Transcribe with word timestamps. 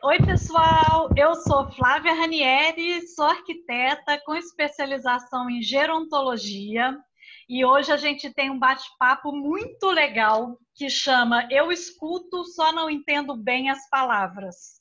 Oi, 0.00 0.16
pessoal. 0.24 1.10
Eu 1.16 1.34
sou 1.34 1.72
Flávia 1.72 2.14
Ranieri, 2.14 3.04
sou 3.08 3.24
arquiteta 3.24 4.16
com 4.24 4.36
especialização 4.36 5.50
em 5.50 5.60
gerontologia. 5.60 6.96
E 7.48 7.64
hoje 7.64 7.90
a 7.90 7.96
gente 7.96 8.32
tem 8.32 8.48
um 8.48 8.60
bate-papo 8.60 9.32
muito 9.32 9.90
legal 9.90 10.56
que 10.76 10.88
chama 10.88 11.48
Eu 11.50 11.72
escuto, 11.72 12.44
só 12.44 12.72
não 12.72 12.88
entendo 12.88 13.36
bem 13.36 13.70
as 13.70 13.90
palavras. 13.90 14.77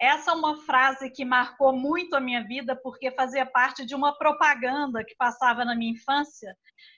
Essa 0.00 0.30
é 0.30 0.34
uma 0.34 0.56
frase 0.62 1.10
que 1.10 1.26
marcou 1.26 1.74
muito 1.74 2.16
a 2.16 2.20
minha 2.20 2.42
vida 2.42 2.74
porque 2.74 3.10
fazia 3.10 3.44
parte 3.44 3.84
de 3.84 3.94
uma 3.94 4.16
propaganda 4.16 5.04
que 5.04 5.14
passava 5.14 5.62
na 5.62 5.76
minha 5.76 5.92
infância 5.92 6.56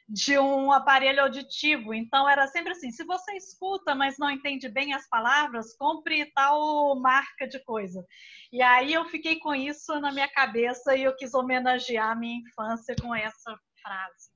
de 0.09 0.39
um 0.39 0.71
aparelho 0.71 1.23
auditivo. 1.23 1.93
Então 1.93 2.29
era 2.29 2.47
sempre 2.47 2.73
assim: 2.73 2.93
se 2.93 3.03
você 3.05 3.33
escuta, 3.33 3.93
mas 3.93 4.19
não 4.19 4.31
entende 4.31 4.69
bem 4.69 4.95
as 4.95 5.09
palavras, 5.09 5.77
compre 5.77 6.31
tal 6.33 6.95
marca 7.01 7.49
de 7.49 7.59
coisa. 7.65 8.07
E 8.53 8.63
aí 8.63 8.93
eu 8.93 9.05
fiquei 9.07 9.41
com 9.41 9.53
isso 9.53 9.99
na 9.99 10.13
minha 10.13 10.29
cabeça 10.29 10.95
e 10.95 11.03
eu 11.03 11.17
quis 11.17 11.35
homenagear 11.35 12.13
a 12.13 12.17
minha 12.17 12.39
infância 12.39 12.95
com 13.01 13.13
essa 13.13 13.59
frase. 13.83 14.31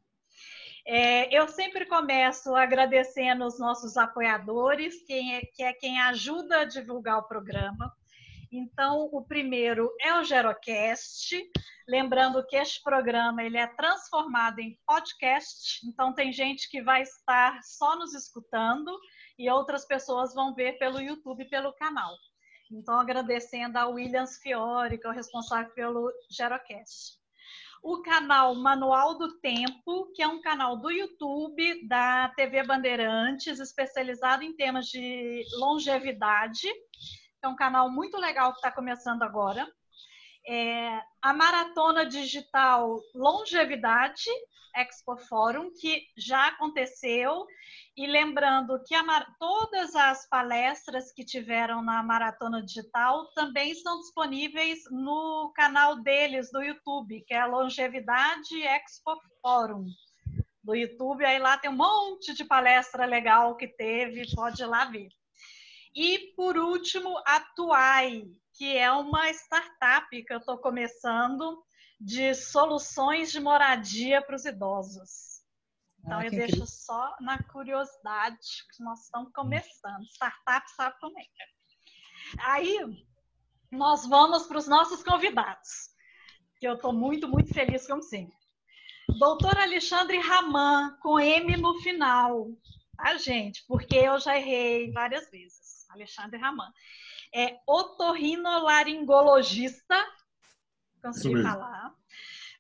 É, 0.89 1.37
eu 1.37 1.49
sempre 1.49 1.85
começo 1.87 2.55
agradecendo 2.55 3.45
os 3.45 3.59
nossos 3.59 3.97
apoiadores, 3.97 5.05
quem 5.05 5.37
é, 5.37 5.41
que 5.41 5.63
é 5.63 5.73
quem 5.73 6.01
ajuda 6.01 6.61
a 6.61 6.65
divulgar 6.65 7.19
o 7.19 7.29
programa. 7.29 7.93
Então, 8.57 9.11
o 9.13 9.23
primeiro 9.23 9.95
é 10.01 10.19
o 10.19 10.25
Gerocast. 10.25 11.37
Lembrando 11.87 12.45
que 12.47 12.57
este 12.57 12.83
programa 12.83 13.43
ele 13.43 13.59
é 13.59 13.67
transformado 13.67 14.61
em 14.61 14.79
podcast, 14.87 15.87
então 15.87 16.15
tem 16.15 16.33
gente 16.33 16.71
que 16.71 16.83
vai 16.83 17.03
estar 17.03 17.63
só 17.63 17.97
nos 17.97 18.15
escutando 18.15 18.91
e 19.39 19.51
outras 19.51 19.85
pessoas 19.85 20.35
vão 20.35 20.55
ver 20.55 20.79
pelo 20.79 21.03
YouTube, 21.03 21.45
pelo 21.51 21.75
canal. 21.75 22.17
Então, 22.73 22.99
agradecendo 22.99 23.79
ao 23.79 23.93
Williams 23.93 24.39
Fiore, 24.39 24.99
que 24.99 25.07
é 25.07 25.11
o 25.11 25.13
responsável 25.13 25.71
pelo 25.75 26.11
Gerocast. 26.31 27.19
O 27.83 28.01
canal 28.01 28.55
Manual 28.55 29.19
do 29.19 29.39
Tempo, 29.39 30.11
que 30.15 30.23
é 30.23 30.27
um 30.27 30.41
canal 30.41 30.79
do 30.79 30.91
YouTube 30.91 31.87
da 31.87 32.31
TV 32.31 32.65
Bandeirantes, 32.65 33.61
especializado 33.61 34.43
em 34.43 34.57
temas 34.57 34.87
de 34.87 35.45
longevidade 35.59 36.67
é 37.47 37.49
um 37.49 37.57
canal 37.57 37.91
muito 37.91 38.19
legal 38.19 38.51
que 38.51 38.59
está 38.59 38.71
começando 38.71 39.23
agora. 39.23 39.67
É, 40.47 41.01
a 41.23 41.33
Maratona 41.33 42.05
Digital 42.05 43.01
Longevidade 43.15 44.31
Expo 44.77 45.17
Forum, 45.17 45.71
que 45.73 46.03
já 46.17 46.49
aconteceu. 46.49 47.47
E 47.97 48.07
lembrando 48.07 48.83
que 48.85 48.95
a, 48.95 49.27
todas 49.39 49.95
as 49.95 50.29
palestras 50.29 51.13
que 51.13 51.25
tiveram 51.25 51.83
na 51.83 52.03
Maratona 52.03 52.63
Digital 52.63 53.27
também 53.33 53.71
estão 53.71 53.99
disponíveis 54.01 54.81
no 54.91 55.53
canal 55.55 56.03
deles 56.03 56.51
do 56.53 56.63
YouTube, 56.63 57.25
que 57.27 57.33
é 57.33 57.39
a 57.39 57.47
Longevidade 57.47 58.63
Expo 58.63 59.17
Forum 59.41 59.87
do 60.63 60.75
YouTube. 60.75 61.25
Aí 61.25 61.39
lá 61.39 61.57
tem 61.57 61.71
um 61.71 61.77
monte 61.77 62.35
de 62.35 62.45
palestra 62.45 63.07
legal 63.07 63.57
que 63.57 63.69
teve, 63.69 64.35
pode 64.35 64.63
ir 64.63 64.67
lá 64.67 64.85
ver. 64.85 65.09
E, 65.97 66.35
por 66.37 66.59
último, 66.59 67.17
a 67.27 67.41
Tuai, 67.41 68.31
que 68.53 68.77
é 68.77 68.93
uma 68.93 69.31
startup 69.31 70.11
que 70.11 70.31
eu 70.31 70.37
estou 70.37 70.59
começando 70.59 71.65
de 71.99 72.35
soluções 72.35 73.33
de 73.33 73.41
moradia 73.41 74.21
para 74.21 74.37
os 74.37 74.45
idosos. 74.45 75.43
Então, 76.01 76.19
ah, 76.19 76.25
eu 76.27 76.31
deixo 76.31 76.49
incrível. 76.49 76.67
só 76.67 77.17
na 77.19 77.43
curiosidade 77.45 78.39
que 78.77 78.85
nós 78.85 79.05
estamos 79.05 79.33
começando. 79.33 80.05
Startup 80.11 80.71
sabe 80.77 80.97
como 81.01 81.19
é. 81.19 81.25
Aí, 82.41 82.79
nós 83.71 84.07
vamos 84.07 84.47
para 84.47 84.59
os 84.59 84.69
nossos 84.69 85.03
convidados, 85.03 85.95
que 86.61 86.69
eu 86.69 86.75
estou 86.75 86.93
muito, 86.93 87.27
muito 87.27 87.55
feliz, 87.55 87.87
como 87.87 88.03
sempre. 88.03 88.37
Doutor 89.19 89.57
Alexandre 89.57 90.19
Raman, 90.19 90.99
com 91.01 91.19
M 91.19 91.57
no 91.57 91.81
final, 91.81 92.49
tá, 92.99 93.17
gente? 93.17 93.65
Porque 93.67 93.97
eu 93.97 94.21
já 94.21 94.37
errei 94.37 94.93
várias 94.93 95.31
vezes. 95.31 95.76
Alexandre 95.91 96.39
Raman. 96.39 96.73
É 97.35 97.59
otorrinolaringologista, 97.67 99.97
consegui 101.03 101.43
falar, 101.43 101.93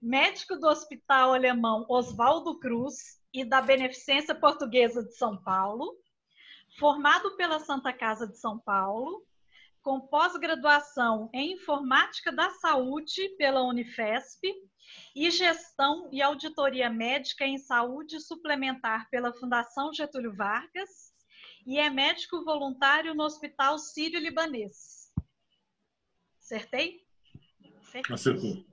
médico 0.00 0.56
do 0.56 0.66
Hospital 0.66 1.34
Alemão 1.34 1.84
Oswaldo 1.88 2.58
Cruz 2.58 3.20
e 3.32 3.44
da 3.44 3.60
Beneficência 3.60 4.34
Portuguesa 4.34 5.04
de 5.04 5.16
São 5.16 5.36
Paulo, 5.36 5.96
formado 6.78 7.36
pela 7.36 7.60
Santa 7.60 7.92
Casa 7.92 8.26
de 8.26 8.38
São 8.38 8.58
Paulo, 8.58 9.24
com 9.82 10.00
pós-graduação 10.00 11.30
em 11.32 11.52
Informática 11.52 12.32
da 12.32 12.50
Saúde 12.50 13.28
pela 13.38 13.62
Unifesp 13.62 14.52
e 15.14 15.30
Gestão 15.30 16.08
e 16.12 16.20
Auditoria 16.20 16.90
Médica 16.90 17.44
em 17.44 17.58
Saúde 17.58 18.20
Suplementar 18.20 19.08
pela 19.10 19.32
Fundação 19.32 19.92
Getúlio 19.92 20.34
Vargas 20.34 21.15
e 21.66 21.78
é 21.78 21.90
médico 21.90 22.44
voluntário 22.44 23.12
no 23.12 23.24
Hospital 23.24 23.78
Sírio-Libanês. 23.78 25.12
Acertei? 26.40 27.04
Acertei? 27.82 28.14
Acertou. 28.14 28.64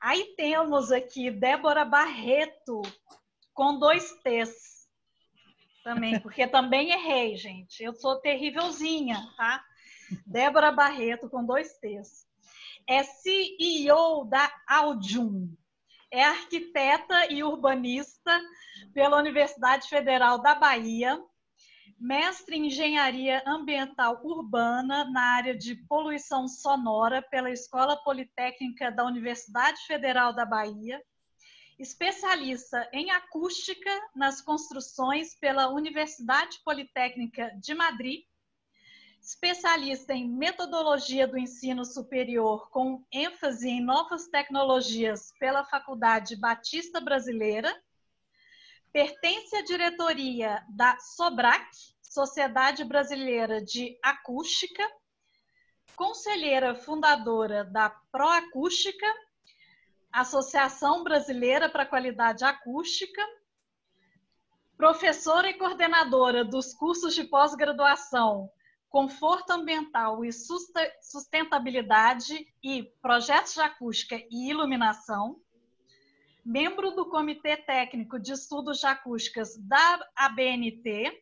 Aí 0.00 0.34
temos 0.36 0.92
aqui 0.92 1.30
Débora 1.30 1.84
Barreto, 1.84 2.82
com 3.52 3.78
dois 3.78 4.12
T's 4.22 4.88
também, 5.82 6.20
porque 6.20 6.46
também 6.46 6.90
errei, 6.90 7.36
gente. 7.36 7.82
Eu 7.82 7.94
sou 7.94 8.20
terrívelzinha, 8.20 9.20
tá? 9.36 9.64
Débora 10.24 10.70
Barreto, 10.70 11.28
com 11.28 11.44
dois 11.44 11.76
T's. 11.78 12.26
É 12.88 13.02
CEO 13.02 14.24
da 14.26 14.52
Audium. 14.68 15.52
É 16.10 16.22
arquiteta 16.24 17.32
e 17.32 17.42
urbanista 17.42 18.40
pela 18.92 19.18
Universidade 19.18 19.88
Federal 19.88 20.40
da 20.40 20.54
Bahia 20.54 21.20
mestre 22.02 22.56
em 22.56 22.66
Engenharia 22.66 23.44
Ambiental 23.46 24.20
Urbana 24.24 25.04
na 25.04 25.22
área 25.36 25.56
de 25.56 25.76
poluição 25.76 26.48
sonora 26.48 27.22
pela 27.22 27.48
Escola 27.48 27.96
Politécnica 27.96 28.90
da 28.90 29.04
Universidade 29.04 29.80
Federal 29.86 30.32
da 30.32 30.44
Bahia, 30.44 31.00
especialista 31.78 32.88
em 32.92 33.12
acústica 33.12 33.88
nas 34.16 34.40
construções 34.40 35.36
pela 35.36 35.68
Universidade 35.68 36.60
Politécnica 36.64 37.56
de 37.62 37.72
Madrid, 37.72 38.24
especialista 39.20 40.12
em 40.12 40.28
metodologia 40.28 41.28
do 41.28 41.38
ensino 41.38 41.84
superior 41.84 42.68
com 42.70 43.06
ênfase 43.12 43.68
em 43.68 43.80
novas 43.80 44.26
tecnologias 44.26 45.32
pela 45.38 45.64
Faculdade 45.64 46.34
Batista 46.34 47.00
Brasileira 47.00 47.72
pertence 48.92 49.56
à 49.56 49.62
diretoria 49.62 50.64
da 50.68 50.98
SOBRAC, 50.98 51.66
Sociedade 52.02 52.84
Brasileira 52.84 53.62
de 53.62 53.98
Acústica, 54.02 54.86
conselheira 55.96 56.74
fundadora 56.74 57.64
da 57.64 57.88
Proacústica, 58.10 59.06
Associação 60.12 61.02
Brasileira 61.02 61.70
para 61.70 61.84
a 61.84 61.86
Qualidade 61.86 62.44
Acústica, 62.44 63.22
professora 64.76 65.48
e 65.48 65.54
coordenadora 65.54 66.44
dos 66.44 66.74
cursos 66.74 67.14
de 67.14 67.24
pós-graduação 67.24 68.50
Conforto 68.92 69.50
Ambiental 69.52 70.22
e 70.22 70.30
Sustentabilidade 71.00 72.46
e 72.62 72.82
Projetos 73.00 73.54
de 73.54 73.62
Acústica 73.62 74.22
e 74.30 74.50
Iluminação, 74.50 75.40
membro 76.44 76.90
do 76.92 77.08
Comitê 77.08 77.56
Técnico 77.56 78.18
de 78.18 78.32
Estudos 78.32 78.80
de 78.80 78.86
Acústicas 78.86 79.56
da 79.56 80.10
ABNT, 80.16 81.12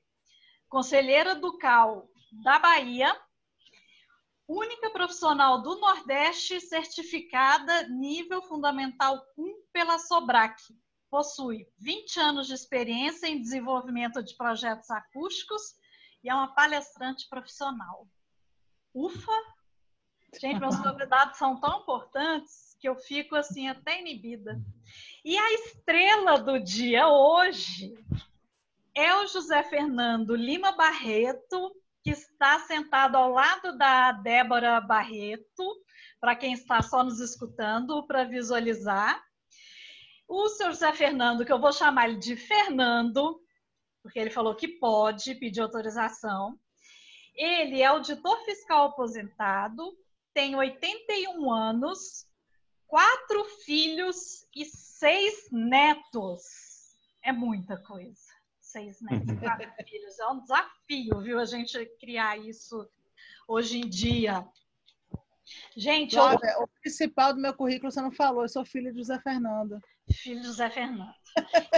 conselheira 0.68 1.34
do 1.34 1.58
CAL 1.58 2.08
da 2.42 2.58
Bahia, 2.58 3.14
única 4.48 4.90
profissional 4.90 5.62
do 5.62 5.78
Nordeste 5.78 6.60
certificada 6.60 7.88
nível 7.88 8.42
fundamental 8.42 9.22
1 9.36 9.62
pela 9.72 9.98
SOBRAC. 9.98 10.60
Possui 11.10 11.66
20 11.78 12.20
anos 12.20 12.46
de 12.46 12.54
experiência 12.54 13.26
em 13.26 13.40
desenvolvimento 13.40 14.22
de 14.22 14.36
projetos 14.36 14.90
acústicos 14.90 15.62
e 16.22 16.28
é 16.28 16.34
uma 16.34 16.54
palestrante 16.54 17.28
profissional. 17.28 18.08
Ufa! 18.94 19.32
Gente, 20.38 20.60
meus 20.60 20.76
convidados 20.78 21.38
são 21.38 21.58
tão 21.58 21.80
importantes 21.80 22.76
que 22.78 22.88
eu 22.88 22.96
fico 22.96 23.34
assim 23.34 23.68
até 23.68 24.00
inibida. 24.00 24.60
E 25.24 25.36
a 25.36 25.52
estrela 25.54 26.38
do 26.38 26.58
dia 26.58 27.08
hoje 27.08 27.92
é 28.94 29.14
o 29.16 29.26
José 29.26 29.62
Fernando 29.64 30.34
Lima 30.34 30.72
Barreto, 30.72 31.74
que 32.02 32.10
está 32.10 32.60
sentado 32.60 33.16
ao 33.16 33.30
lado 33.30 33.76
da 33.76 34.12
Débora 34.12 34.80
Barreto, 34.80 35.64
para 36.20 36.36
quem 36.36 36.52
está 36.52 36.80
só 36.80 37.02
nos 37.02 37.20
escutando, 37.20 38.06
para 38.06 38.24
visualizar. 38.24 39.22
O 40.26 40.48
senhor 40.48 40.70
José 40.70 40.92
Fernando, 40.92 41.44
que 41.44 41.52
eu 41.52 41.60
vou 41.60 41.72
chamar 41.72 42.08
ele 42.08 42.18
de 42.18 42.36
Fernando, 42.36 43.42
porque 44.02 44.18
ele 44.18 44.30
falou 44.30 44.54
que 44.54 44.68
pode 44.68 45.34
pedir 45.34 45.60
autorização. 45.60 46.58
Ele 47.34 47.82
é 47.82 47.86
auditor 47.86 48.38
fiscal 48.44 48.86
aposentado, 48.86 49.96
tem 50.34 50.56
81 50.56 51.50
anos, 51.50 52.26
quatro 52.86 53.44
filhos 53.64 54.46
e 54.54 54.64
seis 54.64 55.48
netos. 55.50 56.96
É 57.22 57.32
muita 57.32 57.76
coisa. 57.78 58.20
Seis 58.60 59.00
netos, 59.00 59.38
quatro 59.38 59.70
filhos. 59.88 60.18
É 60.18 60.26
um 60.28 60.40
desafio, 60.40 61.20
viu, 61.20 61.38
a 61.38 61.44
gente 61.44 61.84
criar 61.98 62.38
isso 62.38 62.88
hoje 63.46 63.78
em 63.78 63.88
dia. 63.88 64.46
Gente, 65.76 66.14
Flávia, 66.14 66.54
eu... 66.56 66.62
o 66.62 66.68
principal 66.80 67.34
do 67.34 67.40
meu 67.40 67.54
currículo 67.54 67.90
você 67.90 68.00
não 68.00 68.12
falou, 68.12 68.42
eu 68.42 68.48
sou 68.48 68.64
filha 68.64 68.92
de 68.92 68.98
José 68.98 69.18
Fernando. 69.20 69.80
Filho 70.12 70.40
de 70.40 70.46
José 70.46 70.70
Fernando. 70.70 71.14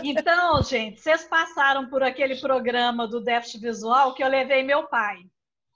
Então, 0.02 0.62
gente, 0.62 1.00
vocês 1.00 1.24
passaram 1.24 1.88
por 1.88 2.02
aquele 2.02 2.40
programa 2.40 3.06
do 3.06 3.22
déficit 3.22 3.60
visual 3.60 4.14
que 4.14 4.22
eu 4.22 4.28
levei 4.28 4.62
meu 4.62 4.86
pai, 4.88 5.18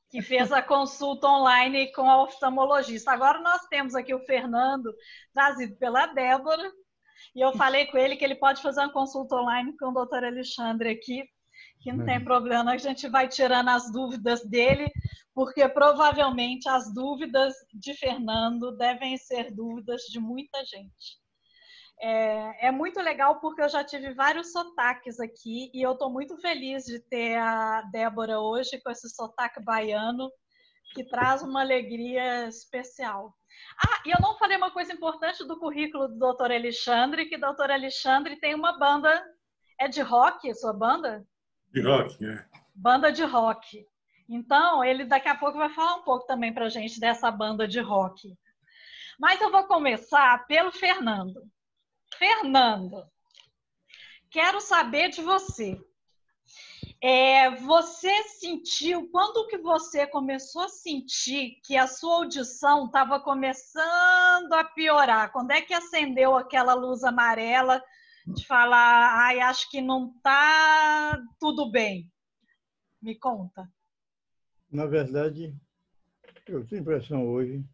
que 0.09 0.23
fez 0.23 0.53
a 0.53 0.63
consulta 0.63 1.29
online 1.29 1.93
com 1.93 2.09
a 2.09 2.23
oftalmologista. 2.23 3.13
Agora 3.13 3.41
nós 3.41 3.67
temos 3.67 3.95
aqui 3.95 4.15
o 4.15 4.25
Fernando, 4.25 4.95
trazido 5.33 5.77
pela 5.77 6.07
Débora, 6.07 6.71
e 7.35 7.41
eu 7.41 7.53
falei 7.53 7.87
com 7.87 7.99
ele 7.99 8.17
que 8.17 8.25
ele 8.25 8.35
pode 8.35 8.63
fazer 8.63 8.81
uma 8.81 8.93
consulta 8.93 9.37
online 9.37 9.77
com 9.77 9.89
o 9.89 9.95
doutor 9.95 10.25
Alexandre 10.25 10.91
aqui, 10.91 11.25
que 11.81 11.93
não 11.93 12.05
tem 12.05 12.23
problema, 12.23 12.73
a 12.73 12.79
gente 12.79 13.09
vai 13.09 13.29
tirando 13.29 13.69
as 13.69 13.91
dúvidas 13.93 14.45
dele, 14.45 14.91
porque 15.35 15.69
provavelmente 15.69 16.69
as 16.69 16.93
dúvidas 16.93 17.55
de 17.73 17.95
Fernando 17.95 18.73
devem 18.77 19.17
ser 19.17 19.53
dúvidas 19.53 20.03
de 20.03 20.19
muita 20.19 20.65
gente. 20.65 21.19
É, 22.01 22.69
é, 22.69 22.71
muito 22.71 23.01
legal 23.01 23.41
porque 23.41 23.63
eu 23.63 23.69
já 23.69 23.83
tive 23.83 24.13
vários 24.13 24.53
sotaques 24.53 25.19
aqui 25.19 25.71
e 25.73 25.81
eu 25.81 25.93
estou 25.93 26.11
muito 26.11 26.37
feliz 26.39 26.85
de 26.85 27.01
ter 27.01 27.39
a 27.39 27.83
Débora 27.91 28.39
hoje 28.39 28.79
com 28.83 28.91
esse 28.91 29.09
sotaque 29.09 29.63
baiano 29.63 30.31
que 30.95 31.05
traz 31.05 31.43
uma 31.43 31.61
alegria 31.61 32.47
especial. 32.47 33.35
Ah, 33.79 34.03
e 34.05 34.11
eu 34.11 34.19
não 34.21 34.37
falei 34.37 34.57
uma 34.57 34.71
coisa 34.71 34.93
importante 34.93 35.45
do 35.47 35.59
currículo 35.59 36.09
do 36.09 36.35
Dr. 36.35 36.53
Alexandre, 36.53 37.27
que 37.27 37.37
o 37.37 37.41
Dr. 37.41 37.71
Alexandre 37.71 38.37
tem 38.37 38.55
uma 38.55 38.79
banda, 38.79 39.25
é 39.81 39.89
de 39.89 40.03
rock 40.03 40.51
a 40.51 40.55
sua 40.55 40.73
banda? 40.73 41.27
De 41.73 41.81
rock, 41.81 42.25
é. 42.25 42.47
Banda 42.75 43.11
de 43.11 43.25
rock. 43.25 43.87
Então, 44.29 44.85
ele 44.85 45.05
daqui 45.05 45.29
a 45.29 45.37
pouco 45.37 45.59
vai 45.59 45.71
falar 45.71 45.97
um 45.97 46.03
pouco 46.03 46.27
também 46.27 46.53
para 46.53 46.67
a 46.67 46.71
gente 46.71 46.99
dessa 46.99 47.31
banda 47.31 47.67
de 47.67 47.81
rock. 47.81 48.35
Mas 49.19 49.41
eu 49.41 49.51
vou 49.51 49.65
começar 49.65 50.47
pelo 50.47 50.73
Fernando. 50.73 51.43
Fernando, 52.15 53.05
quero 54.31 54.61
saber 54.61 55.11
de 55.11 55.23
você. 55.23 55.79
É, 57.03 57.51
você 57.57 58.23
sentiu, 58.25 59.09
quando 59.11 59.47
que 59.49 59.59
você 59.59 60.07
começou 60.07 60.63
a 60.63 60.69
sentir 60.69 61.61
que 61.63 61.77
a 61.77 61.87
sua 61.87 62.17
audição 62.17 62.87
estava 62.87 63.21
começando 63.21 64.53
a 64.53 64.65
piorar? 64.65 65.31
Quando 65.31 65.51
é 65.51 65.61
que 65.61 65.75
acendeu 65.75 66.35
aquela 66.35 66.75
luz 66.75 67.05
amarela 67.05 67.83
de 68.27 68.47
falar, 68.47 69.27
ai, 69.27 69.41
acho 69.41 69.71
que 69.71 69.81
não 69.81 70.15
está 70.17 71.23
tudo 71.39 71.71
bem? 71.71 72.11
Me 73.01 73.19
conta. 73.19 73.71
Na 74.71 74.87
verdade, 74.87 75.55
eu 76.47 76.67
tenho 76.67 76.81
impressão 76.81 77.29
hoje 77.29 77.65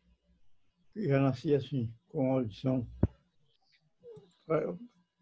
que 0.92 1.08
já 1.08 1.18
nasci 1.20 1.54
assim, 1.54 1.94
com 2.08 2.32
audição 2.32 2.86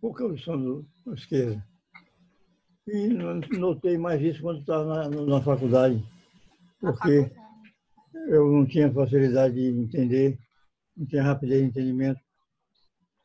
pouca 0.01 0.25
audição 0.25 0.61
do, 0.61 0.87
da 1.07 1.15
esquerda. 1.15 1.65
E 2.87 3.09
notei 3.59 3.97
mais 3.99 4.21
isso 4.21 4.43
quando 4.43 4.61
estava 4.61 5.09
na, 5.09 5.09
na 5.09 5.43
faculdade, 5.43 6.03
porque 6.81 7.31
eu 8.29 8.51
não 8.51 8.67
tinha 8.67 8.93
facilidade 8.93 9.55
de 9.55 9.69
entender, 9.69 10.39
não 10.97 11.07
tinha 11.07 11.23
rapidez 11.23 11.61
de 11.63 11.69
entendimento. 11.69 12.21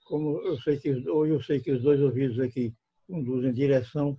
Como 0.05 0.39
eu 0.41 0.59
sei 0.59 0.77
que 0.77 0.91
hoje 1.09 1.33
eu 1.33 1.41
sei 1.41 1.59
que 1.59 1.71
os 1.71 1.81
dois 1.81 1.99
ouvidos 1.99 2.39
aqui 2.39 2.75
conduzem 3.07 3.53
direção, 3.53 4.15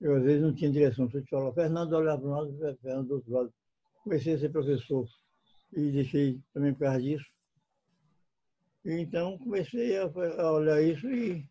eu 0.00 0.16
às 0.16 0.24
vezes 0.24 0.42
não 0.42 0.54
tinha 0.54 0.70
direção. 0.70 1.08
Se 1.10 1.18
eu 1.18 1.22
te 1.22 1.30
falar, 1.30 1.52
Fernando 1.52 1.92
olhava 1.92 2.20
para 2.20 2.28
um 2.28 2.32
lado, 2.32 2.78
Fernando 2.82 3.08
do 3.08 3.14
outro 3.14 3.32
lado. 3.32 3.54
Comecei 4.02 4.34
a 4.34 4.38
ser 4.38 4.50
professor 4.50 5.06
e 5.72 5.90
deixei 5.90 6.40
também 6.52 6.72
por 6.72 6.80
causa 6.80 7.00
disso. 7.00 7.29
Então 8.84 9.36
comecei 9.38 9.98
a, 9.98 10.06
olhar 10.50 10.82
isso 10.82 11.10
e 11.10 11.46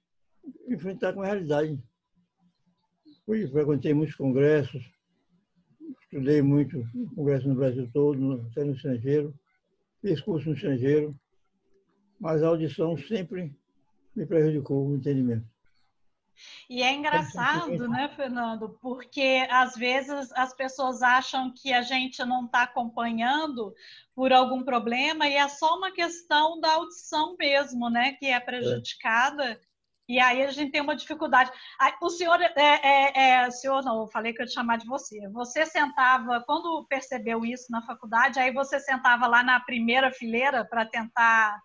enfrentar 0.67 1.13
com 1.13 1.21
a 1.21 1.25
realidade. 1.25 1.81
Fui, 3.25 3.47
frequentei 3.47 3.93
muitos 3.93 4.15
congressos, 4.15 4.83
estudei 6.01 6.41
muito 6.41 6.83
congresso 7.15 7.47
no 7.47 7.55
Brasil 7.55 7.87
todo, 7.93 8.47
até 8.51 8.63
no 8.63 8.73
estrangeiro, 8.73 9.33
fiz 10.01 10.19
curso 10.21 10.49
no 10.49 10.55
estrangeiro, 10.55 11.15
mas 12.19 12.41
a 12.41 12.47
audição 12.47 12.97
sempre 12.97 13.55
me 14.15 14.25
prejudicou 14.25 14.87
o 14.87 14.95
entendimento. 14.95 15.45
E 16.69 16.83
é 16.83 16.93
engraçado, 16.93 17.87
né, 17.87 18.09
Fernando? 18.15 18.77
Porque 18.81 19.47
às 19.49 19.75
vezes 19.75 20.31
as 20.33 20.53
pessoas 20.53 21.01
acham 21.01 21.51
que 21.53 21.73
a 21.73 21.81
gente 21.81 22.23
não 22.25 22.45
está 22.45 22.63
acompanhando 22.63 23.73
por 24.15 24.31
algum 24.33 24.63
problema 24.63 25.27
e 25.27 25.35
é 25.35 25.47
só 25.47 25.77
uma 25.77 25.91
questão 25.91 26.59
da 26.59 26.73
audição 26.73 27.35
mesmo, 27.37 27.89
né, 27.89 28.13
que 28.13 28.27
é 28.27 28.39
prejudicada. 28.39 29.59
E 30.09 30.19
aí 30.19 30.41
a 30.41 30.51
gente 30.51 30.71
tem 30.71 30.81
uma 30.81 30.95
dificuldade. 30.95 31.51
O 32.01 32.09
senhor, 32.09 32.41
é, 32.41 32.51
é, 32.57 33.43
é, 33.45 33.51
senhor 33.51 33.83
não, 33.83 34.01
eu 34.01 34.07
falei 34.07 34.33
que 34.33 34.41
eu 34.41 34.45
ia 34.45 34.51
chamar 34.51 34.77
de 34.77 34.87
você. 34.87 35.27
Você 35.29 35.67
sentava, 35.67 36.43
quando 36.47 36.83
percebeu 36.89 37.45
isso 37.45 37.71
na 37.71 37.83
faculdade, 37.83 38.39
aí 38.39 38.51
você 38.51 38.79
sentava 38.79 39.27
lá 39.27 39.43
na 39.43 39.59
primeira 39.59 40.11
fileira 40.11 40.65
para 40.65 40.83
tentar 40.83 41.61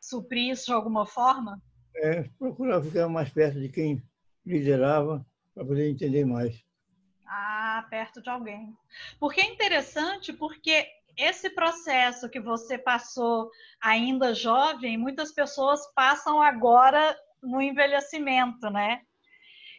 suprir 0.00 0.52
isso 0.52 0.66
de 0.66 0.72
alguma 0.72 1.04
forma? 1.04 1.60
É, 1.96 2.22
procurava 2.38 2.82
ficar 2.82 3.08
mais 3.08 3.28
perto 3.28 3.60
de 3.60 3.68
quem 3.68 4.02
liderava 4.44 5.24
para 5.54 5.64
poder 5.64 5.88
entender 5.88 6.24
mais. 6.24 6.64
Ah, 7.26 7.86
perto 7.88 8.20
de 8.20 8.28
alguém. 8.28 8.76
Porque 9.18 9.40
é 9.40 9.46
interessante, 9.46 10.32
porque 10.32 10.86
esse 11.16 11.50
processo 11.50 12.28
que 12.28 12.40
você 12.40 12.78
passou 12.78 13.50
ainda 13.80 14.34
jovem, 14.34 14.96
muitas 14.96 15.32
pessoas 15.32 15.80
passam 15.94 16.40
agora 16.40 17.16
no 17.42 17.60
envelhecimento, 17.60 18.70
né? 18.70 19.02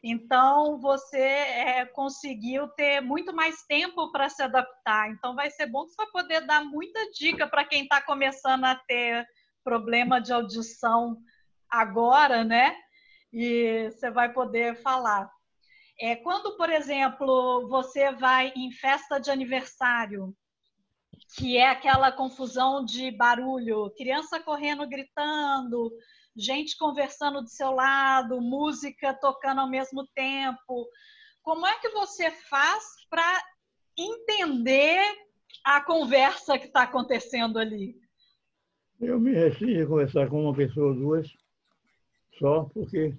Então, 0.03 0.79
você 0.81 1.17
é, 1.17 1.85
conseguiu 1.85 2.67
ter 2.69 2.99
muito 2.99 3.33
mais 3.33 3.63
tempo 3.63 4.11
para 4.11 4.27
se 4.27 4.43
adaptar. 4.43 5.09
Então, 5.09 5.33
vai 5.33 5.49
ser 5.49 5.67
bom 5.67 5.85
que 5.85 5.91
você 5.91 5.95
vai 5.95 6.11
poder 6.11 6.41
dar 6.45 6.65
muita 6.65 7.09
dica 7.11 7.47
para 7.47 7.63
quem 7.63 7.83
está 7.83 8.01
começando 8.01 8.65
a 8.65 8.75
ter 8.75 9.25
problema 9.63 10.19
de 10.19 10.33
audição 10.33 11.17
agora, 11.69 12.43
né? 12.43 12.75
E 13.33 13.89
você 13.89 14.11
vai 14.11 14.31
poder 14.31 14.75
falar. 14.81 15.29
É, 15.99 16.15
quando, 16.15 16.55
por 16.55 16.69
exemplo, 16.69 17.67
você 17.67 18.11
vai 18.11 18.53
em 18.55 18.71
festa 18.71 19.19
de 19.19 19.31
aniversário, 19.31 20.35
que 21.35 21.57
é 21.57 21.69
aquela 21.69 22.11
confusão 22.11 22.85
de 22.85 23.09
barulho, 23.11 23.91
criança 23.97 24.39
correndo, 24.39 24.87
gritando, 24.87 25.91
gente 26.35 26.77
conversando 26.77 27.41
do 27.41 27.49
seu 27.49 27.71
lado, 27.71 28.41
música 28.41 29.13
tocando 29.13 29.61
ao 29.61 29.69
mesmo 29.69 30.07
tempo. 30.15 30.87
Como 31.41 31.65
é 31.65 31.79
que 31.79 31.89
você 31.89 32.29
faz 32.31 32.83
para 33.09 33.43
entender 33.97 35.01
a 35.63 35.81
conversa 35.81 36.57
que 36.57 36.65
está 36.65 36.83
acontecendo 36.83 37.57
ali? 37.57 37.95
Eu 38.99 39.19
me 39.19 39.33
restringo 39.33 39.83
a 39.83 39.87
conversar 39.87 40.29
com 40.29 40.43
uma 40.43 40.55
pessoa 40.55 40.89
ou 40.89 40.95
duas 40.95 41.42
só, 42.39 42.65
porque 42.73 43.15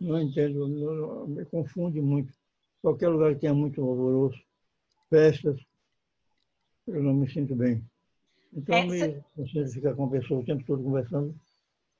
não 0.00 0.20
entendo, 0.20 0.68
não, 0.68 1.26
me 1.26 1.44
confunde 1.44 2.00
muito. 2.00 2.32
Qualquer 2.80 3.08
lugar 3.08 3.34
que 3.34 3.40
tenha 3.40 3.54
muito 3.54 3.80
alvoroço, 3.80 4.40
festas, 5.08 5.60
eu 6.86 7.02
não 7.02 7.14
me 7.14 7.30
sinto 7.30 7.54
bem. 7.54 7.84
Então, 8.52 8.76
é, 8.76 8.84
me 8.84 9.24
consigo 9.36 9.68
ficar 9.68 9.94
com 9.94 10.06
a 10.06 10.10
pessoa 10.10 10.40
o 10.40 10.44
tempo 10.44 10.64
todo 10.64 10.82
conversando. 10.82 11.34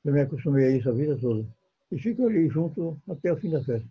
Eu 0.05 0.13
me 0.13 0.21
acostumei 0.21 0.67
a 0.67 0.77
isso 0.77 0.89
a 0.89 0.93
vida 0.93 1.17
toda. 1.19 1.47
E 1.91 1.99
fico 1.99 2.27
ali 2.27 2.49
junto 2.49 3.01
até 3.09 3.33
o 3.33 3.37
fim 3.37 3.51
da 3.51 3.63
festa. 3.63 3.89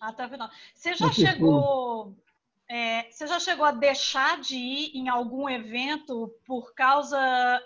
Até 0.00 0.26
o 0.26 0.30
final. 0.30 0.50
Você 0.74 0.94
já 0.94 1.12
chegou. 1.12 2.14
É, 2.70 3.10
você 3.10 3.26
já 3.26 3.40
chegou 3.40 3.64
a 3.64 3.72
deixar 3.72 4.40
de 4.40 4.54
ir 4.54 4.90
em 4.94 5.08
algum 5.08 5.48
evento 5.48 6.34
por 6.44 6.74
causa. 6.74 7.18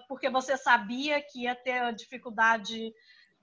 porque 0.09 0.31
você 0.31 0.57
sabia 0.57 1.21
que 1.21 1.43
ia 1.43 1.55
ter 1.55 1.93
dificuldade 1.95 2.93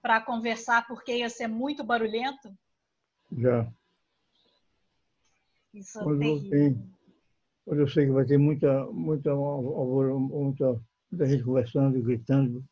para 0.01 0.21
conversar 0.21 0.87
porque 0.87 1.17
ia 1.17 1.29
ser 1.29 1.47
muito 1.47 1.83
barulhento? 1.83 2.53
Já. 3.31 3.71
Isso 5.73 5.99
é 5.99 6.03
quando, 6.03 6.23
é 6.23 6.49
tem, 6.49 6.93
quando 7.65 7.79
eu 7.81 7.87
sei 7.87 8.05
que 8.05 8.11
vai 8.11 8.25
ter 8.25 8.37
muita, 8.37 8.85
muita, 8.87 9.35
muita, 9.35 10.81
muita 11.11 11.25
gente 11.25 11.43
conversando, 11.43 11.97
e 11.97 12.01
gritando, 12.01 12.63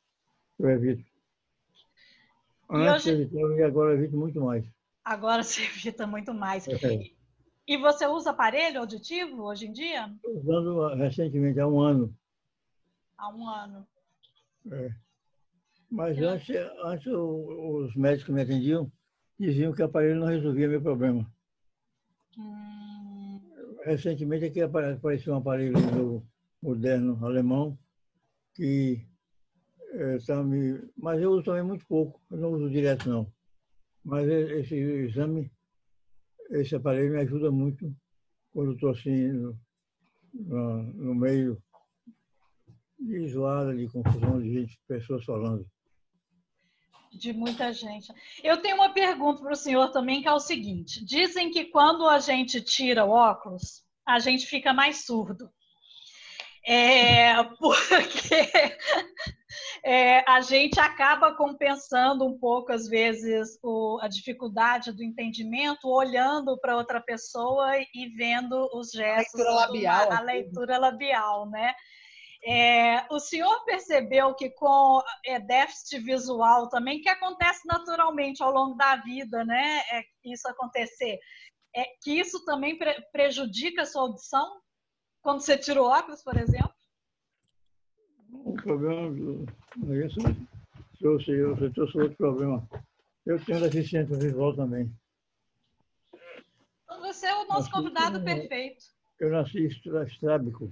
eu 0.60 0.70
evito. 0.70 1.06
Antes 2.70 3.06
hoje... 3.06 3.10
eu 3.10 3.22
evitava 3.22 3.54
e 3.54 3.64
agora 3.64 3.94
evito 3.94 4.18
muito 4.18 4.42
mais. 4.42 4.66
Agora 5.04 5.44
você 5.44 5.64
evita 5.64 6.08
muito 6.08 6.34
mais. 6.34 6.68
É. 6.68 7.18
E 7.68 7.78
você 7.78 8.08
usa 8.08 8.32
aparelho 8.32 8.80
auditivo 8.80 9.44
hoje 9.44 9.68
em 9.68 9.74
dia? 9.74 10.12
Usando 10.24 10.96
recentemente, 10.96 11.60
há 11.60 11.68
um 11.68 11.80
ano. 11.80 12.16
Há 13.18 13.30
um 13.30 13.48
ano. 13.48 13.88
É. 14.72 15.07
Mas 15.90 16.18
antes, 16.20 16.56
antes 16.84 17.08
os 17.08 17.96
médicos 17.96 18.26
que 18.26 18.32
me 18.32 18.42
atendiam 18.42 18.92
diziam 19.40 19.74
que 19.74 19.82
o 19.82 19.86
aparelho 19.86 20.20
não 20.20 20.28
resolvia 20.28 20.68
meu 20.68 20.82
problema. 20.82 21.26
Hum. 22.38 23.40
Recentemente 23.86 24.46
aqui 24.46 24.62
apareceu 24.62 25.34
um 25.34 25.38
aparelho 25.38 26.24
moderno 26.62 27.26
alemão 27.26 27.78
que 28.54 29.08
é, 29.94 30.18
tá 30.20 30.44
me... 30.44 30.82
mas 30.98 31.22
eu 31.22 31.32
uso 31.32 31.44
também 31.44 31.64
muito 31.64 31.86
pouco, 31.86 32.20
eu 32.30 32.38
não 32.38 32.52
uso 32.52 32.70
direto 32.70 33.10
não. 33.10 33.32
Mas 34.04 34.28
esse 34.28 34.76
exame, 34.76 35.52
esse 36.50 36.76
aparelho 36.76 37.12
me 37.12 37.20
ajuda 37.20 37.52
muito 37.52 37.96
quando 38.52 38.74
estou 38.74 38.90
assim 38.90 39.32
no, 39.32 39.58
no, 40.34 41.16
meio 41.16 41.62
de 43.00 43.30
zoada, 43.30 43.76
de 43.76 43.88
confusão, 43.88 44.42
de 44.42 44.54
gente, 44.54 44.80
pessoas 44.88 45.24
falando. 45.24 45.66
De 47.18 47.34
muita 47.34 47.74
gente. 47.74 48.14
Eu 48.44 48.62
tenho 48.62 48.76
uma 48.76 48.94
pergunta 48.94 49.42
para 49.42 49.54
o 49.54 49.56
senhor 49.56 49.90
também, 49.90 50.22
que 50.22 50.28
é 50.28 50.34
o 50.34 50.40
seguinte: 50.40 51.04
dizem 51.04 51.50
que 51.50 51.66
quando 51.66 52.08
a 52.08 52.20
gente 52.20 52.62
tira 52.62 53.04
o 53.06 53.10
óculos, 53.10 53.84
a 54.06 54.20
gente 54.20 54.46
fica 54.46 54.72
mais 54.72 55.06
surdo. 55.06 55.50
É, 56.66 57.42
porque 57.58 58.52
é, 59.84 60.30
a 60.30 60.42
gente 60.42 60.80
acaba 60.80 61.34
compensando 61.36 62.26
um 62.26 62.38
pouco, 62.38 62.72
às 62.72 62.88
vezes, 62.88 63.58
o, 63.64 63.98
a 64.02 64.08
dificuldade 64.08 64.92
do 64.92 65.04
entendimento, 65.04 65.88
olhando 65.88 66.60
para 66.60 66.76
outra 66.76 67.02
pessoa 67.02 67.78
e 67.78 68.10
vendo 68.16 68.70
os 68.74 68.92
gestos. 68.92 69.40
A 69.40 69.44
leitura 69.44 69.52
labial. 69.56 70.12
A, 70.12 70.18
a 70.18 70.22
leitura 70.22 70.78
labial, 70.78 71.50
né? 71.50 71.74
É, 72.44 73.06
o 73.14 73.20
senhor 73.20 73.66
percebeu 73.66 74.34
que 74.36 74.50
com 74.52 75.02
é, 75.26 75.40
déficit 75.40 76.00
visual 76.00 76.70
também, 76.70 77.02
que 77.02 77.10
acontece 77.10 77.68
naturalmente 77.68 78.42
ao 78.44 78.52
longo 78.52 78.76
da 78.76 78.96
vida, 78.98 79.44
né? 79.44 79.80
É, 79.92 80.04
isso 80.24 80.48
acontecer, 80.48 81.20
é, 81.76 81.84
que 82.02 82.20
isso 82.20 82.44
também 82.46 82.78
pre 82.78 83.02
prejudica 83.12 83.82
a 83.82 83.86
sua 83.86 84.04
audição 84.04 84.62
quando 85.22 85.42
você 85.42 85.58
tira 85.58 85.82
o 85.82 85.86
óculos, 85.86 86.24
por 86.24 86.38
exemplo? 86.38 86.74
O 88.32 88.54
problema 88.54 89.12
do 89.12 89.46
é 89.94 90.08
trouxe, 91.00 91.32
eu 91.32 91.74
trouxe 91.74 91.98
outro 91.98 92.18
problema. 92.18 92.68
Eu 93.26 93.44
tenho 93.44 93.60
deficiência 93.60 94.18
visual 94.18 94.56
também. 94.56 94.92
Então 96.84 97.02
você 97.02 97.28
é 97.28 97.36
o 97.36 97.46
nosso 97.48 97.70
nasci, 97.70 97.72
convidado 97.72 98.24
perfeito. 98.24 98.86
Eu 99.20 99.32
nasci 99.32 99.68
estrábico. 99.68 100.72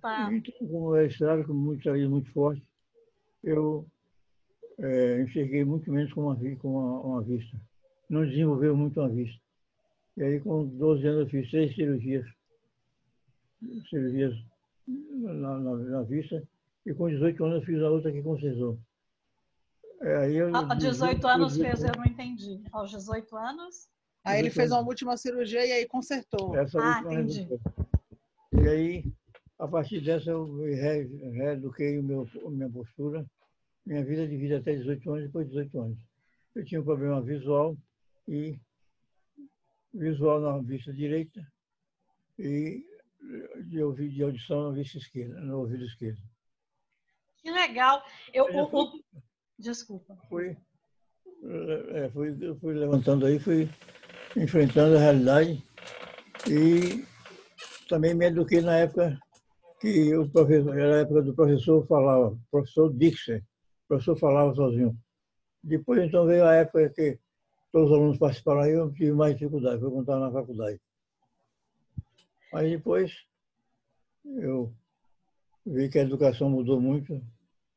Tá. 0.00 0.32
Então, 0.32 0.54
como 0.66 0.96
é 0.96 1.06
estrábico, 1.06 1.52
muito, 1.52 1.88
muito 2.08 2.32
forte, 2.32 2.62
eu 3.42 3.86
é, 4.78 5.22
enxerguei 5.22 5.64
muito 5.64 5.90
menos 5.92 6.12
com 6.12 6.22
uma, 6.22 6.36
com 6.56 6.68
uma, 6.68 7.00
uma 7.00 7.22
vista. 7.22 7.56
Não 8.08 8.26
desenvolveu 8.26 8.76
muito 8.76 9.00
uma 9.00 9.08
vista. 9.08 9.40
E 10.16 10.22
aí, 10.22 10.40
com 10.40 10.66
12 10.66 11.06
anos, 11.06 11.20
eu 11.22 11.28
fiz 11.28 11.50
três 11.50 11.74
cirurgias. 11.74 12.26
Cirurgias 13.88 14.34
na, 14.86 15.58
na, 15.58 15.76
na, 15.76 16.02
vista, 16.02 16.42
e 16.86 16.94
com 16.94 17.08
18 17.08 17.44
anos 17.44 17.56
eu 17.60 17.66
fiz 17.66 17.82
a 17.82 17.90
outra 17.90 18.10
que 18.10 18.22
concisou. 18.22 18.78
É, 20.02 20.16
aí 20.16 20.36
eu, 20.36 20.54
a 20.54 20.74
18 20.74 21.26
anos 21.26 21.56
fez, 21.56 21.84
eu 21.84 21.92
não 21.96 22.06
entendi. 22.06 22.62
Aos 22.72 22.90
18 22.90 23.36
anos? 23.36 23.88
Aí 24.24 24.38
ele 24.38 24.50
fez 24.50 24.70
uma 24.70 24.80
última 24.80 25.16
cirurgia 25.16 25.64
e 25.64 25.72
aí 25.72 25.86
consertou. 25.86 26.56
Essa 26.56 26.78
ah, 26.78 27.02
entendi. 27.04 27.48
E 28.52 28.68
aí, 28.68 29.04
a 29.60 29.68
partir 29.68 30.00
dessa, 30.00 30.30
eu 30.30 30.46
reeduquei 31.32 31.98
o 31.98 32.02
meu, 32.02 32.26
a 32.46 32.50
minha 32.50 32.70
postura. 32.70 33.26
Minha 33.84 34.04
vida 34.04 34.26
de 34.26 34.36
vida 34.36 34.58
até 34.58 34.74
18 34.74 35.10
anos, 35.10 35.24
depois 35.26 35.46
de 35.46 35.52
18 35.52 35.80
anos. 35.80 35.98
Eu 36.54 36.64
tinha 36.64 36.80
um 36.80 36.84
problema 36.84 37.20
visual 37.20 37.76
e 38.26 38.58
visual 39.92 40.40
na 40.40 40.58
vista 40.58 40.92
direita 40.92 41.46
e 42.38 42.84
de, 43.66 43.82
ouvir, 43.82 44.08
de 44.08 44.22
audição 44.22 44.70
na 44.70 44.76
vista 44.76 44.96
esquerda, 44.96 45.38
no 45.40 45.58
ouvido 45.58 45.84
esquerdo. 45.84 46.20
Que 47.36 47.50
legal. 47.50 48.02
Eu, 48.32 48.48
eu 48.48 48.68
fui, 48.68 48.80
o, 48.80 49.22
Desculpa. 49.58 50.16
Fui, 50.28 50.56
é, 51.94 52.08
fui, 52.10 52.34
fui 52.60 52.74
levantando 52.74 53.26
aí, 53.26 53.38
fui 53.38 53.68
enfrentando 54.36 54.96
a 54.96 55.00
realidade 55.00 55.62
e 56.48 57.04
também 57.88 58.14
me 58.14 58.26
eduquei 58.26 58.60
na 58.60 58.76
época 58.76 59.20
que 59.80 60.14
o 60.14 60.28
professor, 60.28 60.78
era 60.78 60.96
a 60.96 61.00
época 61.00 61.22
do 61.22 61.34
professor 61.34 61.86
falava, 61.86 62.38
professor 62.50 62.92
Dixon, 62.92 63.38
o 63.38 63.88
professor 63.88 64.16
falava 64.16 64.54
sozinho. 64.54 64.96
Depois 65.64 66.04
então 66.04 66.26
veio 66.26 66.44
a 66.44 66.54
época 66.54 66.90
que 66.90 67.18
todos 67.72 67.90
os 67.90 67.96
alunos 67.96 68.18
participaram 68.18 68.60
aí, 68.60 68.72
eu 68.72 68.92
tive 68.92 69.12
mais 69.12 69.34
dificuldade, 69.34 69.80
foi 69.80 69.90
contar 69.90 70.18
na 70.18 70.30
faculdade. 70.30 70.78
Aí 72.52 72.70
depois 72.70 73.24
eu 74.24 74.72
vi 75.64 75.88
que 75.88 75.98
a 75.98 76.02
educação 76.02 76.50
mudou 76.50 76.80
muito 76.80 77.22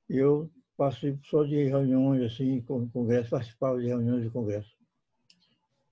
e 0.09 0.17
eu 0.17 0.49
passei 0.75 1.17
só 1.23 1.43
de 1.43 1.63
reuniões 1.65 2.33
assim, 2.33 2.61
congresso, 2.61 3.29
participava 3.29 3.79
de 3.79 3.87
reuniões 3.87 4.23
de 4.23 4.29
congresso. 4.29 4.75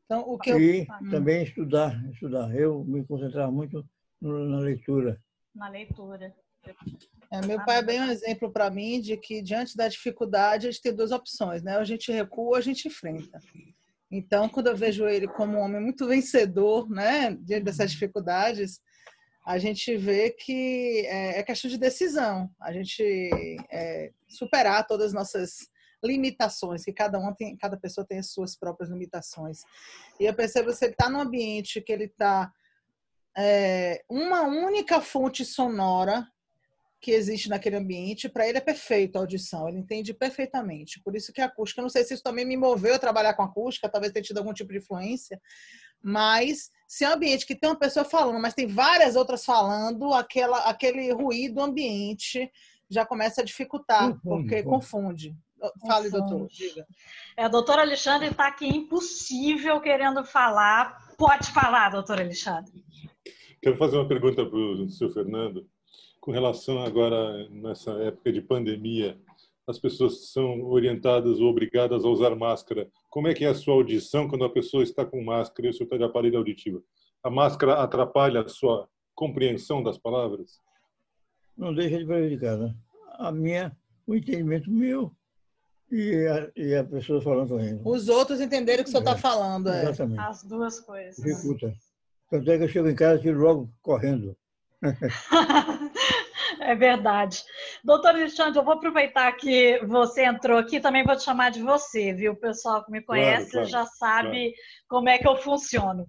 Então, 0.05 0.27
o 0.27 0.37
que 0.37 0.49
eu... 0.49 0.59
E 0.59 0.85
também 1.09 1.43
estudar, 1.43 2.03
estudar. 2.11 2.53
Eu 2.53 2.83
me 2.83 3.05
concentrava 3.05 3.49
muito 3.49 3.85
na 4.19 4.59
leitura. 4.59 5.21
Na 5.53 5.69
leitura. 5.69 6.33
É, 7.31 7.45
meu 7.45 7.63
pai 7.65 7.77
é 7.79 7.83
bem 7.83 8.01
um 8.01 8.11
exemplo 8.11 8.51
para 8.51 8.69
mim 8.69 9.01
de 9.01 9.17
que, 9.17 9.41
diante 9.41 9.75
da 9.75 9.87
dificuldade, 9.87 10.67
a 10.67 10.71
gente 10.71 10.81
tem 10.81 10.95
duas 10.95 11.11
opções, 11.11 11.63
né? 11.63 11.77
a 11.77 11.83
gente 11.83 12.11
recua 12.11 12.49
ou 12.49 12.55
a 12.55 12.61
gente 12.61 12.87
enfrenta. 12.87 13.39
Então, 14.11 14.49
quando 14.49 14.67
eu 14.67 14.75
vejo 14.75 15.07
ele 15.07 15.27
como 15.27 15.57
um 15.57 15.61
homem 15.61 15.81
muito 15.81 16.05
vencedor, 16.05 16.89
né, 16.89 17.31
diante 17.39 17.63
dessas 17.63 17.91
uhum. 17.91 17.93
dificuldades, 17.93 18.81
a 19.45 19.57
gente 19.57 19.95
vê 19.95 20.29
que 20.29 21.05
é, 21.07 21.39
é 21.39 21.43
questão 21.43 21.71
de 21.71 21.77
decisão. 21.77 22.49
A 22.59 22.73
gente 22.73 23.01
é, 23.71 24.11
superar 24.27 24.85
todas 24.85 25.07
as 25.07 25.13
nossas 25.13 25.69
limitações, 26.03 26.83
que 26.83 26.91
cada 26.91 27.17
um 27.19 27.33
tem, 27.33 27.55
cada 27.55 27.77
pessoa 27.77 28.05
tem 28.05 28.19
as 28.19 28.31
suas 28.31 28.55
próprias 28.55 28.89
limitações. 28.89 29.61
E 30.19 30.25
eu 30.25 30.33
percebo 30.33 30.69
que 30.69 30.75
você 30.75 30.87
está 30.87 31.09
num 31.09 31.21
ambiente 31.21 31.81
que 31.81 31.91
ele 31.91 32.05
está 32.05 32.51
é, 33.37 34.03
uma 34.09 34.41
única 34.41 35.01
fonte 35.01 35.45
sonora 35.45 36.27
que 37.01 37.11
existe 37.11 37.49
naquele 37.49 37.77
ambiente, 37.77 38.29
para 38.29 38.47
ele 38.47 38.59
é 38.59 38.61
perfeito 38.61 39.15
a 39.15 39.21
audição, 39.21 39.67
ele 39.67 39.79
entende 39.79 40.13
perfeitamente. 40.13 41.01
Por 41.03 41.15
isso 41.15 41.33
que 41.33 41.41
a 41.41 41.45
acústica, 41.45 41.81
não 41.81 41.89
sei 41.89 42.03
se 42.03 42.13
isso 42.13 42.21
também 42.21 42.45
me 42.45 42.55
moveu 42.55 42.93
a 42.93 42.99
trabalhar 42.99 43.33
com 43.33 43.41
acústica, 43.41 43.89
talvez 43.89 44.13
tenha 44.13 44.23
tido 44.23 44.37
algum 44.37 44.53
tipo 44.53 44.71
de 44.71 44.77
influência, 44.77 45.41
mas 46.03 46.69
se 46.87 47.03
é 47.03 47.09
um 47.09 47.13
ambiente 47.13 47.45
que 47.45 47.55
tem 47.55 47.69
uma 47.69 47.79
pessoa 47.79 48.05
falando, 48.05 48.39
mas 48.39 48.53
tem 48.53 48.67
várias 48.67 49.15
outras 49.15 49.43
falando, 49.43 50.13
aquela, 50.13 50.59
aquele 50.69 51.11
ruído 51.11 51.59
ambiente 51.59 52.51
já 52.87 53.03
começa 53.03 53.41
a 53.41 53.43
dificultar, 53.43 54.19
porque 54.21 54.61
confunde. 54.61 55.35
Fale, 55.87 56.09
doutor, 56.09 56.47
diga. 56.47 56.85
É, 57.37 57.45
a 57.45 57.47
doutora 57.47 57.81
Alexandre 57.81 58.29
está 58.29 58.47
aqui 58.47 58.67
impossível 58.67 59.79
querendo 59.79 60.25
falar. 60.25 60.97
Pode 61.17 61.51
falar, 61.51 61.89
doutor 61.89 62.19
Alexandre. 62.19 62.83
Quero 63.61 63.77
fazer 63.77 63.97
uma 63.97 64.07
pergunta 64.07 64.45
para 64.45 64.57
o 64.57 64.89
senhor 64.89 65.11
Fernando 65.11 65.67
com 66.21 66.31
relação 66.31 66.83
agora 66.83 67.49
nessa 67.49 67.91
época 68.03 68.31
de 68.31 68.41
pandemia, 68.41 69.19
as 69.67 69.79
pessoas 69.79 70.31
são 70.31 70.63
orientadas 70.63 71.39
ou 71.39 71.49
obrigadas 71.49 72.05
a 72.05 72.07
usar 72.07 72.35
máscara. 72.35 72.87
Como 73.09 73.27
é 73.27 73.33
que 73.33 73.43
é 73.43 73.49
a 73.49 73.55
sua 73.55 73.73
audição 73.73 74.27
quando 74.27 74.45
a 74.45 74.49
pessoa 74.49 74.83
está 74.83 75.03
com 75.03 75.23
máscara 75.23 75.67
e 75.67 75.71
o 75.71 75.73
senhor 75.73 75.85
está 75.85 75.97
de 75.97 76.03
aparelho 76.03 76.37
auditivo? 76.37 76.83
A 77.23 77.29
máscara 77.29 77.81
atrapalha 77.81 78.41
a 78.41 78.47
sua 78.47 78.87
compreensão 79.15 79.81
das 79.81 79.97
palavras? 79.97 80.59
Não 81.57 81.73
deixa 81.73 81.97
de 81.97 82.05
prejudicar, 82.05 82.57
né? 82.57 82.75
A 83.13 83.31
minha, 83.31 83.75
o 84.05 84.15
entendimento 84.15 84.69
meu 84.71 85.11
e 85.91 86.27
a, 86.27 86.51
e 86.55 86.75
a 86.75 86.83
pessoa 86.83 87.21
falando 87.21 87.49
também. 87.49 87.79
Os 87.83 88.09
outros 88.09 88.39
entenderem 88.39 88.81
o 88.81 88.83
que 88.83 88.89
o 88.89 88.91
senhor 88.91 89.03
está 89.03 89.15
é, 89.15 89.17
falando. 89.17 89.69
É. 89.69 89.83
Exatamente. 89.83 90.19
As 90.19 90.43
duas 90.43 90.79
coisas. 90.79 91.23
Dificulta. 91.23 91.73
Tanto 92.31 92.49
é 92.49 92.57
que 92.57 92.63
eu 92.63 92.69
chego 92.69 92.89
em 92.89 92.95
casa 92.95 93.19
e 93.19 93.23
tiro 93.23 93.39
logo 93.39 93.69
correndo. 93.81 94.35
É 96.59 96.75
verdade. 96.75 97.43
Doutor 97.83 98.09
Alexandre, 98.09 98.59
eu 98.59 98.63
vou 98.63 98.73
aproveitar 98.75 99.31
que 99.31 99.79
você 99.85 100.25
entrou 100.25 100.59
aqui, 100.59 100.79
também 100.79 101.03
vou 101.03 101.15
te 101.15 101.23
chamar 101.23 101.49
de 101.49 101.61
você, 101.61 102.13
viu? 102.13 102.33
O 102.33 102.39
pessoal 102.39 102.85
que 102.85 102.91
me 102.91 103.01
conhece 103.01 103.51
claro, 103.51 103.67
claro, 103.67 103.85
já 103.85 103.85
sabe 103.85 104.51
claro. 104.51 104.53
como 104.87 105.09
é 105.09 105.17
que 105.17 105.27
eu 105.27 105.37
funciono. 105.37 106.05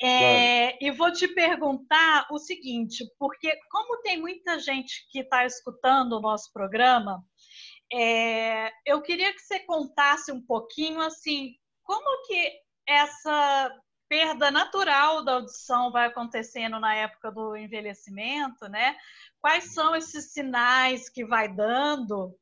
É, 0.00 0.84
e 0.84 0.90
vou 0.92 1.12
te 1.12 1.26
perguntar 1.26 2.28
o 2.30 2.38
seguinte, 2.38 3.04
porque 3.18 3.50
como 3.70 4.00
tem 4.02 4.20
muita 4.20 4.58
gente 4.60 5.04
que 5.10 5.20
está 5.20 5.44
escutando 5.44 6.12
o 6.12 6.20
nosso 6.20 6.52
programa, 6.52 7.20
é, 7.92 8.70
eu 8.86 9.02
queria 9.02 9.32
que 9.32 9.40
você 9.40 9.58
contasse 9.60 10.30
um 10.30 10.40
pouquinho 10.40 11.00
assim, 11.00 11.54
como 11.82 12.26
que 12.26 12.52
essa 12.86 13.72
perda 14.08 14.50
natural 14.50 15.24
da 15.24 15.34
audição 15.34 15.92
vai 15.92 16.06
acontecendo 16.06 16.80
na 16.80 16.94
época 16.94 17.30
do 17.30 17.56
envelhecimento, 17.56 18.68
né? 18.68 18.96
Quais 19.40 19.72
são 19.74 19.94
esses 19.94 20.32
sinais 20.32 21.08
que 21.08 21.24
vai 21.24 21.48
dando? 21.48 22.34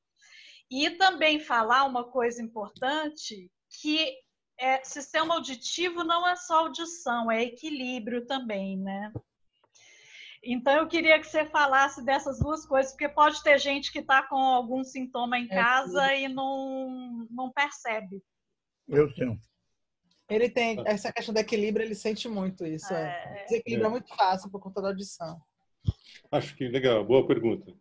E 0.71 0.91
também 0.91 1.39
falar 1.39 1.85
uma 1.85 2.05
coisa 2.05 2.43
importante 2.43 3.51
que 3.81 4.15
é, 4.59 4.83
sistema 4.85 5.35
auditivo 5.35 6.03
não 6.03 6.27
é 6.27 6.35
só 6.37 6.61
audição, 6.61 7.31
é 7.31 7.43
equilíbrio 7.43 8.27
também, 8.27 8.79
né? 8.79 9.13
Então, 10.43 10.75
eu 10.75 10.87
queria 10.87 11.19
que 11.19 11.27
você 11.27 11.45
falasse 11.45 12.05
dessas 12.05 12.39
duas 12.39 12.65
coisas, 12.65 12.93
porque 12.93 13.09
pode 13.09 13.43
ter 13.43 13.59
gente 13.59 13.91
que 13.91 13.99
está 13.99 14.23
com 14.23 14.37
algum 14.37 14.85
sintoma 14.85 15.39
em 15.39 15.47
é 15.47 15.49
casa 15.49 16.15
e 16.15 16.29
não, 16.29 17.27
não 17.31 17.51
percebe. 17.51 18.23
Eu 18.87 19.13
tenho. 19.15 19.37
Ele 20.29 20.49
tem 20.49 20.83
essa 20.87 21.13
questão 21.13 21.33
do 21.33 21.39
equilíbrio, 21.39 21.85
ele 21.85 21.95
sente 21.95 22.29
muito 22.29 22.67
isso. 22.67 22.93
É. 22.93 23.41
é. 23.41 23.45
Desequilíbrio 23.45 23.85
é. 23.85 23.89
é 23.89 23.91
muito 23.91 24.09
fácil 24.17 24.51
por 24.51 24.61
conta 24.61 24.83
da 24.83 24.89
audição. 24.89 25.41
Acho 26.31 26.57
que 26.57 26.67
legal, 26.69 27.05
boa 27.05 27.27
pergunta. 27.27 27.73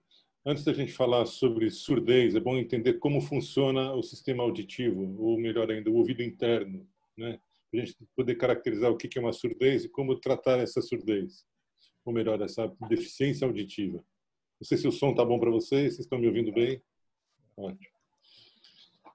Antes 0.45 0.63
da 0.63 0.73
gente 0.73 0.93
falar 0.93 1.25
sobre 1.25 1.71
surdez, 1.71 2.35
é 2.35 2.39
bom 2.39 2.55
entender 2.55 2.93
como 2.95 3.19
funciona 3.19 3.93
o 3.93 4.03
sistema 4.03 4.43
auditivo, 4.43 5.15
ou 5.19 5.39
melhor 5.39 5.71
ainda, 5.71 5.89
o 5.89 5.95
ouvido 5.95 6.21
interno, 6.21 6.87
né? 7.17 7.39
Para 7.71 7.81
a 7.81 7.85
gente 7.85 7.97
poder 8.15 8.35
caracterizar 8.35 8.91
o 8.91 8.95
que 8.95 9.17
é 9.17 9.21
uma 9.21 9.33
surdez 9.33 9.85
e 9.85 9.89
como 9.89 10.19
tratar 10.19 10.59
essa 10.59 10.81
surdez 10.81 11.43
ou 12.05 12.13
melhor, 12.13 12.39
essa 12.41 12.71
deficiência 12.87 13.47
auditiva. 13.47 13.97
Não 13.97 14.65
sei 14.65 14.77
se 14.77 14.87
o 14.87 14.91
som 14.91 15.09
está 15.09 15.25
bom 15.25 15.39
para 15.39 15.49
vocês, 15.49 15.95
vocês 15.95 16.05
estão 16.05 16.19
me 16.19 16.27
ouvindo 16.27 16.53
bem? 16.53 16.81
Ótimo. 17.57 17.95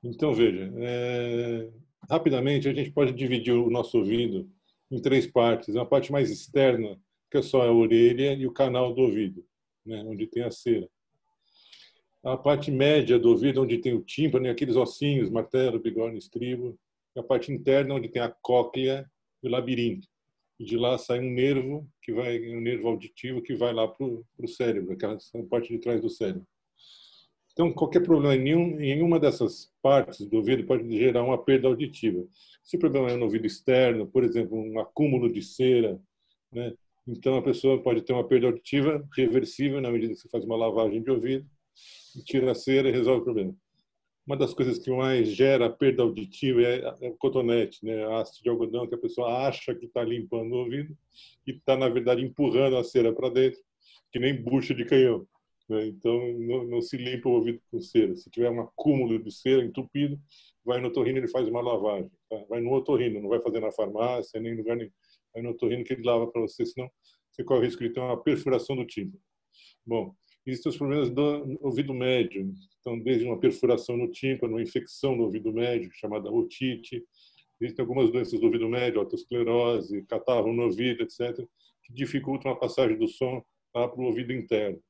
Então, 0.02 0.34
veja, 0.34 0.70
é... 0.76 1.70
rapidamente 2.08 2.68
a 2.68 2.72
gente 2.72 2.90
pode 2.90 3.12
dividir 3.12 3.52
o 3.52 3.70
nosso 3.70 3.98
ouvido 3.98 4.50
em 4.90 5.00
três 5.00 5.26
partes. 5.26 5.74
Uma 5.74 5.86
parte 5.86 6.12
mais 6.12 6.30
externa, 6.30 7.00
que 7.30 7.38
é 7.38 7.42
só 7.42 7.62
a 7.62 7.72
orelha 7.72 8.34
e 8.34 8.46
o 8.46 8.52
canal 8.52 8.94
do 8.94 9.02
ouvido, 9.02 9.44
né, 9.84 10.02
onde 10.06 10.26
tem 10.26 10.42
a 10.42 10.50
cera. 10.50 10.88
A 12.22 12.36
parte 12.36 12.70
média 12.70 13.18
do 13.18 13.30
ouvido, 13.30 13.62
onde 13.62 13.78
tem 13.78 13.94
o 13.94 14.02
tímpano 14.02 14.46
e 14.46 14.50
aqueles 14.50 14.76
ossinhos, 14.76 15.30
martelo, 15.30 15.80
bigorna, 15.80 16.18
estribo. 16.18 16.78
E 17.16 17.20
a 17.20 17.22
parte 17.22 17.50
interna, 17.50 17.94
onde 17.94 18.08
tem 18.08 18.20
a 18.20 18.28
cóclea 18.28 19.10
e 19.42 19.48
o 19.48 19.50
labirinto 19.50 20.06
e 20.60 20.64
de 20.64 20.76
lá 20.76 20.98
sai 20.98 21.20
um 21.20 21.30
nervo 21.30 21.90
que 22.02 22.12
vai 22.12 22.38
um 22.54 22.60
nervo 22.60 22.86
auditivo 22.86 23.40
que 23.40 23.54
vai 23.54 23.72
lá 23.72 23.88
para 23.88 24.04
o 24.04 24.46
cérebro, 24.46 24.92
aquela 24.92 25.16
parte 25.48 25.72
de 25.72 25.78
trás 25.78 26.02
do 26.02 26.10
cérebro. 26.10 26.46
Então, 27.52 27.72
qualquer 27.72 28.02
problema 28.02 28.34
em, 28.34 28.42
nenhum, 28.42 28.80
em 28.80 29.20
dessas 29.20 29.72
partes 29.82 30.26
do 30.26 30.38
ouvido 30.38 30.64
pode 30.64 30.90
gerar 30.96 31.24
uma 31.24 31.36
perda 31.36 31.68
auditiva. 31.68 32.24
Se 32.62 32.76
o 32.76 32.80
problema 32.80 33.10
é 33.10 33.16
no 33.16 33.24
ouvido 33.24 33.46
externo, 33.46 34.06
por 34.06 34.24
exemplo, 34.24 34.56
um 34.56 34.78
acúmulo 34.78 35.32
de 35.32 35.42
cera, 35.42 36.00
né? 36.52 36.72
então 37.06 37.36
a 37.36 37.42
pessoa 37.42 37.82
pode 37.82 38.02
ter 38.02 38.12
uma 38.12 38.26
perda 38.26 38.46
auditiva 38.46 39.06
reversível 39.16 39.80
na 39.80 39.90
medida 39.90 40.14
que 40.14 40.20
você 40.20 40.28
faz 40.28 40.44
uma 40.44 40.56
lavagem 40.56 41.02
de 41.02 41.10
ouvido, 41.10 41.46
tira 42.24 42.52
a 42.52 42.54
cera 42.54 42.88
e 42.88 42.92
resolve 42.92 43.22
o 43.22 43.24
problema 43.24 43.56
uma 44.30 44.36
das 44.36 44.54
coisas 44.54 44.78
que 44.78 44.90
mais 44.92 45.28
gera 45.28 45.68
perda 45.68 46.04
auditiva 46.04 46.62
é, 46.62 46.84
é 47.00 47.08
o 47.08 47.16
cotonete, 47.16 47.84
né? 47.84 48.04
a 48.04 48.20
haste 48.20 48.40
de 48.42 48.48
algodão 48.48 48.86
que 48.86 48.94
a 48.94 48.98
pessoa 48.98 49.48
acha 49.48 49.74
que 49.74 49.86
está 49.86 50.04
limpando 50.04 50.52
o 50.52 50.58
ouvido 50.58 50.96
e 51.44 51.50
está, 51.50 51.76
na 51.76 51.88
verdade, 51.88 52.22
empurrando 52.22 52.76
a 52.76 52.84
cera 52.84 53.12
para 53.12 53.28
dentro, 53.28 53.58
que 54.12 54.20
nem 54.20 54.40
bucha 54.40 54.72
de 54.72 54.84
canhão. 54.84 55.26
Né? 55.70 55.86
Então, 55.86 56.20
não, 56.38 56.64
não, 56.64 56.82
se 56.82 56.96
limpa 56.96 57.28
o 57.28 57.32
ouvido 57.32 57.60
com 57.70 57.80
cera. 57.80 58.16
Se 58.16 58.28
tiver 58.28 58.50
um 58.50 58.60
acúmulo 58.60 59.22
de 59.22 59.30
cera 59.30 59.64
entupido, 59.64 60.20
vai 60.64 60.80
no 60.80 60.88
otorrino 60.88 61.18
ele 61.18 61.28
faz 61.28 61.46
uma 61.46 61.62
lavagem. 61.62 62.10
Tá? 62.28 62.44
Vai 62.48 62.60
no 62.60 62.72
otorrino, 62.72 63.20
não 63.20 63.28
vai 63.28 63.40
fazer 63.40 63.60
na 63.60 63.70
farmácia, 63.70 64.40
nem 64.40 64.52
em 64.52 64.56
lugar 64.56 64.76
nenhum. 64.76 64.90
Vai 65.32 65.42
no 65.44 65.50
otorrino 65.50 65.84
que 65.84 65.92
ele 65.92 66.02
lava 66.02 66.26
para 66.26 66.40
você, 66.40 66.66
senão 66.66 66.90
você 67.30 67.44
corre 67.44 67.60
o 67.60 67.62
risco 67.62 67.84
de 67.84 67.90
ter 67.90 68.00
uma 68.00 68.20
perfuração 68.20 68.74
do 68.74 68.84
tímpano. 68.84 69.22
Bom, 69.86 70.12
Existem 70.46 70.70
os 70.70 70.78
problemas 70.78 71.10
do 71.10 71.58
ouvido 71.60 71.92
médio, 71.92 72.50
então 72.80 72.98
desde 72.98 73.26
uma 73.26 73.38
perfuração 73.38 73.94
no 73.96 74.10
tímpano, 74.10 74.54
uma 74.54 74.62
infecção 74.62 75.14
no 75.14 75.24
ouvido 75.24 75.52
médio, 75.52 75.90
chamada 75.92 76.32
otite. 76.32 77.04
Existem 77.60 77.82
algumas 77.82 78.10
doenças 78.10 78.40
do 78.40 78.46
ouvido 78.46 78.66
médio, 78.66 79.00
autosclerose, 79.00 80.02
catarro 80.06 80.50
no 80.50 80.62
ouvido, 80.62 81.02
etc., 81.02 81.46
que 81.84 81.92
dificultam 81.92 82.50
a 82.50 82.56
passagem 82.56 82.96
do 82.96 83.06
som 83.06 83.44
para 83.70 83.94
o 83.94 84.04
ouvido 84.04 84.32
interno. 84.32 84.82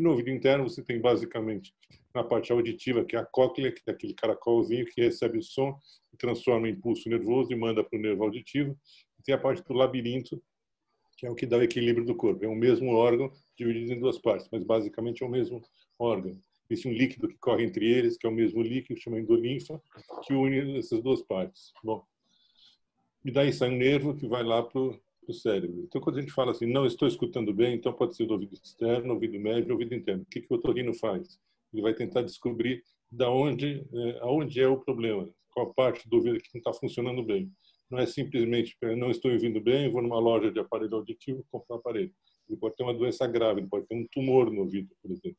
E 0.00 0.02
no 0.02 0.12
ouvido 0.12 0.30
interno 0.30 0.66
você 0.66 0.82
tem 0.82 0.98
basicamente 0.98 1.74
na 2.14 2.24
parte 2.24 2.50
auditiva, 2.50 3.04
que 3.04 3.16
é 3.16 3.18
a 3.18 3.24
cóclea, 3.26 3.70
que 3.70 3.82
é 3.86 3.90
aquele 3.90 4.14
caracolzinho 4.14 4.86
que 4.86 4.98
recebe 4.98 5.36
o 5.36 5.42
som 5.42 5.78
e 6.10 6.16
transforma 6.16 6.66
em 6.66 6.72
impulso 6.72 7.06
nervoso 7.06 7.52
e 7.52 7.54
manda 7.54 7.84
para 7.84 7.98
o 7.98 8.00
nervo 8.00 8.24
auditivo. 8.24 8.74
E 9.18 9.22
tem 9.22 9.34
a 9.34 9.38
parte 9.38 9.62
do 9.62 9.74
labirinto, 9.74 10.42
que 11.18 11.26
é 11.26 11.30
o 11.30 11.34
que 11.34 11.44
dá 11.44 11.58
o 11.58 11.62
equilíbrio 11.62 12.06
do 12.06 12.14
corpo. 12.14 12.42
É 12.42 12.48
o 12.48 12.54
mesmo 12.54 12.94
órgão 12.94 13.30
dividido 13.58 13.92
em 13.92 14.00
duas 14.00 14.18
partes, 14.18 14.48
mas 14.50 14.64
basicamente 14.64 15.22
é 15.22 15.26
o 15.26 15.30
mesmo 15.30 15.62
órgão. 15.98 16.40
Existe 16.70 16.88
um 16.88 16.92
líquido 16.92 17.28
que 17.28 17.36
corre 17.36 17.64
entre 17.64 17.84
eles, 17.84 18.16
que 18.16 18.26
é 18.26 18.30
o 18.30 18.32
mesmo 18.32 18.62
líquido, 18.62 18.98
chama 18.98 19.20
endolinfa, 19.20 19.82
que 20.22 20.32
une 20.32 20.78
essas 20.78 21.02
duas 21.02 21.20
partes. 21.20 21.74
Bom, 21.84 22.02
e 23.22 23.30
daí 23.30 23.52
sai 23.52 23.68
um 23.68 23.76
nervo 23.76 24.16
que 24.16 24.26
vai 24.26 24.42
lá 24.42 24.62
para 24.62 24.80
o 24.80 24.98
cérebro. 25.32 25.84
Então, 25.84 26.00
quando 26.00 26.18
a 26.18 26.20
gente 26.20 26.32
fala 26.32 26.52
assim, 26.52 26.66
não 26.66 26.86
estou 26.86 27.06
escutando 27.06 27.52
bem, 27.52 27.74
então 27.74 27.92
pode 27.92 28.16
ser 28.16 28.26
do 28.26 28.32
ouvido 28.32 28.54
externo, 28.54 29.14
ouvido 29.14 29.38
médio, 29.38 29.72
ouvido 29.72 29.94
interno. 29.94 30.22
O 30.22 30.26
que, 30.26 30.40
que 30.40 30.52
o 30.52 30.56
otorrino 30.56 30.94
faz? 30.94 31.38
Ele 31.72 31.82
vai 31.82 31.94
tentar 31.94 32.22
descobrir 32.22 32.82
da 33.10 33.30
onde, 33.30 33.84
é, 33.92 34.18
aonde 34.20 34.60
é 34.60 34.68
o 34.68 34.78
problema, 34.78 35.28
qual 35.52 35.74
parte 35.74 36.08
do 36.08 36.16
ouvido 36.16 36.40
que 36.40 36.50
não 36.54 36.58
está 36.58 36.72
funcionando 36.72 37.22
bem. 37.22 37.50
Não 37.90 37.98
é 37.98 38.06
simplesmente, 38.06 38.76
não 38.96 39.10
estou 39.10 39.32
ouvindo 39.32 39.60
bem, 39.60 39.90
vou 39.90 40.00
numa 40.00 40.20
loja 40.20 40.50
de 40.50 40.60
aparelho 40.60 40.94
auditivo 40.94 41.44
comprar 41.50 41.76
um 41.76 41.78
aparelho. 41.78 42.12
Ele 42.48 42.58
pode 42.58 42.76
ter 42.76 42.82
uma 42.82 42.94
doença 42.94 43.26
grave, 43.26 43.60
ele 43.60 43.68
pode 43.68 43.86
ter 43.86 43.94
um 43.94 44.06
tumor 44.12 44.50
no 44.50 44.62
ouvido, 44.62 44.94
por 45.02 45.10
exemplo. 45.10 45.38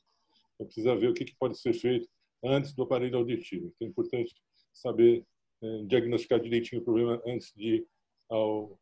Então, 0.56 0.66
precisa 0.66 0.96
ver 0.96 1.10
o 1.10 1.14
que 1.14 1.26
pode 1.40 1.58
ser 1.58 1.74
feito 1.74 2.08
antes 2.44 2.74
do 2.74 2.84
aparelho 2.84 3.18
auditivo. 3.18 3.68
Então, 3.68 3.88
é 3.88 3.90
importante 3.92 4.34
saber 4.74 5.26
é, 5.64 5.84
diagnosticar 5.86 6.40
direitinho 6.40 6.82
o 6.82 6.86
problema 6.86 7.22
antes 7.26 7.54
de 7.56 7.76
ir 7.76 7.88
ao, 8.30 8.80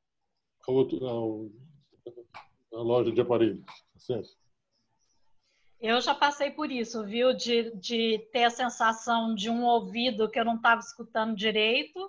outro, 0.72 1.52
loja 2.72 3.12
de 3.12 3.22
aparelhos. 3.22 3.64
Tá 3.66 4.00
certo? 4.00 4.30
Eu 5.80 6.02
já 6.02 6.14
passei 6.14 6.52
por 6.52 6.70
isso, 6.70 7.06
viu? 7.06 7.34
De, 7.34 7.72
de 7.78 8.20
ter 8.34 8.44
a 8.44 8.50
sensação 8.50 9.34
de 9.34 9.50
um 9.50 9.64
ouvido 9.64 10.30
que 10.30 10.38
eu 10.38 10.44
não 10.44 10.56
estava 10.56 10.82
escutando 10.82 11.36
direito, 11.36 12.00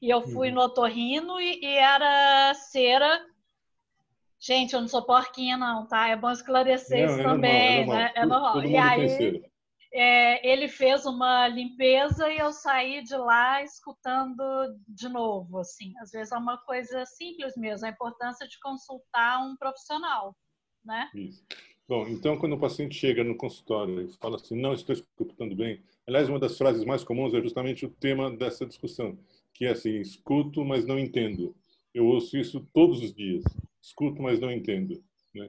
e 0.00 0.08
eu 0.08 0.22
fui 0.22 0.48
uhum. 0.48 0.54
no 0.54 0.60
otorrino 0.62 1.40
e, 1.40 1.60
e, 1.60 1.66
era 1.66 2.54
cera. 2.54 3.26
Gente, 4.38 4.74
eu 4.74 4.80
não 4.80 4.88
sou 4.88 5.02
porquinha, 5.02 5.56
não, 5.56 5.86
tá? 5.86 6.08
É 6.08 6.16
bom 6.16 6.30
esclarecer 6.30 7.06
não, 7.06 7.12
isso 7.12 7.20
é 7.20 7.24
também, 7.24 7.86
normal, 7.86 7.96
é 7.96 8.04
né? 8.04 8.12
É 8.14 8.26
normal. 8.26 8.64
E 8.64 8.76
aí, 8.76 9.42
é, 9.96 10.46
ele 10.46 10.68
fez 10.68 11.06
uma 11.06 11.48
limpeza 11.48 12.30
e 12.30 12.38
eu 12.38 12.52
saí 12.52 13.02
de 13.02 13.16
lá 13.16 13.62
escutando 13.62 14.42
de 14.86 15.08
novo, 15.08 15.58
assim. 15.58 15.94
Às 15.98 16.10
vezes 16.10 16.32
é 16.32 16.36
uma 16.36 16.58
coisa 16.58 17.06
simples 17.06 17.56
mesmo, 17.56 17.86
a 17.86 17.90
importância 17.90 18.46
de 18.46 18.60
consultar 18.60 19.42
um 19.42 19.56
profissional, 19.56 20.36
né? 20.84 21.10
Isso. 21.14 21.42
Bom, 21.88 22.06
então 22.08 22.36
quando 22.36 22.54
o 22.54 22.60
paciente 22.60 22.94
chega 22.94 23.24
no 23.24 23.36
consultório 23.36 24.02
e 24.02 24.12
fala 24.18 24.36
assim, 24.36 24.60
não 24.60 24.74
estou 24.74 24.92
escutando 24.92 25.56
bem, 25.56 25.82
aliás, 26.06 26.28
uma 26.28 26.38
das 26.38 26.58
frases 26.58 26.84
mais 26.84 27.02
comuns 27.02 27.32
é 27.32 27.40
justamente 27.40 27.86
o 27.86 27.90
tema 27.90 28.30
dessa 28.30 28.66
discussão, 28.66 29.18
que 29.54 29.64
é 29.64 29.70
assim, 29.70 29.98
escuto, 30.00 30.64
mas 30.64 30.84
não 30.84 30.98
entendo. 30.98 31.56
Eu 31.94 32.06
ouço 32.06 32.36
isso 32.36 32.68
todos 32.74 33.02
os 33.02 33.14
dias, 33.14 33.44
escuto, 33.80 34.20
mas 34.20 34.38
não 34.40 34.52
entendo. 34.52 35.02
Né? 35.34 35.48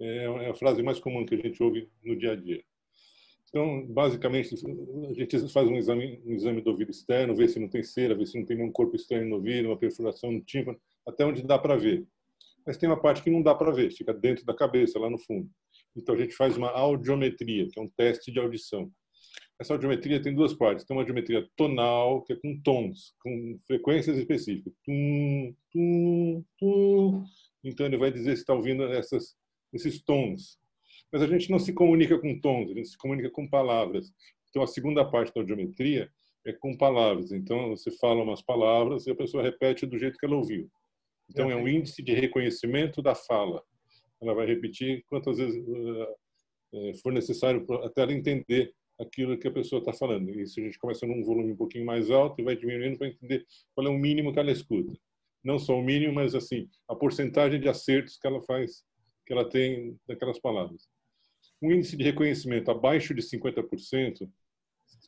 É, 0.00 0.24
é 0.24 0.50
a 0.50 0.54
frase 0.54 0.82
mais 0.82 0.98
comum 0.98 1.26
que 1.26 1.34
a 1.34 1.38
gente 1.38 1.62
ouve 1.62 1.90
no 2.02 2.16
dia 2.16 2.32
a 2.32 2.36
dia. 2.36 2.64
Então, 3.52 3.84
basicamente, 3.86 4.54
a 4.54 5.12
gente 5.12 5.48
faz 5.52 5.68
um 5.68 5.76
exame, 5.76 6.22
um 6.24 6.32
exame 6.32 6.62
do 6.62 6.70
ouvido 6.70 6.90
externo, 6.90 7.36
vê 7.36 7.46
se 7.46 7.60
não 7.60 7.68
tem 7.68 7.82
cera, 7.82 8.14
vê 8.14 8.24
se 8.24 8.38
não 8.38 8.46
tem 8.46 8.56
nenhum 8.56 8.72
corpo 8.72 8.96
estranho 8.96 9.28
no 9.28 9.36
ouvido, 9.36 9.68
uma 9.68 9.76
perfuração 9.76 10.32
no 10.32 10.40
tímpano, 10.40 10.80
até 11.06 11.26
onde 11.26 11.42
dá 11.42 11.58
para 11.58 11.76
ver. 11.76 12.06
Mas 12.66 12.78
tem 12.78 12.88
uma 12.88 12.98
parte 12.98 13.22
que 13.22 13.28
não 13.28 13.42
dá 13.42 13.54
para 13.54 13.70
ver, 13.70 13.92
fica 13.92 14.14
dentro 14.14 14.46
da 14.46 14.54
cabeça, 14.54 14.98
lá 14.98 15.10
no 15.10 15.18
fundo. 15.18 15.50
Então 15.94 16.14
a 16.14 16.18
gente 16.18 16.34
faz 16.34 16.56
uma 16.56 16.70
audiometria, 16.70 17.68
que 17.68 17.78
é 17.78 17.82
um 17.82 17.90
teste 17.94 18.32
de 18.32 18.38
audição. 18.38 18.90
Essa 19.60 19.74
audiometria 19.74 20.22
tem 20.22 20.34
duas 20.34 20.54
partes. 20.54 20.86
Tem 20.86 20.96
uma 20.96 21.02
audiometria 21.02 21.46
tonal, 21.54 22.22
que 22.22 22.32
é 22.32 22.36
com 22.36 22.58
tons, 22.62 23.14
com 23.20 23.60
frequências 23.66 24.16
específicas. 24.16 24.72
Tum, 24.82 25.54
tum, 25.70 26.44
tum. 26.58 27.24
Então 27.62 27.84
ele 27.84 27.98
vai 27.98 28.10
dizer 28.10 28.34
se 28.34 28.42
está 28.42 28.54
ouvindo 28.54 28.82
essas, 28.84 29.36
esses 29.74 30.02
tons. 30.02 30.58
Mas 31.12 31.22
a 31.22 31.26
gente 31.26 31.50
não 31.50 31.58
se 31.58 31.72
comunica 31.72 32.18
com 32.18 32.40
tons, 32.40 32.70
a 32.70 32.74
gente 32.74 32.88
se 32.88 32.98
comunica 32.98 33.30
com 33.30 33.48
palavras. 33.48 34.10
Então 34.48 34.62
a 34.62 34.66
segunda 34.66 35.04
parte 35.04 35.32
da 35.34 35.40
audiometria 35.40 36.10
é 36.46 36.52
com 36.52 36.76
palavras. 36.76 37.32
Então 37.32 37.70
você 37.70 37.90
fala 37.90 38.22
umas 38.22 38.42
palavras 38.42 39.06
e 39.06 39.10
a 39.10 39.14
pessoa 39.14 39.42
repete 39.42 39.86
do 39.86 39.98
jeito 39.98 40.18
que 40.18 40.26
ela 40.26 40.36
ouviu. 40.36 40.70
Então 41.30 41.50
é 41.50 41.56
um 41.56 41.68
índice 41.68 42.02
de 42.02 42.12
reconhecimento 42.12 43.02
da 43.02 43.14
fala 43.14 43.62
ela 44.22 44.34
vai 44.34 44.46
repetir 44.46 45.04
quantas 45.08 45.36
vezes 45.38 45.62
uh, 45.66 46.94
for 47.02 47.12
necessário 47.12 47.66
até 47.82 48.02
ela 48.02 48.12
entender 48.12 48.72
aquilo 49.00 49.36
que 49.36 49.48
a 49.48 49.52
pessoa 49.52 49.80
está 49.80 49.92
falando. 49.92 50.30
E 50.30 50.46
se 50.46 50.60
a 50.60 50.64
gente 50.64 50.78
começa 50.78 51.06
num 51.06 51.24
volume 51.24 51.52
um 51.52 51.56
pouquinho 51.56 51.84
mais 51.84 52.10
alto 52.10 52.40
e 52.40 52.44
vai 52.44 52.56
diminuindo 52.56 52.98
para 52.98 53.08
entender 53.08 53.44
qual 53.74 53.86
é 53.86 53.90
o 53.90 53.98
mínimo 53.98 54.32
que 54.32 54.38
ela 54.38 54.50
escuta. 54.50 54.92
não 55.44 55.58
só 55.58 55.76
o 55.76 55.82
mínimo, 55.82 56.14
mas 56.14 56.34
assim 56.36 56.68
a 56.88 56.94
porcentagem 56.94 57.60
de 57.60 57.68
acertos 57.68 58.16
que 58.16 58.26
ela 58.26 58.40
faz, 58.42 58.84
que 59.26 59.32
ela 59.32 59.48
tem 59.48 59.98
daquelas 60.06 60.38
palavras. 60.38 60.88
Um 61.62 61.70
índice 61.70 61.96
de 61.96 62.02
reconhecimento 62.02 62.70
abaixo 62.70 63.14
de 63.14 63.22
50% 63.22 64.28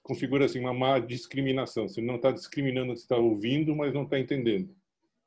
configura 0.03 0.45
assim 0.45 0.61
uma 0.61 0.73
má 0.73 0.99
discriminação. 0.99 1.89
Você 1.89 2.01
não 2.01 2.17
está 2.17 2.31
discriminando, 2.31 2.95
você 2.95 3.03
está 3.03 3.17
ouvindo, 3.17 3.75
mas 3.75 3.93
não 3.93 4.05
está 4.05 4.19
entendendo. 4.21 4.75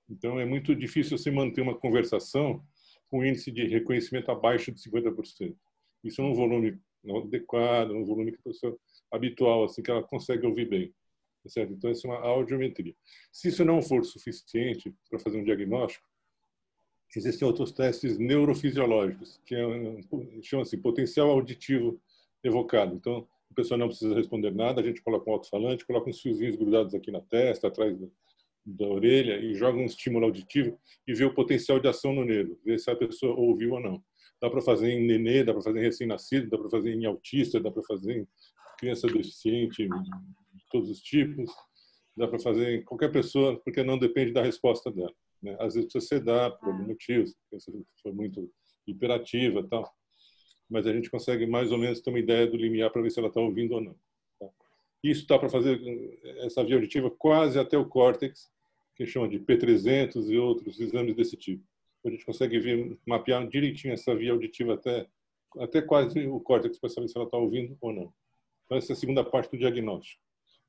Então 0.09 0.39
é 0.39 0.45
muito 0.45 0.73
difícil 0.73 1.17
você 1.17 1.29
manter 1.29 1.61
uma 1.61 1.75
conversação 1.75 2.63
com 3.09 3.25
índice 3.25 3.51
de 3.51 3.67
reconhecimento 3.67 4.31
abaixo 4.31 4.71
de 4.71 4.79
50%. 4.79 5.55
Isso 6.03 6.21
num 6.21 6.33
volume 6.33 6.79
adequado, 7.25 7.89
num 7.89 8.05
volume 8.05 8.31
que 8.31 8.39
a 8.39 8.43
pessoa 8.43 8.77
habitual, 9.11 9.65
assim 9.65 9.81
que 9.81 9.91
ela 9.91 10.03
consegue 10.03 10.45
ouvir 10.45 10.69
bem. 10.69 10.93
Tá 11.43 11.49
certo? 11.49 11.73
Então, 11.73 11.91
isso 11.91 12.07
é 12.07 12.09
uma 12.09 12.19
audiometria. 12.19 12.95
Se 13.31 13.49
isso 13.49 13.63
não 13.63 13.81
for 13.81 14.03
suficiente 14.03 14.93
para 15.09 15.19
fazer 15.19 15.37
um 15.37 15.43
diagnóstico, 15.43 16.06
existem 17.15 17.47
outros 17.47 17.71
testes 17.71 18.17
neurofisiológicos, 18.17 19.39
que 19.45 19.55
é 19.55 19.61
chama-se 20.41 20.77
potencial 20.77 21.29
auditivo 21.29 21.99
evocado. 22.43 22.95
Então, 22.95 23.27
a 23.49 23.53
pessoa 23.53 23.77
não 23.77 23.87
precisa 23.87 24.13
responder 24.13 24.53
nada, 24.53 24.81
a 24.81 24.83
gente 24.83 25.01
coloca 25.01 25.29
um 25.29 25.33
alto-falante, 25.33 25.85
coloca 25.85 26.09
uns 26.09 26.21
fiozinhos 26.21 26.55
grudados 26.55 26.93
aqui 26.93 27.11
na 27.11 27.21
testa, 27.21 27.67
atrás 27.67 27.97
da, 27.97 28.07
da 28.65 28.87
orelha, 28.87 29.39
e 29.39 29.53
joga 29.53 29.77
um 29.77 29.85
estímulo 29.85 30.25
auditivo 30.25 30.77
e 31.07 31.13
vê 31.13 31.23
o 31.23 31.33
potencial 31.33 31.79
de 31.79 31.87
ação 31.87 32.13
no 32.13 32.25
nervo, 32.25 32.59
vê 32.63 32.77
se 32.77 32.91
a 32.91 32.95
pessoa 32.95 33.35
ouviu 33.35 33.73
ou 33.73 33.79
não. 33.79 34.03
Dá 34.41 34.49
para 34.49 34.61
fazer 34.61 34.91
em 34.91 35.05
nenê, 35.07 35.43
dá 35.43 35.53
para 35.53 35.63
fazer 35.63 35.79
em 35.79 35.83
recém-nascido, 35.83 36.49
dá 36.49 36.57
para 36.57 36.69
fazer 36.69 36.93
em 36.93 37.05
autista, 37.05 37.59
dá 37.59 37.71
para 37.71 37.83
fazer 37.83 38.19
em 38.19 38.27
criança 38.77 39.07
deficiente, 39.07 39.87
de 39.87 40.65
todos 40.69 40.89
os 40.89 41.01
tipos, 41.01 41.49
dá 42.15 42.27
para 42.27 42.37
fazer 42.37 42.75
em 42.75 42.83
qualquer 42.83 43.11
pessoa, 43.11 43.59
porque 43.63 43.81
não 43.83 43.97
depende 43.97 44.33
da 44.33 44.43
resposta 44.43 44.91
dela. 44.91 45.13
Né? 45.41 45.55
Às 45.59 45.75
vezes 45.75 45.91
precisa 45.91 46.19
sedar 46.19 46.51
por 46.57 46.69
algum 46.69 46.83
ah. 46.83 46.87
motivo, 46.87 47.27
se 47.27 47.85
for 48.01 48.13
muito 48.13 48.51
hiperativa 48.85 49.65
tal. 49.67 49.91
Mas 50.69 50.85
a 50.85 50.93
gente 50.93 51.09
consegue 51.09 51.45
mais 51.45 51.71
ou 51.71 51.77
menos 51.77 52.01
ter 52.01 52.09
uma 52.09 52.19
ideia 52.19 52.47
do 52.47 52.57
limiar 52.57 52.91
para 52.91 53.01
ver 53.01 53.09
se 53.09 53.19
ela 53.19 53.29
está 53.29 53.39
ouvindo 53.39 53.75
ou 53.75 53.81
não. 53.81 53.95
Tá? 54.39 54.49
Isso 55.03 55.25
dá 55.27 55.39
para 55.39 55.49
fazer 55.49 55.79
essa 56.39 56.63
via 56.63 56.75
auditiva 56.75 57.09
quase 57.11 57.59
até 57.59 57.77
o 57.77 57.87
córtex, 57.87 58.51
que 58.95 59.05
chama 59.05 59.29
de 59.29 59.39
P300 59.39 60.29
e 60.29 60.37
outros 60.37 60.79
exames 60.79 61.15
desse 61.15 61.37
tipo. 61.37 61.63
A 62.05 62.09
gente 62.09 62.25
consegue 62.25 62.59
ver, 62.59 62.97
mapear 63.05 63.47
direitinho 63.47 63.93
essa 63.93 64.15
via 64.15 64.31
auditiva 64.31 64.73
até, 64.73 65.07
até 65.59 65.81
quase 65.81 66.25
o 66.27 66.39
córtex 66.39 66.79
para 66.79 66.89
saber 66.89 67.07
se 67.07 67.17
ela 67.17 67.25
está 67.25 67.37
ouvindo 67.37 67.77
ou 67.79 67.93
não. 67.93 68.13
Então, 68.65 68.77
essa 68.77 68.91
é 68.91 68.93
a 68.93 68.97
segunda 68.97 69.23
parte 69.23 69.51
do 69.51 69.57
diagnóstico. 69.57 70.21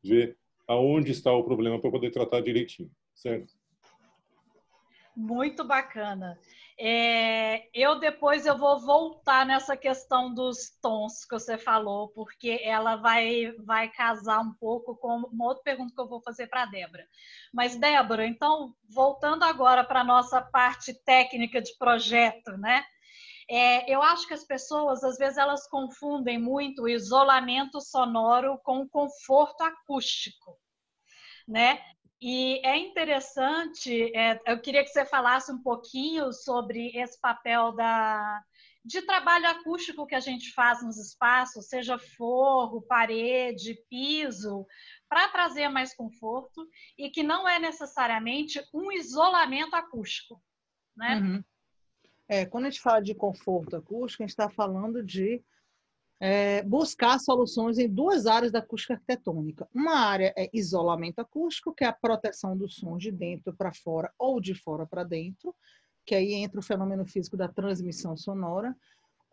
Ver 0.03 0.37
aonde 0.69 1.11
está 1.11 1.33
o 1.33 1.43
problema 1.43 1.81
para 1.81 1.91
poder 1.91 2.11
tratar 2.11 2.41
direitinho, 2.43 2.91
certo? 3.15 3.58
Muito 5.21 5.65
bacana. 5.65 6.39
É, 6.79 7.69
eu 7.75 7.99
depois 7.99 8.47
eu 8.47 8.57
vou 8.57 8.79
voltar 8.79 9.45
nessa 9.45 9.77
questão 9.77 10.33
dos 10.33 10.71
tons 10.81 11.25
que 11.25 11.35
você 11.35 11.59
falou, 11.59 12.11
porque 12.11 12.61
ela 12.63 12.95
vai, 12.95 13.51
vai 13.65 13.89
casar 13.89 14.39
um 14.39 14.55
pouco 14.55 14.95
com 14.95 15.23
uma 15.33 15.47
outra 15.47 15.65
pergunta 15.65 15.93
que 15.93 16.01
eu 16.01 16.09
vou 16.09 16.23
fazer 16.23 16.47
para 16.47 16.67
Débora. 16.67 17.05
Mas, 17.53 17.75
Débora, 17.75 18.25
então, 18.29 18.73
voltando 18.89 19.43
agora 19.43 19.83
para 19.83 20.05
nossa 20.05 20.41
parte 20.41 20.95
técnica 21.03 21.61
de 21.61 21.77
projeto, 21.77 22.53
né? 22.57 22.85
É, 23.51 23.93
eu 23.93 24.01
acho 24.01 24.25
que 24.29 24.35
as 24.35 24.45
pessoas, 24.45 25.03
às 25.03 25.19
vezes, 25.19 25.37
elas 25.37 25.67
confundem 25.69 26.39
muito 26.39 26.83
o 26.83 26.89
isolamento 26.89 27.81
sonoro 27.81 28.57
com 28.63 28.83
o 28.83 28.89
conforto 28.89 29.63
acústico, 29.63 30.57
né? 31.49 31.81
E 32.21 32.61
é 32.67 32.77
interessante, 32.77 34.13
é, 34.17 34.41
eu 34.47 34.61
queria 34.61 34.83
que 34.83 34.91
você 34.91 35.05
falasse 35.05 35.53
um 35.53 35.63
pouquinho 35.63 36.33
sobre 36.33 36.91
esse 36.97 37.21
papel 37.21 37.73
da, 37.73 38.43
de 38.85 39.03
trabalho 39.03 39.47
acústico 39.47 40.07
que 40.07 40.17
a 40.17 40.21
gente 40.21 40.53
faz 40.53 40.83
nos 40.83 40.97
espaços, 40.99 41.69
seja 41.69 41.97
forro, 41.97 42.83
parede, 42.83 43.81
piso, 43.89 44.67
para 45.09 45.29
trazer 45.29 45.69
mais 45.69 45.95
conforto 45.95 46.67
e 46.97 47.09
que 47.09 47.23
não 47.23 47.49
é 47.49 47.61
necessariamente 47.61 48.61
um 48.75 48.91
isolamento 48.91 49.77
acústico, 49.77 50.43
né? 50.97 51.21
Uhum. 51.21 51.45
É, 52.27 52.45
quando 52.45 52.67
a 52.67 52.71
gente 52.71 52.83
fala 52.83 53.01
de 53.01 53.15
conforto 53.15 53.77
acústico, 53.77 54.23
a 54.23 54.27
gente 54.27 54.31
está 54.31 54.51
falando 54.51 55.05
de 55.05 55.43
é, 56.21 56.63
buscar 56.63 57.19
soluções 57.19 57.79
em 57.79 57.89
duas 57.89 58.27
áreas 58.27 58.51
da 58.51 58.59
acústica 58.59 58.95
arquitetônica. 58.95 59.69
Uma 59.73 59.97
área 59.97 60.33
é 60.37 60.51
isolamento 60.53 61.21
acústico, 61.21 61.73
que 61.73 61.85
é 61.85 61.87
a 61.87 61.93
proteção 61.93 62.57
dos 62.57 62.77
sons 62.77 63.03
de 63.03 63.13
dentro 63.13 63.55
para 63.55 63.73
fora 63.73 64.13
ou 64.19 64.41
de 64.41 64.55
fora 64.55 64.87
para 64.87 65.05
dentro, 65.05 65.55
que 66.05 66.15
aí 66.15 66.35
entra 66.35 66.59
o 66.59 66.63
fenômeno 66.63 67.07
físico 67.07 67.37
da 67.37 67.49
transmissão 67.49 68.17
sonora, 68.17 68.75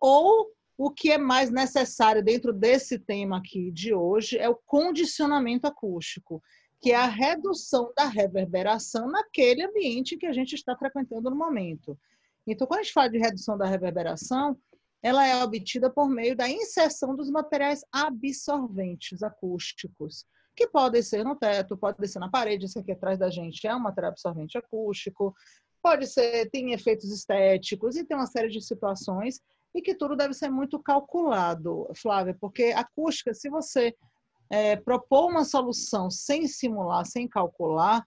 ou 0.00 0.52
o 0.78 0.90
que 0.90 1.10
é 1.10 1.18
mais 1.18 1.50
necessário 1.50 2.22
dentro 2.22 2.52
desse 2.52 2.98
tema 2.98 3.38
aqui 3.38 3.70
de 3.70 3.94
hoje 3.94 4.36
é 4.36 4.48
o 4.48 4.58
condicionamento 4.66 5.66
acústico, 5.66 6.42
que 6.80 6.92
é 6.92 6.96
a 6.96 7.06
redução 7.06 7.92
da 7.96 8.04
reverberação 8.04 9.10
naquele 9.10 9.64
ambiente 9.64 10.18
que 10.18 10.26
a 10.26 10.32
gente 10.32 10.54
está 10.54 10.76
frequentando 10.76 11.30
no 11.30 11.36
momento. 11.36 11.98
Então, 12.46 12.66
quando 12.66 12.80
a 12.80 12.82
gente 12.82 12.92
fala 12.92 13.08
de 13.08 13.18
redução 13.18 13.56
da 13.56 13.66
reverberação, 13.66 14.56
ela 15.02 15.26
é 15.26 15.42
obtida 15.42 15.90
por 15.90 16.08
meio 16.08 16.36
da 16.36 16.48
inserção 16.48 17.14
dos 17.14 17.30
materiais 17.30 17.84
absorventes 17.92 19.22
acústicos, 19.22 20.24
que 20.54 20.66
podem 20.66 21.02
ser 21.02 21.24
no 21.24 21.36
teto, 21.36 21.76
pode 21.76 22.08
ser 22.08 22.18
na 22.18 22.30
parede, 22.30 22.64
esse 22.64 22.78
aqui 22.78 22.92
atrás 22.92 23.18
da 23.18 23.30
gente 23.30 23.66
é 23.66 23.74
um 23.74 23.80
material 23.80 24.12
absorvente 24.12 24.56
acústico, 24.56 25.34
pode 25.82 26.06
ser, 26.06 26.50
tem 26.50 26.72
efeitos 26.72 27.12
estéticos 27.12 27.96
e 27.96 28.04
tem 28.04 28.16
uma 28.16 28.26
série 28.26 28.48
de 28.48 28.60
situações 28.60 29.40
e 29.74 29.82
que 29.82 29.94
tudo 29.94 30.16
deve 30.16 30.32
ser 30.34 30.48
muito 30.48 30.78
calculado, 30.78 31.86
Flávia, 31.94 32.36
porque 32.40 32.72
acústica, 32.74 33.34
se 33.34 33.50
você 33.50 33.94
é, 34.50 34.76
propor 34.76 35.30
uma 35.30 35.44
solução 35.44 36.10
sem 36.10 36.46
simular, 36.48 37.04
sem 37.04 37.28
calcular, 37.28 38.04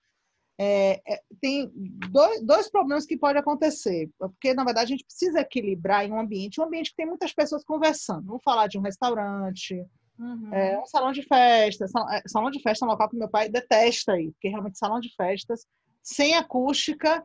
é, 0.62 1.02
é, 1.08 1.22
tem 1.40 1.72
dois, 2.12 2.44
dois 2.44 2.70
problemas 2.70 3.06
que 3.06 3.18
podem 3.18 3.40
acontecer, 3.40 4.10
porque 4.20 4.54
na 4.54 4.66
verdade 4.66 4.88
a 4.88 4.98
gente 4.98 5.06
precisa 5.06 5.40
equilibrar 5.40 6.06
em 6.06 6.12
um 6.12 6.20
ambiente, 6.20 6.60
um 6.60 6.66
ambiente 6.66 6.90
que 6.90 6.98
tem 6.98 7.06
muitas 7.06 7.34
pessoas 7.34 7.64
conversando. 7.64 8.26
Vamos 8.26 8.44
falar 8.44 8.68
de 8.68 8.78
um 8.78 8.82
restaurante, 8.82 9.82
uhum. 10.20 10.54
é, 10.54 10.78
um 10.78 10.86
salão 10.86 11.14
de 11.14 11.24
festa. 11.24 11.88
Salão, 11.88 12.12
é, 12.12 12.22
salão 12.28 12.52
de 12.52 12.62
festa 12.62 12.84
é 12.84 12.88
um 12.88 12.92
local 12.92 13.10
que 13.10 13.16
meu 13.16 13.30
pai 13.30 13.48
detesta 13.48 14.20
ir, 14.20 14.32
porque 14.34 14.50
realmente 14.50 14.78
salão 14.78 15.00
de 15.00 15.16
festas 15.16 15.66
sem 16.04 16.36
acústica, 16.36 17.24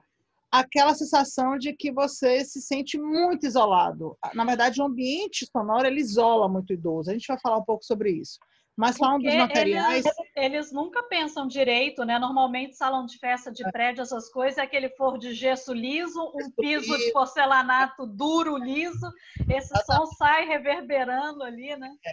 aquela 0.49 0.95
sensação 0.95 1.59
de 1.59 1.73
que 1.73 1.91
você 1.91 2.45
se 2.45 2.63
sente 2.63 2.97
muito 2.97 3.47
isolado. 3.47 4.17
Na 4.35 4.45
verdade, 4.45 4.81
o 4.81 4.85
ambiente 4.85 5.45
sonoro 5.51 5.89
ele 5.89 6.01
isola 6.01 6.49
muito 6.49 6.71
o 6.71 6.75
idoso. 6.75 7.11
A 7.11 7.13
gente 7.13 7.27
vai 7.27 7.41
falar 7.41 7.59
um 7.59 7.65
pouco 7.65 7.85
sobre 7.85 8.13
isso. 8.13 8.39
Mas 8.77 8.97
falando 8.97 9.23
dos 9.23 9.35
materiais. 9.35 10.05
Eles, 10.05 10.17
eles, 10.35 10.73
nunca 10.73 11.03
pensam 11.05 11.47
direito, 11.47 12.05
né? 12.05 12.19
Normalmente, 12.19 12.77
salão 12.77 13.07
de 13.07 13.17
festa 13.19 13.53
de 13.53 13.63
prédio, 13.71 14.03
essas 14.03 14.29
coisas, 14.29 14.59
é 14.59 14.63
aquele 14.63 14.89
forro 14.91 15.17
de 15.17 15.33
gesso 15.33 15.73
liso, 15.73 16.21
um 16.35 16.51
piso 16.51 16.97
de 16.97 17.13
porcelanato 17.13 18.05
duro, 18.07 18.57
liso. 18.57 19.13
Esse 19.49 19.73
som 19.85 20.07
sai 20.19 20.47
reverberando 20.47 21.45
ali, 21.45 21.77
né? 21.77 21.95
É. 22.05 22.13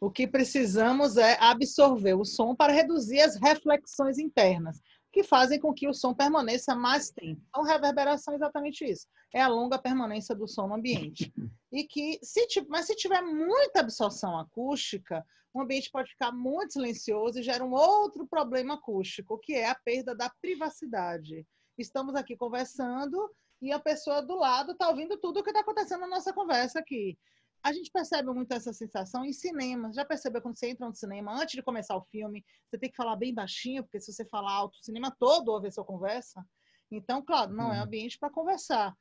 O 0.00 0.10
que 0.10 0.26
precisamos 0.26 1.16
é 1.16 1.38
absorver 1.40 2.14
o 2.14 2.24
som 2.24 2.54
para 2.54 2.72
reduzir 2.72 3.20
as 3.20 3.36
reflexões 3.36 4.18
internas, 4.18 4.78
que 5.10 5.22
fazem 5.22 5.58
com 5.58 5.72
que 5.72 5.88
o 5.88 5.94
som 5.94 6.12
permaneça 6.12 6.74
mais 6.74 7.10
tempo. 7.10 7.40
Então, 7.48 7.62
reverberação 7.62 8.34
é 8.34 8.36
exatamente 8.36 8.84
isso. 8.84 9.06
É 9.32 9.40
a 9.40 9.48
longa 9.48 9.78
permanência 9.78 10.34
do 10.34 10.46
som 10.46 10.66
no 10.66 10.74
ambiente. 10.74 11.32
E 11.72 11.84
que, 11.84 12.18
se, 12.22 12.46
mas 12.68 12.86
se 12.86 12.94
tiver 12.94 13.22
muita 13.22 13.80
absorção 13.80 14.38
acústica, 14.38 15.24
o 15.56 15.62
ambiente 15.62 15.90
pode 15.90 16.10
ficar 16.10 16.30
muito 16.32 16.74
silencioso 16.74 17.38
e 17.38 17.42
gera 17.42 17.64
um 17.64 17.72
outro 17.72 18.26
problema 18.26 18.74
acústico, 18.74 19.38
que 19.38 19.54
é 19.54 19.70
a 19.70 19.74
perda 19.74 20.14
da 20.14 20.28
privacidade. 20.28 21.46
Estamos 21.78 22.14
aqui 22.14 22.36
conversando 22.36 23.30
e 23.62 23.72
a 23.72 23.80
pessoa 23.80 24.20
do 24.20 24.34
lado 24.34 24.72
está 24.72 24.86
ouvindo 24.90 25.16
tudo 25.16 25.40
o 25.40 25.42
que 25.42 25.48
está 25.48 25.60
acontecendo 25.60 26.00
na 26.00 26.08
nossa 26.08 26.30
conversa 26.30 26.78
aqui. 26.78 27.18
A 27.62 27.72
gente 27.72 27.90
percebe 27.90 28.30
muito 28.32 28.52
essa 28.52 28.70
sensação 28.70 29.24
em 29.24 29.32
cinema. 29.32 29.90
Já 29.94 30.04
percebeu 30.04 30.42
quando 30.42 30.58
você 30.58 30.68
entra 30.68 30.86
no 30.86 30.94
cinema, 30.94 31.32
antes 31.32 31.54
de 31.54 31.62
começar 31.62 31.96
o 31.96 32.04
filme, 32.04 32.44
você 32.68 32.78
tem 32.78 32.90
que 32.90 32.96
falar 32.96 33.16
bem 33.16 33.32
baixinho, 33.32 33.82
porque 33.82 33.98
se 33.98 34.12
você 34.12 34.26
falar 34.26 34.52
alto, 34.52 34.76
o 34.76 34.84
cinema 34.84 35.10
todo 35.18 35.48
ouve 35.48 35.68
a 35.68 35.72
sua 35.72 35.86
conversa. 35.86 36.44
Então, 36.90 37.22
claro, 37.22 37.50
não 37.54 37.72
é 37.72 37.78
uhum. 37.78 37.84
ambiente 37.84 38.18
para 38.18 38.30
conversar. 38.30 38.94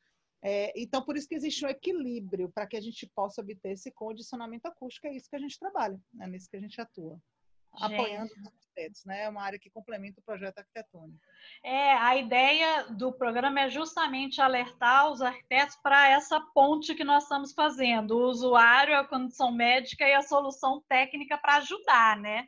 É, 0.47 0.71
então, 0.75 1.01
por 1.01 1.17
isso 1.17 1.27
que 1.27 1.34
existe 1.34 1.65
um 1.65 1.69
equilíbrio 1.69 2.51
para 2.53 2.67
que 2.67 2.77
a 2.77 2.81
gente 2.81 3.10
possa 3.15 3.41
obter 3.41 3.71
esse 3.71 3.91
condicionamento 3.91 4.67
acústico. 4.67 5.08
É 5.08 5.15
isso 5.15 5.27
que 5.27 5.36
a 5.36 5.39
gente 5.39 5.58
trabalha, 5.58 5.99
é 6.21 6.27
nisso 6.27 6.47
que 6.47 6.55
a 6.55 6.60
gente 6.60 6.79
atua. 6.79 7.19
Gente. 7.79 7.93
Apoiando 7.95 8.31
os 8.31 8.45
arquitetos, 8.45 9.05
né? 9.05 9.23
É 9.23 9.29
uma 9.29 9.41
área 9.41 9.58
que 9.58 9.71
complementa 9.71 10.19
o 10.19 10.23
projeto 10.23 10.60
arquitetônico. 10.60 11.19
É, 11.63 11.93
a 11.93 12.15
ideia 12.15 12.84
do 12.91 13.12
programa 13.12 13.62
é 13.62 13.69
justamente 13.69 14.39
alertar 14.39 15.12
os 15.12 15.19
arquitetos 15.19 15.77
para 15.77 16.10
essa 16.10 16.39
ponte 16.53 16.93
que 16.93 17.03
nós 17.03 17.23
estamos 17.23 17.51
fazendo, 17.51 18.12
o 18.12 18.29
usuário, 18.29 18.95
a 18.95 19.03
condição 19.03 19.51
médica 19.51 20.08
e 20.08 20.13
a 20.13 20.21
solução 20.21 20.79
técnica 20.88 21.39
para 21.39 21.55
ajudar, 21.55 22.17
né? 22.17 22.47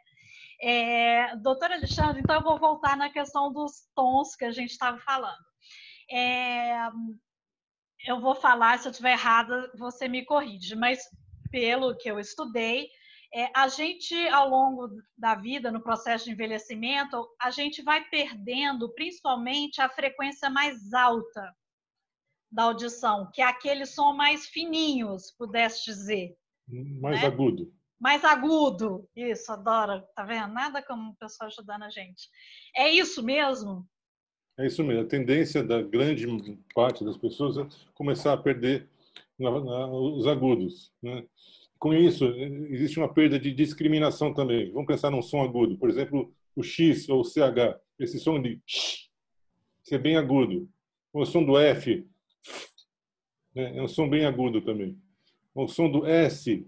É, 0.61 1.35
doutora 1.37 1.75
Alexandre, 1.75 2.21
então 2.21 2.35
eu 2.35 2.43
vou 2.43 2.59
voltar 2.59 2.95
na 2.95 3.09
questão 3.09 3.51
dos 3.51 3.89
tons 3.95 4.35
que 4.35 4.45
a 4.45 4.51
gente 4.51 4.69
estava 4.69 4.99
falando. 4.99 5.45
É, 6.09 6.89
eu 8.07 8.21
vou 8.21 8.33
falar, 8.33 8.79
se 8.79 8.87
eu 8.87 8.91
estiver 8.91 9.11
errada, 9.11 9.69
você 9.77 10.07
me 10.07 10.23
corrige, 10.23 10.75
mas 10.75 10.99
pelo 11.51 11.95
que 11.97 12.09
eu 12.09 12.19
estudei, 12.19 12.89
é, 13.33 13.51
a 13.53 13.67
gente, 13.67 14.15
ao 14.29 14.49
longo 14.49 14.89
da 15.17 15.35
vida, 15.35 15.69
no 15.71 15.83
processo 15.83 16.25
de 16.25 16.31
envelhecimento, 16.31 17.27
a 17.41 17.51
gente 17.51 17.83
vai 17.83 18.03
perdendo 18.09 18.93
principalmente 18.93 19.81
a 19.81 19.89
frequência 19.89 20.49
mais 20.49 20.93
alta 20.93 21.53
da 22.49 22.63
audição, 22.63 23.29
que 23.33 23.41
é 23.41 23.45
aquele 23.45 23.85
som 23.85 24.13
mais 24.13 24.47
fininho, 24.47 25.19
se 25.19 25.35
pudesse 25.37 25.83
dizer. 25.83 26.37
Mais 27.01 27.21
né? 27.21 27.27
agudo. 27.27 27.73
Mais 27.99 28.23
agudo. 28.23 29.09
Isso, 29.13 29.51
adora. 29.51 30.07
Tá 30.15 30.23
vendo? 30.23 30.53
Nada 30.53 30.81
como 30.81 31.11
o 31.11 31.15
pessoal 31.17 31.49
ajudando 31.49 31.83
a 31.83 31.89
gente. 31.89 32.29
É 32.73 32.89
isso 32.89 33.21
mesmo? 33.21 33.85
É 34.57 34.65
isso 34.65 34.83
mesmo. 34.83 35.03
A 35.03 35.07
tendência 35.07 35.63
da 35.63 35.81
grande 35.81 36.25
parte 36.73 37.05
das 37.05 37.15
pessoas 37.15 37.57
é 37.57 37.67
começar 37.93 38.33
a 38.33 38.37
perder 38.37 38.87
os 39.39 40.25
agudos. 40.25 40.91
Né? 41.01 41.23
Com 41.77 41.93
isso, 41.93 42.25
existe 42.25 42.97
uma 42.97 43.13
perda 43.13 43.39
de 43.39 43.53
discriminação 43.53 44.33
também. 44.33 44.71
Vamos 44.71 44.87
pensar 44.87 45.11
num 45.11 45.21
som 45.21 45.41
agudo. 45.43 45.77
Por 45.77 45.89
exemplo, 45.89 46.33
o 46.55 46.63
X 46.63 47.07
ou 47.07 47.21
o 47.21 47.23
CH. 47.23 47.79
Esse 47.99 48.19
som 48.19 48.41
de 48.41 48.59
sh, 48.65 49.09
é 49.91 49.97
bem 49.97 50.17
agudo. 50.17 50.67
O 51.13 51.25
som 51.25 51.43
do 51.43 51.57
F 51.57 52.07
né? 53.55 53.77
é 53.77 53.81
um 53.81 53.87
som 53.87 54.09
bem 54.09 54.25
agudo 54.25 54.61
também. 54.61 54.97
O 55.53 55.67
som 55.67 55.89
do 55.89 56.05
S 56.05 56.65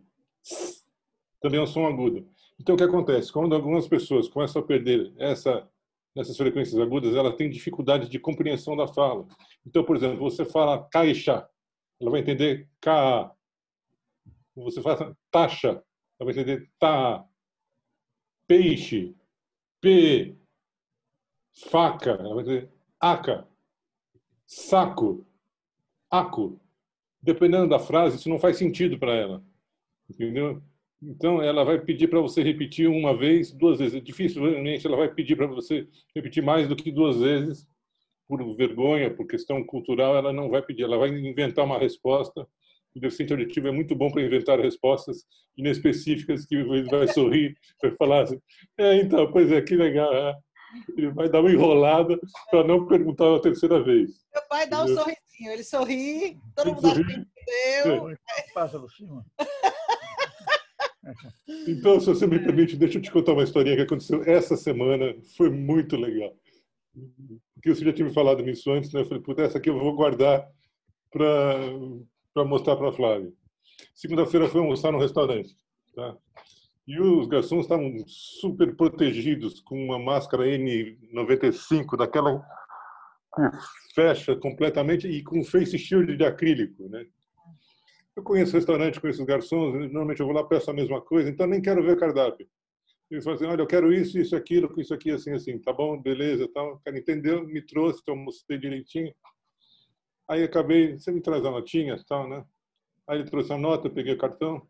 também 1.41 1.59
é 1.59 1.63
um 1.63 1.67
som 1.67 1.85
agudo. 1.85 2.27
Então, 2.59 2.75
o 2.75 2.77
que 2.77 2.83
acontece? 2.83 3.31
Quando 3.31 3.55
algumas 3.55 3.87
pessoas 3.87 4.27
começam 4.27 4.61
a 4.61 4.65
perder 4.65 5.13
essa 5.17 5.67
nessas 6.15 6.35
frequências 6.37 6.79
agudas, 6.79 7.15
ela 7.15 7.35
tem 7.35 7.49
dificuldade 7.49 8.09
de 8.09 8.19
compreensão 8.19 8.75
da 8.75 8.87
fala. 8.87 9.27
Então, 9.65 9.83
por 9.83 9.95
exemplo, 9.95 10.17
você 10.19 10.43
fala 10.45 10.87
caixa, 10.89 11.47
ela 11.99 12.11
vai 12.11 12.21
entender 12.21 12.67
ka. 12.81 13.33
Você 14.55 14.81
fala 14.81 15.15
taxa, 15.31 15.69
ela 16.19 16.31
vai 16.31 16.33
entender 16.33 16.69
ta. 16.79 17.25
Peixe, 18.47 19.15
p. 19.79 20.35
Faca, 21.69 22.11
ela 22.11 22.33
vai 22.35 22.43
entender 22.43 22.71
aca. 22.99 23.47
Saco, 24.45 25.25
aco. 26.09 26.59
Dependendo 27.21 27.67
da 27.67 27.79
frase, 27.79 28.17
isso 28.17 28.29
não 28.29 28.39
faz 28.39 28.57
sentido 28.57 28.97
para 28.97 29.13
ela. 29.13 29.43
Entendeu? 30.09 30.63
Então, 31.01 31.41
ela 31.41 31.63
vai 31.63 31.79
pedir 31.79 32.09
para 32.09 32.19
você 32.19 32.43
repetir 32.43 32.89
uma 32.89 33.15
vez, 33.17 33.51
duas 33.51 33.79
vezes. 33.79 34.03
Dificilmente 34.03 34.85
ela 34.85 34.97
vai 34.97 35.13
pedir 35.13 35.35
para 35.35 35.47
você 35.47 35.87
repetir 36.13 36.43
mais 36.43 36.67
do 36.67 36.75
que 36.75 36.91
duas 36.91 37.19
vezes, 37.21 37.67
por 38.27 38.55
vergonha, 38.55 39.13
por 39.13 39.25
questão 39.25 39.63
cultural, 39.63 40.15
ela 40.15 40.33
não 40.33 40.49
vai 40.49 40.61
pedir. 40.61 40.83
Ela 40.83 40.97
vai 40.97 41.09
inventar 41.09 41.65
uma 41.65 41.79
resposta. 41.79 42.45
O 42.95 42.99
deficiente 42.99 43.31
auditivo 43.31 43.67
é 43.67 43.71
muito 43.71 43.95
bom 43.95 44.11
para 44.11 44.21
inventar 44.21 44.59
respostas 44.59 45.25
inespecíficas 45.57 46.45
que 46.45 46.55
ele 46.55 46.89
vai 46.89 47.07
sorrir, 47.07 47.55
vai 47.81 47.91
falar 47.95 48.23
assim, 48.23 48.39
é, 48.77 48.95
então, 48.97 49.31
pois 49.31 49.51
é, 49.51 49.61
que 49.61 49.75
legal. 49.75 50.13
É. 50.13 50.35
Ele 50.97 51.11
vai 51.11 51.29
dar 51.29 51.41
uma 51.41 51.51
enrolada 51.51 52.19
para 52.49 52.63
não 52.63 52.87
perguntar 52.87 53.35
a 53.35 53.39
terceira 53.39 53.81
vez. 53.81 54.25
Meu 54.33 54.43
pai 54.47 54.67
dá 54.67 54.83
um 54.83 54.87
sorrisinho, 54.87 55.51
ele 55.51 55.63
sorri, 55.63 56.37
todo 56.55 56.73
mundo 56.73 56.87
acha 56.87 57.03
que 57.03 57.13
entendeu. 57.13 58.17
Passa 58.53 58.79
por 58.79 58.91
cima. 58.91 59.25
Então, 61.67 61.99
se 61.99 62.07
você 62.07 62.27
me 62.27 62.39
permite, 62.39 62.75
deixa 62.75 62.97
eu 62.97 63.01
te 63.01 63.11
contar 63.11 63.33
uma 63.33 63.43
historinha 63.43 63.75
que 63.75 63.83
aconteceu 63.83 64.23
essa 64.25 64.55
semana. 64.57 65.15
Foi 65.37 65.49
muito 65.49 65.95
legal. 65.95 66.35
Porque 67.53 67.73
você 67.73 67.85
já 67.85 67.93
tinha 67.93 68.07
me 68.07 68.13
falado 68.13 68.43
nisso 68.43 68.71
antes, 68.71 68.91
né? 68.91 69.01
Eu 69.01 69.05
falei, 69.05 69.23
puta, 69.23 69.41
essa 69.41 69.57
aqui 69.57 69.69
eu 69.69 69.79
vou 69.79 69.95
guardar 69.95 70.47
para 71.11 72.45
mostrar 72.45 72.75
para 72.75 72.89
a 72.89 72.93
Flávia. 72.93 73.31
Segunda-feira 73.95 74.49
fui 74.49 74.59
almoçar 74.59 74.91
no 74.91 74.99
restaurante, 74.99 75.55
tá? 75.95 76.17
E 76.87 76.99
os 76.99 77.27
garçons 77.27 77.61
estavam 77.61 77.93
super 78.07 78.75
protegidos 78.75 79.61
com 79.61 79.81
uma 79.81 79.99
máscara 79.99 80.45
N95, 80.45 81.95
daquela 81.95 82.39
que 83.35 83.93
fecha 83.93 84.35
completamente 84.35 85.07
e 85.07 85.23
com 85.23 85.43
face 85.43 85.77
shield 85.77 86.17
de 86.17 86.25
acrílico, 86.25 86.89
né? 86.89 87.05
Eu 88.19 88.23
conheço 88.23 88.51
restaurante, 88.51 88.99
conheço 88.99 89.21
os 89.21 89.25
garçons, 89.25 89.73
normalmente 89.73 90.19
eu 90.19 90.25
vou 90.25 90.35
lá 90.35 90.43
peço 90.43 90.69
a 90.69 90.73
mesma 90.73 90.99
coisa, 90.99 91.29
então 91.29 91.47
nem 91.47 91.61
quero 91.61 91.81
ver 91.81 91.97
cardápio. 91.97 92.45
Ele 93.09 93.21
falou 93.21 93.37
assim, 93.37 93.45
olha, 93.45 93.61
eu 93.61 93.65
quero 93.65 93.93
isso, 93.93 94.19
isso, 94.19 94.35
aquilo, 94.35 94.69
isso 94.77 94.93
aqui, 94.93 95.11
assim, 95.11 95.31
assim. 95.31 95.57
Tá 95.57 95.71
bom, 95.71 95.97
beleza, 95.97 96.45
tal. 96.53 96.73
O 96.73 96.79
cara 96.79 96.99
entendeu, 96.99 97.47
me 97.47 97.61
trouxe, 97.61 98.01
então 98.01 98.17
mostrei 98.17 98.59
direitinho. 98.59 99.15
Aí 100.27 100.43
acabei, 100.43 100.99
você 100.99 101.13
me 101.13 101.21
traz 101.21 101.45
a 101.45 101.49
notinha, 101.49 101.95
tal, 102.05 102.29
né? 102.29 102.45
Aí 103.07 103.19
ele 103.19 103.29
trouxe 103.29 103.53
a 103.53 103.57
nota, 103.57 103.87
eu 103.87 103.93
peguei 103.93 104.13
o 104.13 104.17
cartão, 104.17 104.67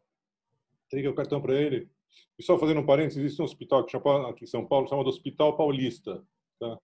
entreguei 0.85 1.09
o 1.09 1.15
cartão 1.15 1.41
para 1.41 1.59
ele. 1.59 1.89
E 2.37 2.43
só 2.43 2.55
fazendo 2.55 2.81
um 2.81 2.85
parênteses, 2.85 3.17
existe 3.17 3.41
um 3.41 3.45
hospital 3.45 3.79
aqui 3.79 4.43
em 4.43 4.47
São 4.47 4.63
Paulo, 4.63 4.87
chamado 4.87 5.09
Hospital 5.09 5.57
Paulista, 5.57 6.23
tá? 6.59 6.77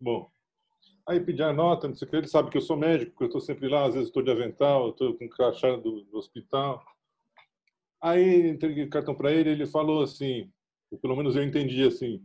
Bom, 0.00 0.28
Aí 1.06 1.20
pedi 1.20 1.42
a 1.42 1.52
nota, 1.52 1.86
não 1.86 1.94
sei 1.94 2.08
o 2.08 2.10
que. 2.10 2.16
Ele 2.16 2.28
sabe 2.28 2.50
que 2.50 2.56
eu 2.56 2.62
sou 2.62 2.76
médico, 2.76 3.16
que 3.16 3.24
eu 3.24 3.26
estou 3.26 3.40
sempre 3.40 3.68
lá, 3.68 3.84
às 3.84 3.94
vezes 3.94 4.08
estou 4.08 4.22
de 4.22 4.30
avental, 4.30 4.90
estou 4.90 5.14
com 5.14 5.28
crachá 5.28 5.76
do, 5.76 6.02
do, 6.02 6.16
hospital. 6.16 6.82
Aí 8.00 8.48
entreguei 8.48 8.84
o 8.84 8.90
cartão 8.90 9.14
para 9.14 9.32
ele, 9.32 9.50
ele 9.50 9.66
falou 9.66 10.02
assim, 10.02 10.50
pelo 11.02 11.16
menos 11.16 11.36
eu 11.36 11.44
entendi 11.44 11.82
assim: 11.86 12.22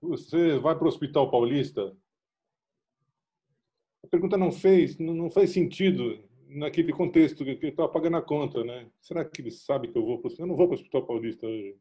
Você 0.00 0.58
vai 0.58 0.74
para 0.74 0.84
o 0.84 0.88
Hospital 0.88 1.30
Paulista? 1.30 1.96
A 4.04 4.08
pergunta 4.08 4.36
não 4.36 4.52
fez, 4.52 4.98
não 4.98 5.30
faz 5.30 5.50
sentido 5.50 6.24
naquele 6.48 6.92
contexto 6.92 7.44
que 7.44 7.50
ele 7.50 7.68
estava 7.68 7.88
pagando 7.88 8.16
a 8.16 8.22
conta, 8.22 8.64
né? 8.64 8.88
Será 9.00 9.24
que 9.24 9.42
ele 9.42 9.50
sabe 9.50 9.88
que 9.88 9.98
eu 9.98 10.04
vou 10.04 10.18
para 10.18 10.30
o 10.30 10.34
Eu 10.38 10.46
não 10.46 10.56
vou 10.56 10.66
para 10.68 10.76
o 10.76 10.78
Hospital 10.78 11.06
Paulista 11.06 11.46
hoje. 11.46 11.76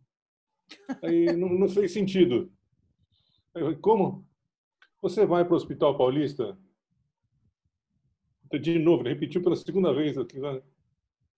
Aí 1.04 1.36
não, 1.36 1.50
não 1.50 1.70
fez 1.70 1.92
sentido. 1.92 2.52
Aí 3.54 3.62
eu 3.62 3.68
falei, 3.68 3.80
como? 3.80 4.28
Você 5.06 5.24
vai 5.24 5.46
para 5.46 5.54
o 5.54 5.58
Hospital 5.58 5.96
Paulista? 5.96 6.58
De 8.60 8.80
novo, 8.80 9.04
ele 9.04 9.10
repetiu 9.10 9.40
pela 9.40 9.56
segunda 9.56 9.94
vez. 9.94 10.18
Aqui, 10.18 10.40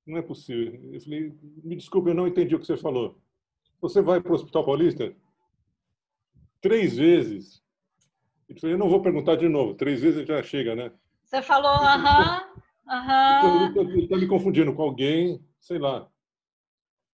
não 0.05 0.17
é 0.17 0.21
possível. 0.21 0.79
Eu 0.93 1.01
falei, 1.01 1.33
me 1.65 1.75
desculpe, 1.75 2.09
eu 2.09 2.13
não 2.13 2.29
entendi 2.29 2.55
o 2.55 2.59
que 2.59 2.65
você 2.65 2.77
falou. 2.77 3.19
Você 3.81 4.01
vai 4.01 4.21
para 4.21 4.31
o 4.31 4.35
Hospital 4.35 4.65
Paulista? 4.65 5.13
Três 6.61 6.95
vezes. 6.95 7.61
Eu 8.47 8.57
falei, 8.57 8.75
eu 8.75 8.79
não 8.79 8.89
vou 8.89 9.01
perguntar 9.01 9.35
de 9.35 9.49
novo. 9.49 9.73
Três 9.73 9.99
vezes 9.99 10.25
já 10.25 10.41
chega, 10.41 10.73
né? 10.73 10.93
Você 11.25 11.41
falou, 11.41 11.71
aham, 11.71 12.49
aham. 12.87 13.73
Ele 13.75 14.03
está 14.03 14.15
me 14.15 14.27
confundindo 14.27 14.73
com 14.73 14.83
alguém, 14.83 15.45
sei 15.59 15.77
lá. 15.77 16.09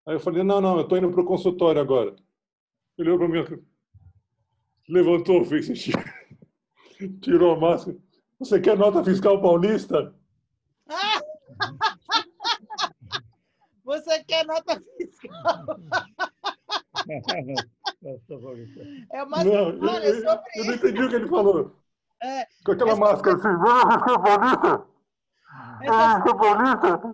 Aí 0.06 0.14
eu 0.14 0.20
falei, 0.20 0.44
não, 0.44 0.62
não, 0.62 0.76
eu 0.76 0.84
estou 0.84 1.00
indo 1.00 1.10
para 1.10 1.22
o 1.22 1.26
consultório 1.26 1.82
agora. 1.82 2.16
Ele 2.96 3.10
olhou 3.10 3.28
para 3.28 3.28
mim, 3.28 3.64
levantou, 4.88 5.44
fez 5.46 5.66
xixi. 5.66 5.94
Tirou 7.10 7.56
a 7.56 7.60
máscara. 7.60 7.98
Você 8.40 8.60
quer 8.60 8.78
nota 8.78 9.04
fiscal 9.04 9.42
paulista? 9.42 10.14
Você 13.84 14.24
quer 14.24 14.46
nota 14.46 14.82
fiscal? 14.98 15.66
é 19.12 19.24
uma... 19.24 19.44
não, 19.44 19.78
Olha, 19.90 20.06
eu, 20.06 20.24
eu, 20.24 20.40
eu 20.56 20.66
não 20.66 20.74
entendi 20.74 21.04
o 21.04 21.10
que 21.10 21.16
ele 21.16 21.28
falou. 21.28 21.76
É, 22.22 22.48
Com 22.66 22.72
aquela 22.72 22.96
máscara 22.96 23.36
assim, 23.36 23.50
ah, 23.50 23.92
é 23.92 23.98
paulista? 24.18 24.88
Ah, 25.90 26.24
é 26.26 26.34
paulista? 26.34 27.14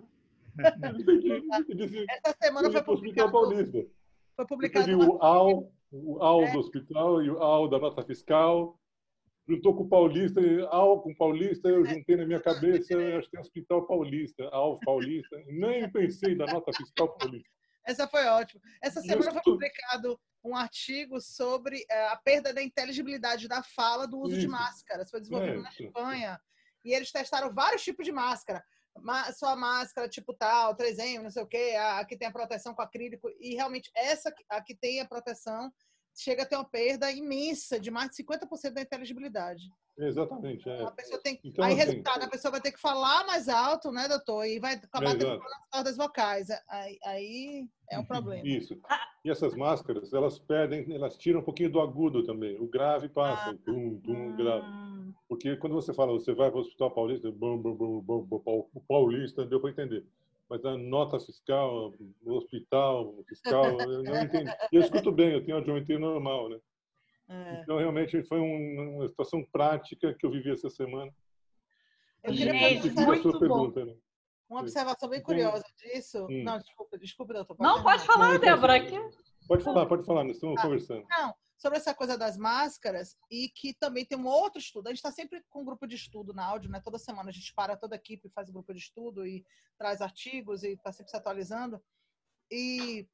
Essa 2.08 2.36
semana 2.40 2.70
foi 2.70 2.82
publicado... 2.82 3.32
Paulista. 3.32 3.84
Foi 4.36 4.46
publicado... 4.46 4.86
Teve 4.86 5.04
o 5.04 5.20
AL, 5.22 5.72
o 5.92 6.22
AL 6.22 6.44
é. 6.44 6.52
do 6.52 6.60
hospital 6.60 7.22
e 7.22 7.30
o 7.30 7.42
AL 7.42 7.68
da 7.68 7.78
nota 7.78 8.02
fiscal 8.04 8.78
juntou 9.50 9.74
com 9.74 9.82
o 9.82 9.88
Paulista, 9.88 10.40
Al 10.70 11.02
com 11.02 11.14
Paulista, 11.14 11.68
eu 11.68 11.84
juntei 12.04 12.16
na 12.16 12.26
minha 12.26 12.40
cabeça, 12.40 12.96
acho 12.96 13.26
que 13.26 13.30
tem 13.32 13.40
Hospital 13.40 13.86
Paulista, 13.86 14.48
Al 14.52 14.78
Paulista, 14.80 15.42
nem 15.46 15.90
pensei 15.90 16.34
da 16.36 16.46
nota 16.46 16.72
fiscal 16.76 17.16
paulista. 17.16 17.48
Essa 17.86 18.06
foi 18.06 18.24
ótima. 18.26 18.60
Essa 18.82 19.00
semana 19.00 19.32
foi 19.32 19.42
publicado 19.42 20.20
um 20.44 20.54
artigo 20.54 21.20
sobre 21.20 21.84
eh, 21.90 22.08
a 22.08 22.16
perda 22.16 22.52
da 22.52 22.62
inteligibilidade 22.62 23.48
da 23.48 23.62
fala 23.62 24.06
do 24.06 24.18
uso 24.18 24.32
Isso. 24.32 24.40
de 24.40 24.48
máscaras. 24.48 25.10
Foi 25.10 25.20
desenvolvido 25.20 25.60
é, 25.60 25.62
na 25.62 25.70
Espanha. 25.70 26.40
E 26.84 26.92
eles 26.92 27.10
testaram 27.10 27.52
vários 27.52 27.82
tipos 27.82 28.04
de 28.04 28.12
máscara. 28.12 28.62
Só 29.34 29.48
a 29.48 29.56
máscara 29.56 30.08
tipo 30.08 30.34
tal, 30.34 30.76
3M, 30.76 31.22
não 31.22 31.30
sei 31.30 31.42
o 31.42 31.46
quê, 31.46 31.74
a 31.78 32.04
que 32.04 32.16
tem 32.16 32.28
a 32.28 32.32
proteção 32.32 32.74
com 32.74 32.82
acrílico. 32.82 33.28
E 33.40 33.54
realmente 33.54 33.90
essa 33.94 34.32
a 34.48 34.60
que 34.62 34.74
tem 34.74 35.00
a 35.00 35.08
proteção 35.08 35.72
chega 36.16 36.42
a 36.42 36.46
ter 36.46 36.56
uma 36.56 36.64
perda 36.64 37.10
imensa 37.10 37.78
de 37.78 37.90
mais 37.90 38.10
de 38.10 38.22
50% 38.22 38.72
da 38.72 38.82
inteligibilidade. 38.82 39.70
Exatamente. 39.98 40.68
É. 40.68 40.82
A 40.82 40.90
pessoa 40.90 41.20
tem... 41.20 41.38
então, 41.44 41.64
aí, 41.64 41.74
assim, 41.74 41.90
resultado, 41.90 42.24
a 42.24 42.28
pessoa 42.28 42.52
vai 42.52 42.60
ter 42.60 42.72
que 42.72 42.80
falar 42.80 43.26
mais 43.26 43.48
alto, 43.48 43.92
né, 43.92 44.08
doutor? 44.08 44.46
E 44.46 44.58
vai 44.58 44.74
acabar 44.74 45.16
tendo 45.16 45.32
as 45.32 45.68
cordas 45.70 45.96
vocais. 45.96 46.48
Aí, 46.68 46.98
aí 47.04 47.68
é 47.90 47.98
um 47.98 48.04
problema. 48.04 48.46
Isso. 48.46 48.80
E 49.24 49.30
essas 49.30 49.54
máscaras, 49.54 50.12
elas 50.12 50.38
perdem, 50.38 50.94
elas 50.94 51.16
tiram 51.16 51.40
um 51.40 51.44
pouquinho 51.44 51.70
do 51.70 51.80
agudo 51.80 52.24
também. 52.24 52.58
O 52.58 52.66
grave 52.66 53.08
passa, 53.08 53.50
ah. 53.50 53.58
tum, 53.64 53.98
tum, 54.00 54.36
grave. 54.36 54.66
Porque 55.28 55.56
quando 55.56 55.74
você 55.74 55.92
fala, 55.92 56.12
você 56.12 56.32
vai 56.32 56.50
para 56.50 56.58
o 56.58 56.62
Hospital 56.62 56.90
Paulista, 56.92 57.30
bum, 57.30 57.58
bum, 57.58 57.74
bum, 57.74 58.00
bum, 58.00 58.68
o 58.74 58.80
Paulista, 58.88 59.44
deu 59.44 59.60
para 59.60 59.70
entender 59.70 60.06
mas 60.50 60.64
a 60.64 60.76
nota 60.76 61.20
fiscal, 61.20 61.94
no 62.22 62.34
hospital, 62.34 63.14
fiscal, 63.28 63.64
eu 63.80 64.02
não 64.02 64.22
entendi. 64.22 64.50
Eu 64.72 64.80
escuto 64.80 65.12
bem, 65.12 65.32
eu 65.32 65.44
tenho 65.44 65.58
audiometria 65.58 65.98
normal, 65.98 66.48
né? 66.48 66.58
É. 67.28 67.60
Então, 67.62 67.78
realmente, 67.78 68.20
foi 68.24 68.40
um, 68.40 68.96
uma 68.96 69.06
situação 69.06 69.46
prática 69.52 70.12
que 70.12 70.26
eu 70.26 70.30
vivi 70.32 70.50
essa 70.50 70.68
semana. 70.68 71.14
Eu 72.24 72.34
queria 72.34 72.82
fazer 72.82 73.06
muito 73.06 73.38
pergunta, 73.38 73.84
né? 73.84 73.94
Uma 74.48 74.62
observação 74.62 75.08
bem 75.08 75.22
curiosa 75.22 75.64
disso. 75.78 76.26
Hum. 76.28 76.42
Não, 76.42 76.58
desculpa, 76.58 76.98
desculpa, 76.98 77.32
doutor. 77.32 77.54
Pode 77.54 77.70
não, 77.70 77.82
pode 77.84 78.04
falar, 78.04 78.36
Débora. 78.40 78.74
Pode 79.46 79.62
falar, 79.62 79.86
pode 79.86 80.04
falar, 80.04 80.24
nós 80.24 80.34
estamos 80.34 80.58
ah, 80.58 80.62
conversando. 80.62 81.06
Não, 81.08 81.34
sobre 81.60 81.76
essa 81.76 81.94
coisa 81.94 82.16
das 82.16 82.38
máscaras 82.38 83.14
e 83.30 83.50
que 83.50 83.74
também 83.74 84.06
tem 84.06 84.16
um 84.16 84.26
outro 84.26 84.58
estudo. 84.58 84.86
A 84.86 84.90
gente 84.90 84.96
está 84.98 85.12
sempre 85.12 85.44
com 85.50 85.60
um 85.60 85.64
grupo 85.64 85.86
de 85.86 85.94
estudo 85.94 86.32
na 86.32 86.42
áudio, 86.42 86.70
né? 86.70 86.80
Toda 86.80 86.98
semana 86.98 87.28
a 87.28 87.32
gente 87.32 87.52
para 87.52 87.76
toda 87.76 87.94
a 87.94 87.98
equipe, 87.98 88.30
faz 88.30 88.48
um 88.48 88.54
grupo 88.54 88.72
de 88.72 88.80
estudo 88.80 89.26
e 89.26 89.44
traz 89.76 90.00
artigos 90.00 90.62
e 90.62 90.68
está 90.68 90.90
sempre 90.90 91.10
se 91.10 91.16
atualizando. 91.18 91.82
E 92.50 93.06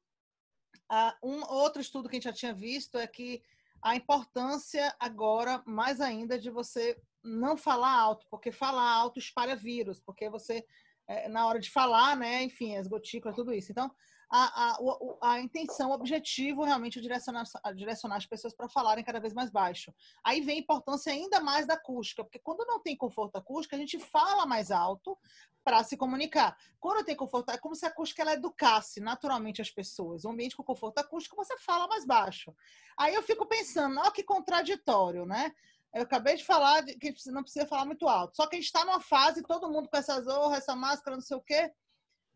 uh, 0.89 1.27
um 1.27 1.43
outro 1.43 1.81
estudo 1.81 2.07
que 2.07 2.15
a 2.15 2.17
gente 2.17 2.23
já 2.23 2.33
tinha 2.33 2.53
visto 2.53 2.97
é 2.97 3.05
que 3.05 3.43
a 3.81 3.97
importância 3.97 4.95
agora, 4.97 5.61
mais 5.65 5.99
ainda, 5.99 6.39
de 6.39 6.49
você 6.49 6.97
não 7.21 7.57
falar 7.57 7.99
alto, 7.99 8.25
porque 8.29 8.49
falar 8.49 8.89
alto 8.89 9.19
espalha 9.19 9.57
vírus, 9.57 9.99
porque 9.99 10.29
você, 10.29 10.65
é, 11.05 11.27
na 11.27 11.45
hora 11.45 11.59
de 11.59 11.69
falar, 11.69 12.15
né, 12.15 12.43
enfim, 12.43 12.77
as 12.77 12.87
gotículas, 12.87 13.35
tudo 13.35 13.53
isso. 13.53 13.73
Então, 13.73 13.93
a, 14.29 14.71
a, 14.71 14.79
a 15.21 15.39
intenção, 15.39 15.89
o 15.89 15.93
objetivo 15.93 16.63
realmente 16.63 16.99
é 16.99 17.01
direcionar, 17.01 17.45
direcionar 17.73 18.17
as 18.17 18.25
pessoas 18.25 18.53
para 18.53 18.67
falarem 18.67 19.03
cada 19.03 19.19
vez 19.19 19.33
mais 19.33 19.49
baixo. 19.49 19.93
Aí 20.23 20.41
vem 20.41 20.57
a 20.57 20.61
importância 20.61 21.13
ainda 21.13 21.39
mais 21.39 21.65
da 21.65 21.75
acústica, 21.75 22.23
porque 22.23 22.39
quando 22.39 22.65
não 22.65 22.81
tem 22.81 22.95
conforto 22.95 23.37
acústico, 23.37 23.75
a 23.75 23.79
gente 23.79 23.97
fala 23.99 24.45
mais 24.45 24.69
alto 24.69 25.17
para 25.63 25.83
se 25.83 25.95
comunicar. 25.95 26.57
Quando 26.79 27.05
tem 27.05 27.15
conforto, 27.15 27.51
é 27.51 27.57
como 27.57 27.75
se 27.75 27.85
a 27.85 27.89
acústica 27.89 28.21
ela 28.21 28.33
educasse 28.33 28.99
naturalmente 28.99 29.61
as 29.61 29.71
pessoas. 29.71 30.25
Um 30.25 30.31
ambiente 30.31 30.55
com 30.55 30.63
conforto 30.63 30.99
acústico, 30.99 31.35
você 31.35 31.57
fala 31.59 31.87
mais 31.87 32.05
baixo. 32.05 32.53
Aí 32.97 33.13
eu 33.13 33.23
fico 33.23 33.45
pensando, 33.45 33.99
ó, 33.99 34.11
que 34.11 34.23
contraditório, 34.23 35.25
né? 35.25 35.53
Eu 35.93 36.03
acabei 36.03 36.35
de 36.35 36.45
falar 36.45 36.83
que 36.83 37.13
não 37.27 37.43
precisa 37.43 37.65
falar 37.65 37.85
muito 37.85 38.07
alto. 38.07 38.35
Só 38.35 38.45
que 38.45 38.55
a 38.55 38.59
gente 38.59 38.67
está 38.67 38.83
numa 38.83 38.99
fase, 38.99 39.41
todo 39.41 39.69
mundo 39.71 39.89
com 39.89 39.97
essa 39.97 40.21
zorra, 40.21 40.57
essa 40.57 40.75
máscara, 40.75 41.15
não 41.15 41.23
sei 41.23 41.37
o 41.37 41.41
quê. 41.41 41.71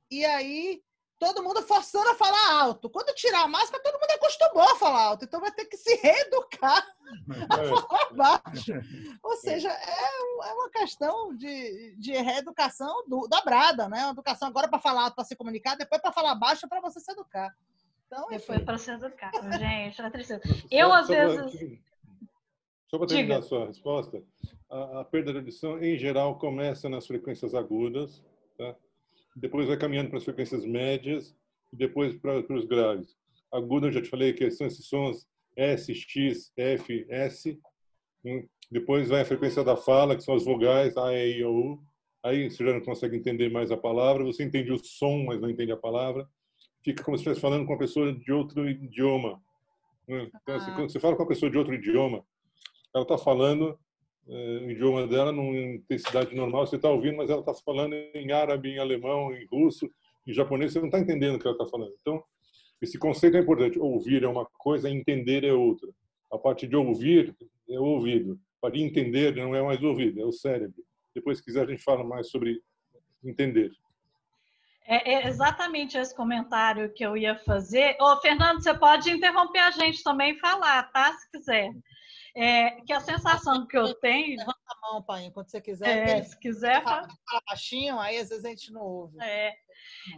E 0.10 0.25
aí 0.25 0.82
todo 1.21 1.43
mundo 1.43 1.62
forçando 1.62 2.10
a 2.10 2.15
falar 2.15 2.63
alto. 2.63 2.89
Quando 2.89 3.13
tirar 3.13 3.43
a 3.43 3.47
máscara, 3.47 3.84
todo 3.84 3.93
mundo 3.93 4.10
acostumou 4.15 4.63
a 4.63 4.75
falar 4.75 5.03
alto. 5.03 5.23
Então 5.23 5.39
vai 5.39 5.51
ter 5.51 5.65
que 5.65 5.77
se 5.77 5.95
reeducar 5.97 6.84
a 7.47 7.62
é. 7.62 7.67
falar 7.67 8.41
baixo. 8.41 8.73
Ou 9.21 9.36
seja, 9.36 9.69
é, 9.69 10.49
é 10.49 10.53
uma 10.53 10.71
questão 10.71 11.38
de, 11.38 11.95
de 11.99 12.13
reeducação 12.13 13.07
do, 13.07 13.27
dobrada, 13.27 13.88
né? 13.88 14.01
Uma 14.05 14.13
educação 14.13 14.47
agora 14.47 14.67
para 14.67 14.79
falar 14.79 15.03
alto, 15.03 15.13
para 15.13 15.23
se 15.23 15.36
comunicar, 15.36 15.75
depois 15.77 16.01
para 16.01 16.12
falar 16.12 16.34
baixo, 16.34 16.67
para 16.67 16.81
você 16.81 16.99
se 16.99 17.12
educar. 17.12 17.55
Então, 18.07 18.27
depois 18.27 18.63
para 18.63 18.77
se 18.79 18.89
educar. 18.89 19.31
Gente, 19.60 20.01
é 20.01 20.10
tristeza. 20.10 20.41
Eu, 20.71 20.91
às 20.91 21.07
vezes... 21.07 21.79
Só 22.88 22.97
para 22.97 23.07
terminar 23.07 23.38
a 23.38 23.43
sua 23.43 23.67
resposta, 23.67 24.23
a, 24.71 25.01
a 25.01 25.05
perda 25.05 25.31
de 25.31 25.38
audição, 25.38 25.81
em 25.81 25.95
geral, 25.99 26.39
começa 26.39 26.89
nas 26.89 27.05
frequências 27.05 27.53
agudas, 27.53 28.23
tá? 28.57 28.75
Depois 29.36 29.67
vai 29.67 29.78
caminhando 29.78 30.10
para 30.10 30.17
as 30.17 30.24
frequências 30.24 30.65
médias 30.65 31.36
e 31.72 31.76
depois 31.76 32.15
para, 32.15 32.39
os 32.39 32.65
graves. 32.65 33.15
Agudo, 33.52 33.88
eu 33.88 33.91
já 33.91 34.02
te 34.02 34.10
falei 34.10 34.34
que 34.34 34.50
são 34.52 34.67
esses 34.67 34.86
sons 34.88 35.28
S, 35.56 35.94
X, 35.94 36.52
F, 36.56 37.06
S. 37.10 37.60
Hum, 38.26 38.48
depois 38.70 39.10
vai 39.10 39.22
a 39.22 39.26
frequência 39.26 39.63
da 39.63 39.76
fala, 39.76 40.15
que 40.15 40.24
são 40.24 40.36
as 40.36 40.46
vogais 40.46 40.96
A, 40.98 41.13
E, 41.13 41.39
I, 41.39 41.44
O, 41.44 41.74
U. 41.74 41.84
Aí 42.24 42.50
você 42.50 42.63
já 42.63 42.74
não 42.74 42.82
consegue 42.82 43.17
entender 43.17 43.50
mais 43.50 43.72
a 43.72 43.78
palavra, 43.78 44.24
você 44.24 44.44
entende 44.44 44.72
o 44.72 44.78
som, 44.78 45.24
mas 45.26 45.41
não 45.41 45.50
entende 45.50 45.72
a 45.72 45.78
palavra. 45.78 46.28
Fica 46.84 47.04
como 47.04 47.17
se 47.17 47.22
estivesse 47.22 47.41
falando 47.41 47.65
com 47.65 47.74
uma 47.74 47.80
pessoa 47.80 48.13
de 48.13 48.32
outro 48.32 48.70
idioma. 48.70 49.41
Hum, 50.08 50.30
então, 50.41 50.56
assim, 50.56 50.72
quando 50.74 50.91
você 50.91 51.00
fala 51.00 51.15
com 51.15 51.24
uma 51.24 51.30
pessoa 51.30 51.50
de 51.50 51.58
outro 51.58 51.74
idioma, 51.74 52.24
ela 52.94 53.04
está 53.04 53.17
falando 53.17 53.78
o 54.27 54.71
idioma 54.71 55.07
dela 55.07 55.31
numa 55.31 55.57
intensidade 55.57 56.36
normal, 56.36 56.65
você 56.65 56.75
está 56.75 56.89
ouvindo, 56.89 57.17
mas 57.17 57.29
ela 57.29 57.41
está 57.41 57.53
falando 57.53 57.93
em 57.93 58.31
árabe, 58.31 58.69
em 58.69 58.79
alemão, 58.79 59.34
em 59.34 59.45
russo, 59.45 59.89
em 60.25 60.34
japonês, 60.34 60.73
você 60.73 60.79
não 60.79 60.88
está 60.88 60.99
entendendo 60.99 61.36
o 61.36 61.39
que 61.39 61.47
ela 61.47 61.55
está 61.55 61.67
falando. 61.67 61.93
Então, 61.99 62.23
esse 62.81 62.97
conceito 62.97 63.38
é 63.38 63.41
importante. 63.41 63.79
Ouvir 63.79 64.23
é 64.23 64.27
uma 64.27 64.45
coisa, 64.57 64.89
entender 64.89 65.43
é 65.43 65.53
outra. 65.53 65.89
A 66.31 66.38
parte 66.38 66.67
de 66.67 66.75
ouvir 66.75 67.36
é 67.69 67.79
o 67.79 67.84
ouvido. 67.84 68.39
A 68.57 68.62
parte 68.62 68.77
de 68.77 68.84
entender 68.84 69.36
não 69.36 69.55
é 69.55 69.62
mais 69.62 69.81
o 69.81 69.88
ouvido, 69.88 70.21
é 70.21 70.25
o 70.25 70.31
cérebro. 70.31 70.84
Depois, 71.13 71.38
se 71.38 71.43
quiser, 71.43 71.63
a 71.63 71.69
gente 71.69 71.84
fala 71.84 72.03
mais 72.03 72.29
sobre 72.29 72.62
entender. 73.23 73.71
É, 74.86 75.13
é, 75.13 75.27
exatamente 75.27 75.97
esse 75.97 76.15
comentário 76.15 76.91
que 76.91 77.05
eu 77.05 77.15
ia 77.15 77.36
fazer. 77.36 77.95
Ô, 77.99 78.17
Fernando, 78.17 78.62
você 78.62 78.73
pode 78.73 79.12
interromper 79.12 79.60
a 79.60 79.71
gente 79.71 80.03
também 80.03 80.34
e 80.34 80.39
falar, 80.39 80.84
tá? 80.91 81.13
Se 81.13 81.29
quiser. 81.31 81.71
É, 82.36 82.82
que 82.82 82.94
a 82.94 83.02
sensação 83.02 83.67
que 83.67 83.78
eu 83.78 83.94
tenho. 83.96 84.38
Levanta 84.38 84.60
a 84.67 84.94
mão, 84.94 85.04
pai, 85.04 85.30
quando 85.34 85.50
você 85.50 85.60
quiser. 85.62 86.10
É, 86.10 86.24
se 86.24 86.39
quiser. 86.39 86.84
Fala, 86.84 87.08
fala 87.08 87.41
baixinho, 87.48 88.00
aí 88.00 88.17
às 88.17 88.30
vezes 88.30 88.46
a 88.46 88.50
gente 88.50 88.72
não 88.72 88.82
ouve. 88.82 89.17
É, 89.22 89.54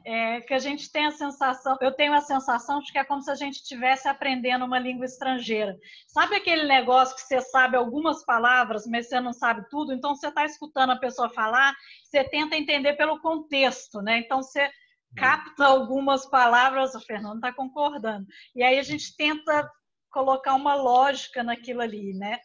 é, 0.06 0.42
que 0.42 0.54
a 0.54 0.60
gente 0.60 0.92
tem 0.92 1.06
a 1.06 1.12
sensação, 1.12 1.78
eu 1.82 1.92
tenho 1.92 2.14
a 2.14 2.22
sensação 2.22 2.80
de 2.80 2.92
que 2.92 2.98
é 2.98 3.04
como 3.04 3.22
se 3.22 3.32
a 3.32 3.36
gente 3.36 3.56
estivesse 3.56 4.08
aprendendo 4.08 4.66
uma 4.66 4.80
língua 4.80 5.06
estrangeira. 5.06 5.78
Sabe 6.08 6.36
aquele 6.36 6.66
negócio 6.66 7.16
que 7.16 7.22
você 7.22 7.42
sabe 7.42 7.76
algumas 7.76 8.24
palavras, 8.26 8.86
mas 8.86 9.08
você 9.08 9.20
não 9.20 9.34
sabe 9.34 9.68
tudo? 9.70 9.94
Então 9.94 10.16
você 10.16 10.28
está 10.28 10.46
escutando 10.46 10.92
a 10.92 11.00
pessoa 11.00 11.30
falar, 11.30 11.76
você 12.04 12.24
tenta 12.24 12.56
entender 12.56 12.94
pelo 12.94 13.20
contexto, 13.20 14.02
né? 14.02 14.20
Então 14.20 14.42
você 14.42 14.70
capta 15.16 15.66
algumas 15.66 16.26
palavras, 16.26 16.96
o 16.96 17.00
Fernando 17.00 17.36
está 17.36 17.54
concordando. 17.54 18.26
E 18.56 18.64
aí 18.64 18.80
a 18.80 18.84
gente 18.84 19.16
tenta 19.16 19.70
colocar 20.14 20.54
uma 20.54 20.76
lógica 20.76 21.44
naquilo 21.44 21.82
ali, 21.82 22.14
né? 22.14 22.40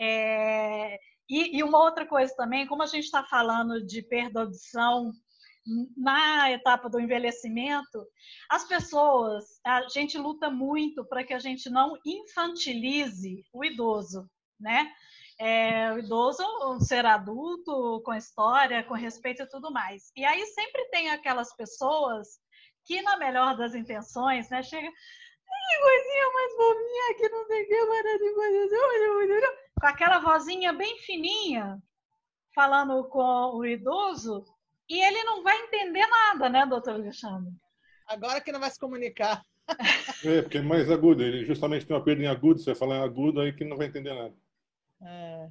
É, 0.00 0.98
e, 1.28 1.58
e, 1.58 1.62
uma 1.62 1.82
outra 1.82 2.06
coisa 2.06 2.32
também, 2.36 2.66
como 2.66 2.82
a 2.82 2.86
gente 2.86 3.04
está 3.04 3.24
falando 3.24 3.84
de 3.84 4.02
perda 4.02 4.42
audição 4.42 5.12
na 5.96 6.50
etapa 6.50 6.88
do 6.88 7.00
envelhecimento, 7.00 8.06
as 8.48 8.66
pessoas, 8.66 9.44
a 9.66 9.86
gente 9.88 10.16
luta 10.16 10.50
muito 10.50 11.04
para 11.04 11.24
que 11.24 11.34
a 11.34 11.38
gente 11.38 11.68
não 11.68 11.94
infantilize 12.06 13.44
o 13.52 13.64
idoso, 13.64 14.28
né? 14.58 14.90
É, 15.40 15.92
o 15.92 15.98
idoso, 15.98 16.42
um 16.64 16.80
ser 16.80 17.04
adulto, 17.06 18.02
com 18.04 18.14
história, 18.14 18.82
com 18.82 18.94
respeito 18.94 19.42
e 19.42 19.48
tudo 19.48 19.70
mais. 19.70 20.10
E 20.16 20.24
aí 20.24 20.44
sempre 20.46 20.84
tem 20.86 21.10
aquelas 21.10 21.54
pessoas 21.54 22.26
que, 22.84 23.02
na 23.02 23.18
melhor 23.18 23.56
das 23.56 23.74
intenções, 23.74 24.48
né, 24.48 24.62
chega, 24.62 24.90
que 25.68 25.78
coisinha 25.78 26.32
mais 26.32 26.56
bobinha 26.56 27.14
que 27.16 27.28
não 27.28 27.46
tem 27.46 27.66
que 27.66 27.86
parar 27.86 28.18
de 28.18 28.34
coisa. 28.34 29.58
Com 29.80 29.86
aquela 29.86 30.18
vozinha 30.18 30.72
bem 30.72 30.98
fininha, 30.98 31.78
falando 32.54 33.04
com 33.08 33.56
o 33.56 33.64
idoso, 33.64 34.44
e 34.88 35.00
ele 35.00 35.22
não 35.24 35.42
vai 35.42 35.56
entender 35.64 36.06
nada, 36.06 36.48
né, 36.48 36.66
doutor 36.66 36.94
Alexandre? 36.94 37.52
Agora 38.06 38.40
que 38.40 38.50
não 38.50 38.58
vai 38.58 38.70
se 38.70 38.80
comunicar. 38.80 39.44
É, 40.24 40.40
porque 40.42 40.58
é 40.58 40.62
mais 40.62 40.90
agudo. 40.90 41.22
Ele 41.22 41.44
justamente 41.44 41.86
tem 41.86 41.94
uma 41.94 42.02
perda 42.02 42.22
em 42.22 42.26
agudo, 42.26 42.58
você 42.58 42.70
vai 42.70 42.74
falar 42.74 42.96
em 42.96 43.02
agudo 43.02 43.40
aí 43.40 43.52
que 43.52 43.64
não 43.64 43.76
vai 43.76 43.86
entender 43.86 44.14
nada. 44.14 44.34
É. 45.02 45.48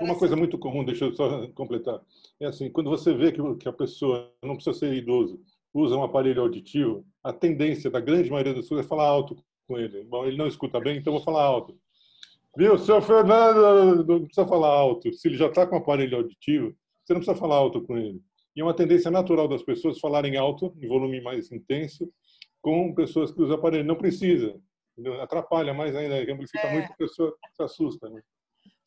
Uma 0.00 0.18
coisa 0.18 0.36
muito 0.36 0.58
comum, 0.58 0.84
deixa 0.84 1.06
eu 1.06 1.14
só 1.14 1.48
completar. 1.52 2.00
É 2.38 2.46
assim, 2.46 2.70
quando 2.70 2.90
você 2.90 3.14
vê 3.14 3.32
que 3.32 3.68
a 3.68 3.72
pessoa 3.72 4.32
não 4.42 4.56
precisa 4.56 4.78
ser 4.78 4.92
idoso, 4.92 5.42
usa 5.74 5.96
um 5.96 6.04
aparelho 6.04 6.40
auditivo, 6.40 7.04
a 7.22 7.32
tendência 7.32 7.90
da 7.90 8.00
grande 8.00 8.30
maioria 8.30 8.54
das 8.54 8.62
pessoas 8.62 8.86
é 8.86 8.88
falar 8.88 9.08
alto 9.08 9.36
com 9.66 9.76
ele. 9.76 10.04
Bom, 10.04 10.24
ele 10.24 10.36
não 10.36 10.46
escuta 10.46 10.78
bem, 10.78 10.98
então 10.98 11.12
vou 11.12 11.22
falar 11.22 11.42
alto. 11.42 11.76
Viu, 12.56 12.78
seu 12.78 13.02
Fernando, 13.02 14.06
não 14.06 14.24
precisa 14.24 14.46
falar 14.46 14.68
alto. 14.68 15.12
Se 15.12 15.26
ele 15.26 15.36
já 15.36 15.48
está 15.48 15.66
com 15.66 15.74
um 15.74 15.78
aparelho 15.78 16.18
auditivo, 16.18 16.74
você 17.02 17.12
não 17.12 17.20
precisa 17.20 17.36
falar 17.36 17.56
alto 17.56 17.82
com 17.82 17.98
ele. 17.98 18.22
E 18.54 18.60
é 18.60 18.64
uma 18.64 18.74
tendência 18.74 19.10
natural 19.10 19.48
das 19.48 19.64
pessoas 19.64 19.98
falarem 19.98 20.36
alto, 20.36 20.72
em 20.80 20.86
volume 20.86 21.20
mais 21.20 21.50
intenso, 21.50 22.08
com 22.62 22.94
pessoas 22.94 23.32
que 23.32 23.42
usam 23.42 23.56
aparelho. 23.56 23.84
Não 23.84 23.96
precisa. 23.96 24.56
Atrapalha 25.20 25.74
mais 25.74 25.96
ainda, 25.96 26.20
amplifica 26.32 26.68
é. 26.68 26.72
muito, 26.72 26.92
a 26.92 26.96
pessoa 26.96 27.36
se 27.52 27.62
assusta. 27.64 28.08
Né? 28.08 28.22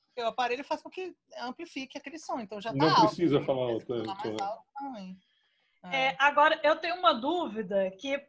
Porque 0.08 0.22
o 0.22 0.28
aparelho 0.28 0.64
faz 0.64 0.82
com 0.82 0.90
que 0.90 1.14
amplifique 1.42 1.98
aquele 1.98 2.18
som, 2.18 2.40
então 2.40 2.62
já 2.62 2.72
está 2.72 2.86
Não 2.86 2.90
alto, 2.90 3.08
precisa 3.08 3.42
falar 3.42 3.74
alto. 3.74 3.94
É, 3.94 4.04
mais 4.06 4.42
alto 4.42 4.64
também. 4.80 5.18
É, 5.86 6.16
agora, 6.20 6.60
eu 6.64 6.76
tenho 6.76 6.96
uma 6.96 7.14
dúvida 7.14 7.90
que 8.00 8.20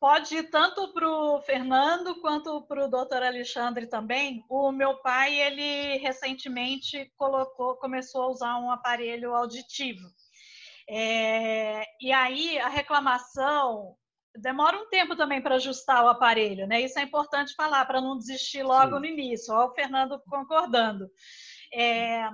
pode 0.00 0.34
ir 0.34 0.50
tanto 0.50 0.92
para 0.94 1.08
o 1.08 1.40
Fernando 1.42 2.20
quanto 2.20 2.62
para 2.62 2.86
o 2.86 2.88
doutor 2.88 3.22
Alexandre 3.22 3.86
também. 3.86 4.42
O 4.48 4.72
meu 4.72 4.96
pai, 5.02 5.38
ele 5.38 5.98
recentemente 5.98 7.12
colocou, 7.16 7.76
começou 7.76 8.22
a 8.22 8.30
usar 8.30 8.58
um 8.58 8.70
aparelho 8.70 9.34
auditivo. 9.34 10.08
É, 10.88 11.84
e 12.00 12.10
aí 12.10 12.58
a 12.58 12.68
reclamação 12.68 13.94
demora 14.34 14.76
um 14.76 14.88
tempo 14.88 15.14
também 15.14 15.40
para 15.42 15.56
ajustar 15.56 16.04
o 16.04 16.08
aparelho, 16.08 16.66
né? 16.66 16.80
Isso 16.80 16.98
é 16.98 17.02
importante 17.02 17.54
falar 17.54 17.84
para 17.84 18.00
não 18.00 18.16
desistir 18.16 18.62
logo 18.62 18.94
Sim. 18.94 19.00
no 19.00 19.06
início. 19.06 19.54
Olha 19.54 19.70
o 19.70 19.74
Fernando 19.74 20.20
concordando. 20.28 21.08
É, 21.72 22.28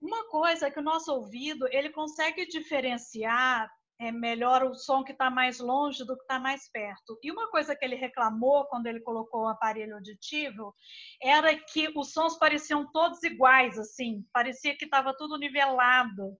uma 0.00 0.28
coisa 0.28 0.66
é 0.66 0.70
que 0.70 0.80
o 0.80 0.82
nosso 0.82 1.12
ouvido 1.12 1.66
ele 1.70 1.90
consegue 1.90 2.46
diferenciar 2.46 3.70
é 4.02 4.10
melhor 4.10 4.64
o 4.64 4.74
som 4.74 5.04
que 5.04 5.12
está 5.12 5.30
mais 5.30 5.60
longe 5.60 6.04
do 6.04 6.16
que 6.16 6.22
está 6.22 6.40
mais 6.40 6.68
perto. 6.70 7.16
E 7.22 7.30
uma 7.30 7.48
coisa 7.50 7.76
que 7.76 7.84
ele 7.84 7.94
reclamou 7.94 8.66
quando 8.66 8.86
ele 8.86 9.00
colocou 9.00 9.42
o 9.42 9.48
aparelho 9.48 9.94
auditivo 9.94 10.74
era 11.22 11.54
que 11.54 11.88
os 11.96 12.12
sons 12.12 12.36
pareciam 12.36 12.90
todos 12.90 13.22
iguais, 13.22 13.78
assim, 13.78 14.26
parecia 14.32 14.76
que 14.76 14.86
estava 14.86 15.16
tudo 15.16 15.38
nivelado. 15.38 16.36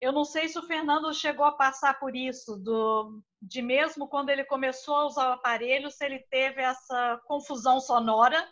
Eu 0.00 0.12
não 0.12 0.24
sei 0.24 0.48
se 0.48 0.56
o 0.56 0.62
Fernando 0.62 1.12
chegou 1.12 1.44
a 1.44 1.56
passar 1.56 1.98
por 1.98 2.14
isso, 2.14 2.56
do, 2.56 3.20
de 3.42 3.60
mesmo 3.60 4.06
quando 4.06 4.30
ele 4.30 4.44
começou 4.44 4.94
a 4.94 5.06
usar 5.06 5.30
o 5.30 5.32
aparelho, 5.32 5.90
se 5.90 6.04
ele 6.04 6.20
teve 6.30 6.62
essa 6.62 7.20
confusão 7.26 7.80
sonora. 7.80 8.48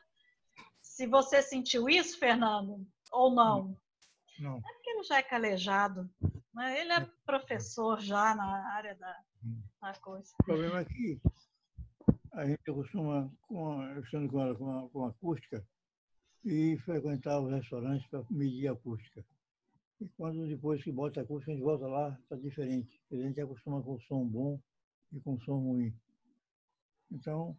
Se 0.81 1.07
você 1.07 1.43
sentiu 1.43 1.89
isso, 1.89 2.19
Fernando, 2.19 2.85
ou 3.13 3.31
não? 3.33 3.77
Não. 4.41 4.57
É 4.57 4.73
porque 4.73 4.91
ele 4.91 5.03
já 5.05 5.19
é 5.19 5.23
calejado. 5.23 6.11
Ele 6.55 6.93
é 6.93 7.09
professor 7.25 8.01
já 8.01 8.35
na 8.35 8.75
área 8.75 8.95
da, 8.97 9.17
da 9.81 9.95
coisa. 10.01 10.33
O 10.41 10.45
problema 10.45 10.81
é 10.81 10.85
que 10.85 11.21
a 12.33 12.47
gente 12.47 12.63
costuma, 12.65 13.31
com, 13.43 13.83
estando 14.01 14.31
com, 14.31 14.41
ela, 14.41 14.55
com, 14.55 14.89
com 14.91 15.07
acústica, 15.07 15.65
e 16.45 16.77
frequentar 16.79 17.41
os 17.41 17.51
restaurantes 17.51 18.07
para 18.09 18.25
medir 18.31 18.69
a 18.69 18.73
acústica. 18.73 19.25
E 20.01 20.09
quando 20.17 20.47
depois 20.49 20.83
que 20.83 20.91
bota 20.91 21.21
a 21.21 21.23
acústica, 21.23 21.53
a 21.53 21.55
gente 21.55 21.65
volta 21.65 21.87
lá, 21.87 22.19
está 22.23 22.37
diferente. 22.37 23.01
A 23.13 23.17
gente 23.17 23.41
acostuma 23.41 23.83
com 23.83 23.99
som 24.01 24.27
bom 24.27 24.61
e 25.13 25.21
com 25.21 25.39
som 25.41 25.59
ruim. 25.59 25.95
Então, 27.11 27.57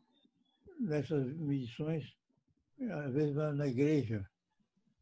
nessas 0.79 1.33
medições, 1.37 2.03
às 2.81 3.13
vezes 3.13 3.33
vai 3.33 3.53
na 3.53 3.67
igreja, 3.67 4.27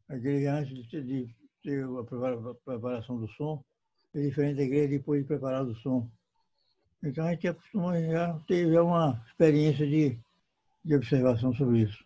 a 0.08 0.16
igreja 0.16 0.54
antes 0.54 0.74
de 0.74 0.88
ter, 0.88 1.02
de 1.02 1.34
ter 1.62 1.84
a 1.84 2.54
preparação 2.64 3.18
do 3.18 3.28
som, 3.30 3.64
é 4.14 4.20
diferente 4.20 4.56
da 4.56 4.62
igreja 4.62 4.88
depois 4.88 5.22
de 5.22 5.26
preparar 5.26 5.64
o 5.64 5.74
som. 5.76 6.08
Então 7.02 7.26
a 7.26 7.30
gente 7.32 7.48
acostuma 7.48 8.00
já 8.00 8.38
ter 8.46 8.80
uma 8.80 9.22
experiência 9.28 9.86
de, 9.86 10.18
de 10.84 10.94
observação 10.94 11.52
sobre 11.54 11.80
isso. 11.80 12.04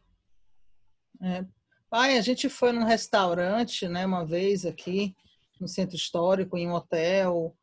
É. 1.23 1.45
Pai, 1.91 2.19
a 2.19 2.23
gente 2.23 2.49
foi 2.49 2.73
num 2.73 2.85
restaurante, 2.85 3.89
né, 3.89 4.05
uma 4.07 4.25
vez 4.25 4.65
aqui 4.67 5.15
no 5.61 5.69
centro 5.69 5.97
histórico, 5.97 6.57
em 6.57 6.69
um 6.69 6.73
hotel, 6.73 7.55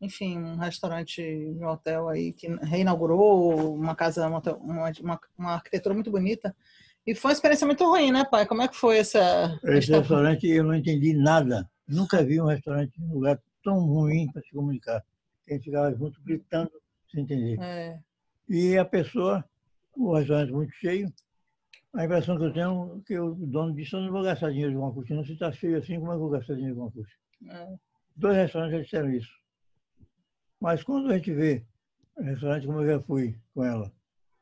enfim, 0.00 0.38
um 0.38 0.56
restaurante 0.56 1.22
um 1.22 1.66
hotel 1.66 2.08
aí 2.08 2.32
que 2.32 2.48
reinaugurou 2.62 3.74
uma 3.74 3.94
casa, 3.94 4.26
uma, 4.26 4.42
uma, 5.00 5.20
uma, 5.38 5.54
arquitetura 5.54 5.94
muito 5.94 6.10
bonita. 6.10 6.54
E 7.06 7.14
foi 7.14 7.30
uma 7.30 7.34
experiência 7.34 7.66
muito 7.66 7.84
ruim, 7.84 8.12
né, 8.12 8.24
pai? 8.24 8.46
Como 8.46 8.62
é 8.62 8.68
que 8.68 8.76
foi 8.76 8.98
essa? 8.98 9.58
Esse 9.64 9.92
restaurante 9.92 10.46
eu 10.46 10.64
não 10.64 10.74
entendi 10.74 11.14
nada. 11.14 11.68
Nunca 11.86 12.22
vi 12.22 12.40
um 12.40 12.46
restaurante 12.46 12.92
em 13.00 13.12
lugar 13.12 13.40
tão 13.62 13.80
ruim 13.86 14.30
para 14.32 14.42
se 14.42 14.50
comunicar. 14.50 15.04
A 15.48 15.52
gente 15.52 15.64
ficava 15.64 15.94
junto 15.94 16.20
gritando 16.22 16.70
sem 17.10 17.22
entender. 17.22 17.60
É. 17.60 18.00
E 18.48 18.76
a 18.76 18.84
pessoa, 18.84 19.44
o 19.96 20.14
restaurante 20.14 20.52
muito 20.52 20.72
cheio, 20.74 21.12
a 21.94 22.04
impressão 22.04 22.38
que 22.38 22.44
eu 22.44 22.52
tenho 22.52 22.98
é 22.98 23.06
que 23.06 23.18
o 23.18 23.34
dono 23.34 23.74
disse, 23.74 23.94
eu 23.94 24.00
não 24.00 24.12
vou 24.12 24.22
gastar 24.22 24.50
dinheiro 24.50 24.72
com 24.72 24.80
uma 24.80 24.94
cortina, 24.94 25.24
se 25.24 25.32
está 25.32 25.52
cheio 25.52 25.76
assim, 25.76 25.98
como 25.98 26.12
é 26.12 26.14
que 26.14 26.16
eu 26.16 26.20
vou 26.20 26.30
gastar 26.30 26.54
dinheiro 26.54 26.76
com 26.76 26.82
uma 26.82 26.90
cortina? 26.90 27.18
É. 27.50 27.76
Dois 28.16 28.36
restaurantes 28.36 28.76
já 28.76 28.82
disseram 28.82 29.10
isso. 29.10 29.32
Mas 30.60 30.82
quando 30.82 31.10
a 31.10 31.16
gente 31.16 31.32
vê 31.32 31.64
o 32.16 32.22
restaurante 32.22 32.66
como 32.66 32.80
eu 32.82 32.86
já 32.86 33.02
fui 33.02 33.36
com 33.54 33.64
ela, 33.64 33.92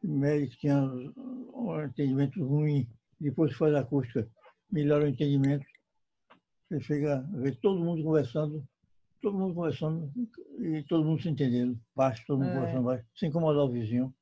médico 0.02 0.56
tinha 0.56 0.80
um 0.80 1.84
entendimento 1.84 2.44
ruim, 2.44 2.88
depois 3.20 3.54
faz 3.56 3.74
a 3.74 3.80
acústica, 3.80 4.28
melhora 4.70 5.04
o 5.04 5.08
entendimento, 5.08 5.66
você 6.68 6.80
chega 6.80 7.18
a 7.18 7.36
ver 7.38 7.56
todo 7.56 7.84
mundo 7.84 8.02
conversando 8.02 8.64
todo 9.20 9.38
mundo 9.38 9.54
conversando 9.54 10.12
e 10.58 10.82
todo 10.84 11.04
mundo 11.04 11.22
se 11.22 11.28
entendendo, 11.28 11.78
baixo, 11.94 12.24
todo 12.26 12.38
mundo 12.38 12.50
é. 12.50 12.54
conversando 12.54 12.84
baixo, 12.84 13.04
sem 13.16 13.28
incomodar 13.28 13.64
o 13.64 13.70
vizinho. 13.70 14.14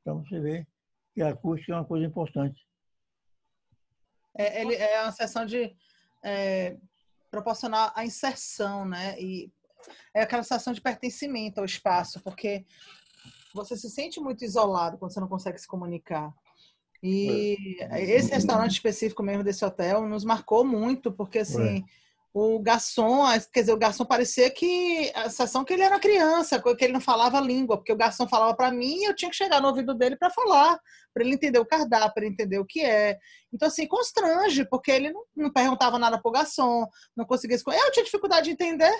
Então 0.00 0.22
você 0.24 0.40
vê 0.40 0.66
que 1.14 1.22
a 1.22 1.30
acústica 1.30 1.72
é 1.72 1.76
uma 1.76 1.84
coisa 1.84 2.06
importante. 2.06 2.66
É, 4.34 4.60
ele, 4.60 4.74
é 4.74 5.02
uma 5.02 5.12
sessão 5.12 5.46
de 5.46 5.74
é, 6.22 6.76
proporcionar 7.30 7.92
a 7.94 8.04
inserção, 8.04 8.84
né? 8.84 9.20
E 9.20 9.50
é 10.14 10.22
aquela 10.22 10.42
sensação 10.42 10.72
de 10.72 10.80
pertencimento 10.80 11.58
ao 11.58 11.64
espaço, 11.64 12.20
porque 12.22 12.64
você 13.54 13.76
se 13.76 13.90
sente 13.90 14.20
muito 14.20 14.44
isolado 14.44 14.98
quando 14.98 15.12
você 15.12 15.20
não 15.20 15.28
consegue 15.28 15.58
se 15.58 15.66
comunicar. 15.66 16.32
E 17.02 17.78
é. 17.80 18.02
esse 18.02 18.30
restaurante 18.30 18.72
específico 18.72 19.22
mesmo 19.22 19.42
desse 19.42 19.64
hotel 19.64 20.06
nos 20.06 20.24
marcou 20.24 20.64
muito, 20.64 21.10
porque 21.10 21.40
assim. 21.40 21.78
É 21.78 22.05
o 22.38 22.60
garçom, 22.60 23.24
quer 23.50 23.60
dizer, 23.60 23.72
o 23.72 23.78
garçom 23.78 24.04
parecia 24.04 24.50
que 24.50 25.10
a 25.14 25.22
sensação 25.30 25.64
que 25.64 25.72
ele 25.72 25.82
era 25.82 25.98
criança, 25.98 26.60
que 26.60 26.84
ele 26.84 26.92
não 26.92 27.00
falava 27.00 27.40
língua, 27.40 27.78
porque 27.78 27.90
o 27.90 27.96
garçom 27.96 28.28
falava 28.28 28.54
para 28.54 28.70
mim 28.70 28.98
e 28.98 29.04
eu 29.04 29.16
tinha 29.16 29.30
que 29.30 29.36
chegar 29.38 29.58
no 29.58 29.68
ouvido 29.68 29.94
dele 29.94 30.16
para 30.16 30.28
falar, 30.28 30.78
para 31.14 31.24
ele 31.24 31.32
entender 31.32 31.58
o 31.58 31.64
cardápio, 31.64 32.12
para 32.12 32.24
ele 32.24 32.34
entender 32.34 32.58
o 32.58 32.66
que 32.66 32.84
é. 32.84 33.16
Então, 33.50 33.68
assim, 33.68 33.86
constrange, 33.86 34.68
porque 34.68 34.90
ele 34.90 35.10
não, 35.10 35.24
não 35.34 35.50
perguntava 35.50 35.98
nada 35.98 36.20
pro 36.20 36.30
garçom, 36.30 36.86
não 37.16 37.24
conseguia. 37.24 37.56
Eu 37.56 37.90
tinha 37.90 38.04
dificuldade 38.04 38.44
de 38.44 38.50
entender. 38.50 38.94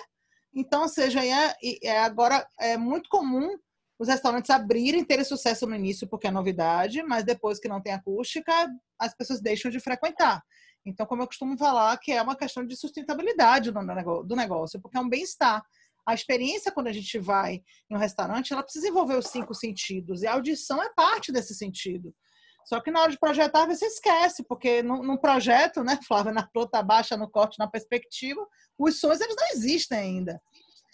Então, 0.51 0.81
ou 0.81 0.89
seja, 0.89 1.23
é, 1.23 1.53
é, 1.83 1.99
agora 1.99 2.43
é 2.59 2.75
muito 2.75 3.07
comum 3.07 3.55
os 3.99 4.07
restaurantes 4.07 4.49
abrirem, 4.49 5.05
terem 5.05 5.23
sucesso 5.23 5.67
no 5.67 5.75
início 5.75 6.07
porque 6.07 6.25
é 6.25 6.31
novidade, 6.31 7.03
mas 7.03 7.23
depois 7.23 7.59
que 7.59 7.67
não 7.67 7.83
tem 7.83 7.93
acústica, 7.93 8.51
as 8.97 9.15
pessoas 9.15 9.39
deixam 9.39 9.69
de 9.69 9.79
frequentar. 9.79 10.41
Então, 10.87 11.05
como 11.05 11.21
eu 11.21 11.27
costumo 11.27 11.57
falar, 11.57 11.97
que 11.97 12.13
é 12.13 12.21
uma 12.21 12.35
questão 12.35 12.65
de 12.65 12.73
sustentabilidade 12.77 13.71
do 13.71 14.35
negócio, 14.35 14.79
porque 14.79 14.97
é 14.97 15.01
um 15.01 15.09
bem-estar. 15.09 15.61
A 16.07 16.13
experiência, 16.13 16.71
quando 16.71 16.87
a 16.87 16.93
gente 16.93 17.19
vai 17.19 17.61
em 17.89 17.95
um 17.95 17.99
restaurante, 17.99 18.53
ela 18.53 18.63
precisa 18.63 18.87
envolver 18.87 19.17
os 19.17 19.27
cinco 19.27 19.53
sentidos, 19.53 20.23
e 20.23 20.27
a 20.27 20.33
audição 20.33 20.81
é 20.81 20.89
parte 20.93 21.29
desse 21.29 21.53
sentido. 21.53 22.15
Só 22.65 22.79
que 22.79 22.89
na 22.89 23.01
hora 23.01 23.11
de 23.11 23.19
projetar, 23.19 23.65
você 23.65 23.85
esquece, 23.85 24.43
porque 24.43 24.81
no, 24.81 25.03
no 25.03 25.19
projeto, 25.19 25.83
né, 25.83 25.99
Flávia, 26.07 26.31
na 26.31 26.47
planta 26.47 26.81
baixa, 26.81 27.17
no 27.17 27.29
corte, 27.29 27.59
na 27.59 27.67
perspectiva, 27.67 28.47
os 28.79 28.97
sons 28.97 29.19
eles 29.19 29.35
não 29.35 29.47
existem 29.51 29.97
ainda. 29.97 30.41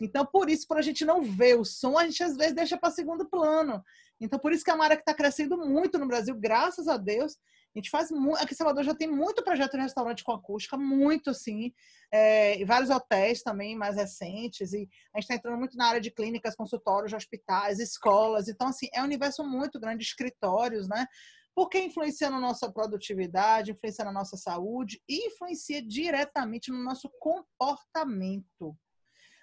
Então, 0.01 0.25
por 0.25 0.49
isso, 0.49 0.67
para 0.67 0.79
a 0.79 0.83
gente 0.83 1.05
não 1.05 1.21
ver 1.21 1.59
o 1.59 1.63
som, 1.63 1.99
a 1.99 2.05
gente 2.05 2.23
às 2.23 2.35
vezes 2.35 2.55
deixa 2.55 2.77
para 2.77 2.89
segundo 2.89 3.29
plano. 3.29 3.83
Então, 4.19 4.39
por 4.39 4.51
isso 4.51 4.63
que 4.63 4.71
é 4.71 4.73
uma 4.73 4.85
área 4.85 4.95
que 4.95 5.03
está 5.03 5.13
crescendo 5.13 5.55
muito 5.57 5.99
no 5.99 6.07
Brasil, 6.07 6.35
graças 6.35 6.87
a 6.87 6.97
Deus, 6.97 7.37
a 7.76 7.80
gente 7.80 7.89
faz 7.89 8.11
muito. 8.11 8.38
Aqui 8.38 8.53
em 8.53 8.57
Salvador 8.57 8.84
já 8.84 8.93
tem 8.93 9.07
muito 9.07 9.43
projeto 9.43 9.71
de 9.71 9.82
restaurante 9.82 10.24
com 10.24 10.32
acústica, 10.32 10.78
muito 10.78 11.32
assim. 11.32 11.74
É, 12.11 12.63
vários 12.65 12.91
hotéis 12.91 13.41
também 13.41 13.76
mais 13.76 13.95
recentes. 13.95 14.74
E 14.74 14.88
a 15.13 15.19
gente 15.19 15.24
está 15.24 15.36
entrando 15.36 15.57
muito 15.57 15.76
na 15.76 15.88
área 15.88 16.01
de 16.01 16.11
clínicas, 16.11 16.55
consultórios, 16.55 17.13
hospitais, 17.13 17.80
escolas. 17.80 18.47
Então, 18.47 18.67
assim, 18.67 18.88
é 18.93 19.01
um 19.01 19.05
universo 19.05 19.43
muito 19.43 19.80
grande, 19.80 20.03
escritórios, 20.03 20.88
né? 20.88 21.07
Porque 21.55 21.80
influencia 21.80 22.30
na 22.30 22.39
nossa 22.39 22.71
produtividade, 22.71 23.71
influencia 23.71 24.05
na 24.05 24.11
nossa 24.11 24.38
saúde 24.38 25.01
e 25.09 25.28
influencia 25.28 25.82
diretamente 25.82 26.71
no 26.71 26.84
nosso 26.84 27.09
comportamento. 27.19 28.78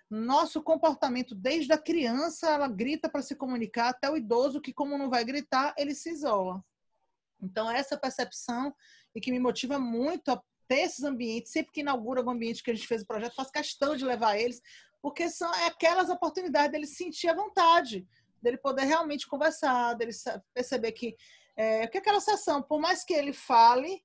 Nosso 0.09 0.63
comportamento, 0.63 1.35
desde 1.37 1.73
a 1.73 1.79
criança, 1.79 2.49
ela 2.49 2.69
grita 2.69 3.09
para 3.09 3.23
se 3.23 3.35
comunicar, 3.35 3.91
até 3.91 4.11
o 4.11 4.17
idoso, 4.17 4.61
que, 4.61 4.73
como 4.73 4.99
não 4.99 5.09
vai 5.09 5.25
gritar, 5.25 5.73
ele 5.77 5.95
se 5.95 6.11
isola. 6.11 6.65
Então, 7.43 7.71
essa 7.71 7.97
percepção 7.97 8.75
e 9.15 9.21
que 9.21 9.33
me 9.33 9.39
motiva 9.39 9.79
muito 9.79 10.31
a 10.31 10.43
ter 10.69 10.81
esses 10.81 11.05
ambientes, 11.05 11.53
sempre 11.53 11.73
que 11.73 11.81
inaugura 11.81 12.21
algum 12.21 12.31
ambiente 12.31 12.63
que 12.63 12.71
a 12.71 12.75
gente 12.75 12.87
fez 12.87 13.03
o 13.03 13.07
projeto, 13.07 13.35
faz 13.35 13.51
questão 13.51 13.97
de 13.97 14.05
levar 14.05 14.39
eles, 14.39 14.63
porque 15.03 15.29
são 15.29 15.53
é 15.55 15.67
aquelas 15.67 16.09
oportunidades 16.09 16.71
dele 16.71 16.87
sentir 16.87 17.29
a 17.29 17.35
vontade, 17.35 18.07
dele 18.41 18.59
poder 18.59 18.85
realmente 18.85 19.27
conversar, 19.27 19.95
dele 19.95 20.13
perceber 20.55 20.93
que, 20.93 21.17
é, 21.57 21.87
que 21.87 21.99
aquela 21.99 22.21
sessão, 22.21 22.63
por 22.63 22.81
mais 22.81 23.03
que 23.05 23.13
ele 23.13 23.33
fale, 23.33 24.03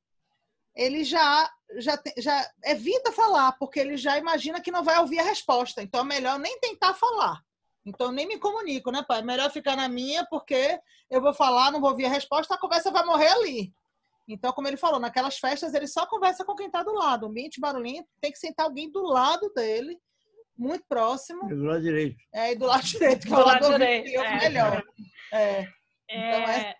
ele 0.75 1.03
já, 1.03 1.49
já, 1.77 2.01
já 2.17 2.51
evita 2.65 3.11
falar, 3.11 3.53
porque 3.53 3.79
ele 3.79 3.95
já 3.95 4.17
imagina 4.17 4.61
que 4.61 4.71
não 4.71 4.83
vai 4.83 4.99
ouvir 4.99 5.19
a 5.19 5.23
resposta. 5.23 5.81
Então, 5.81 6.01
é 6.01 6.03
melhor 6.03 6.38
nem 6.38 6.59
tentar 6.59 6.93
falar. 6.93 7.41
Então, 7.86 8.11
nem 8.11 8.27
me 8.27 8.39
comunico, 8.39 8.91
né, 8.91 9.03
pai? 9.07 9.21
Melhor 9.21 9.51
ficar 9.51 9.75
na 9.75 9.88
minha, 9.88 10.25
porque 10.25 10.79
eu 11.09 11.21
vou 11.21 11.33
falar, 11.33 11.71
não 11.71 11.79
vou 11.79 11.91
ouvir 11.91 12.05
a 12.05 12.09
resposta, 12.09 12.55
a 12.55 12.59
conversa 12.59 12.91
vai 12.91 13.05
morrer 13.05 13.27
ali. 13.27 13.73
Então, 14.27 14.51
como 14.53 14.67
ele 14.67 14.75
falou, 14.75 14.99
naquelas 14.99 15.38
festas 15.38 15.75
ele 15.75 15.86
só 15.86 16.07
conversa 16.07 16.43
com 16.43 16.55
quem 16.55 16.65
está 16.65 16.81
do 16.81 16.93
lado. 16.93 17.23
O 17.23 17.29
ambiente 17.29 17.59
barulhento 17.59 18.09
tem 18.19 18.31
que 18.31 18.39
sentar 18.39 18.65
alguém 18.65 18.91
do 18.91 19.03
lado 19.03 19.51
dele, 19.55 19.99
muito 20.57 20.83
próximo. 20.89 21.45
E 21.45 21.55
do 21.55 21.63
lado 21.63 21.81
direito. 21.81 22.17
É, 22.33 22.53
e 22.53 22.55
do 22.55 22.65
lado 22.65 22.83
direito, 22.83 23.27
que 23.27 23.33
é 23.33 23.38
o 23.38 23.45
lado 23.45 23.69
direito, 23.69 24.19
é. 24.19 24.39
melhor. 24.39 24.83
É. 25.31 25.67
É... 26.09 26.38
Então, 26.38 26.51
essa 26.51 26.75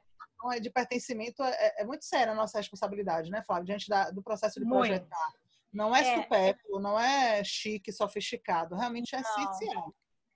de 0.62 0.70
pertencimento 0.70 1.44
é, 1.44 1.82
é, 1.82 1.86
muito 1.86 2.06
séria 2.06 2.32
a 2.32 2.36
nossa 2.36 2.58
responsabilidade, 2.58 3.32
né, 3.32 3.44
Flávio? 3.46 3.66
Diante 3.66 3.90
da, 3.90 4.10
do 4.12 4.24
processo 4.24 4.60
de 4.60 4.66
projetar. 4.68 5.00
Muito. 5.00 5.46
Não 5.74 5.96
é, 5.96 6.02
é, 6.02 6.22
supérfluo, 6.22 6.80
não 6.80 7.00
é 7.00 7.44
chique, 7.44 7.92
sofisticado. 7.92 8.76
Realmente 8.76 9.16
é 9.16 9.22
não. 9.22 9.30
essencial 9.30 9.94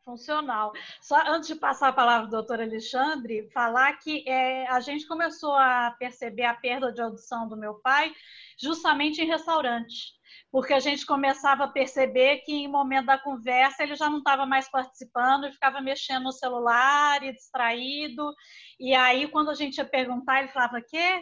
funcional. 0.09 0.71
Só 1.01 1.15
antes 1.27 1.47
de 1.47 1.55
passar 1.55 1.89
a 1.89 1.93
palavra 1.93 2.25
ao 2.25 2.31
doutor 2.31 2.59
Alexandre, 2.59 3.49
falar 3.53 3.93
que 3.97 4.27
é, 4.27 4.67
a 4.67 4.79
gente 4.79 5.07
começou 5.07 5.53
a 5.53 5.95
perceber 5.99 6.45
a 6.45 6.55
perda 6.55 6.91
de 6.91 7.01
audição 7.01 7.47
do 7.47 7.55
meu 7.55 7.75
pai 7.75 8.11
justamente 8.59 9.21
em 9.21 9.27
restaurantes, 9.27 10.13
porque 10.51 10.73
a 10.73 10.79
gente 10.79 11.05
começava 11.05 11.65
a 11.65 11.67
perceber 11.67 12.39
que 12.39 12.51
em 12.51 12.67
momento 12.67 13.05
da 13.05 13.17
conversa 13.19 13.83
ele 13.83 13.95
já 13.95 14.09
não 14.09 14.17
estava 14.17 14.45
mais 14.45 14.69
participando 14.69 15.45
e 15.45 15.51
ficava 15.51 15.79
mexendo 15.79 16.23
no 16.23 16.31
celular 16.31 17.23
e 17.23 17.31
distraído. 17.31 18.33
E 18.79 18.95
aí, 18.95 19.27
quando 19.27 19.51
a 19.51 19.55
gente 19.55 19.77
ia 19.77 19.85
perguntar, 19.85 20.39
ele 20.39 20.49
falava: 20.49 20.81
"Quê? 20.81 21.21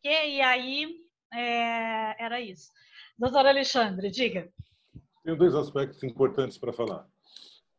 Quê?" 0.00 0.28
E 0.28 0.40
aí 0.40 0.88
é, 1.34 2.24
era 2.24 2.40
isso. 2.40 2.70
Doutor 3.18 3.46
Alexandre, 3.46 4.10
diga. 4.10 4.48
Tem 5.24 5.36
dois 5.36 5.54
aspectos 5.54 6.02
importantes 6.02 6.58
para 6.58 6.72
falar. 6.72 7.06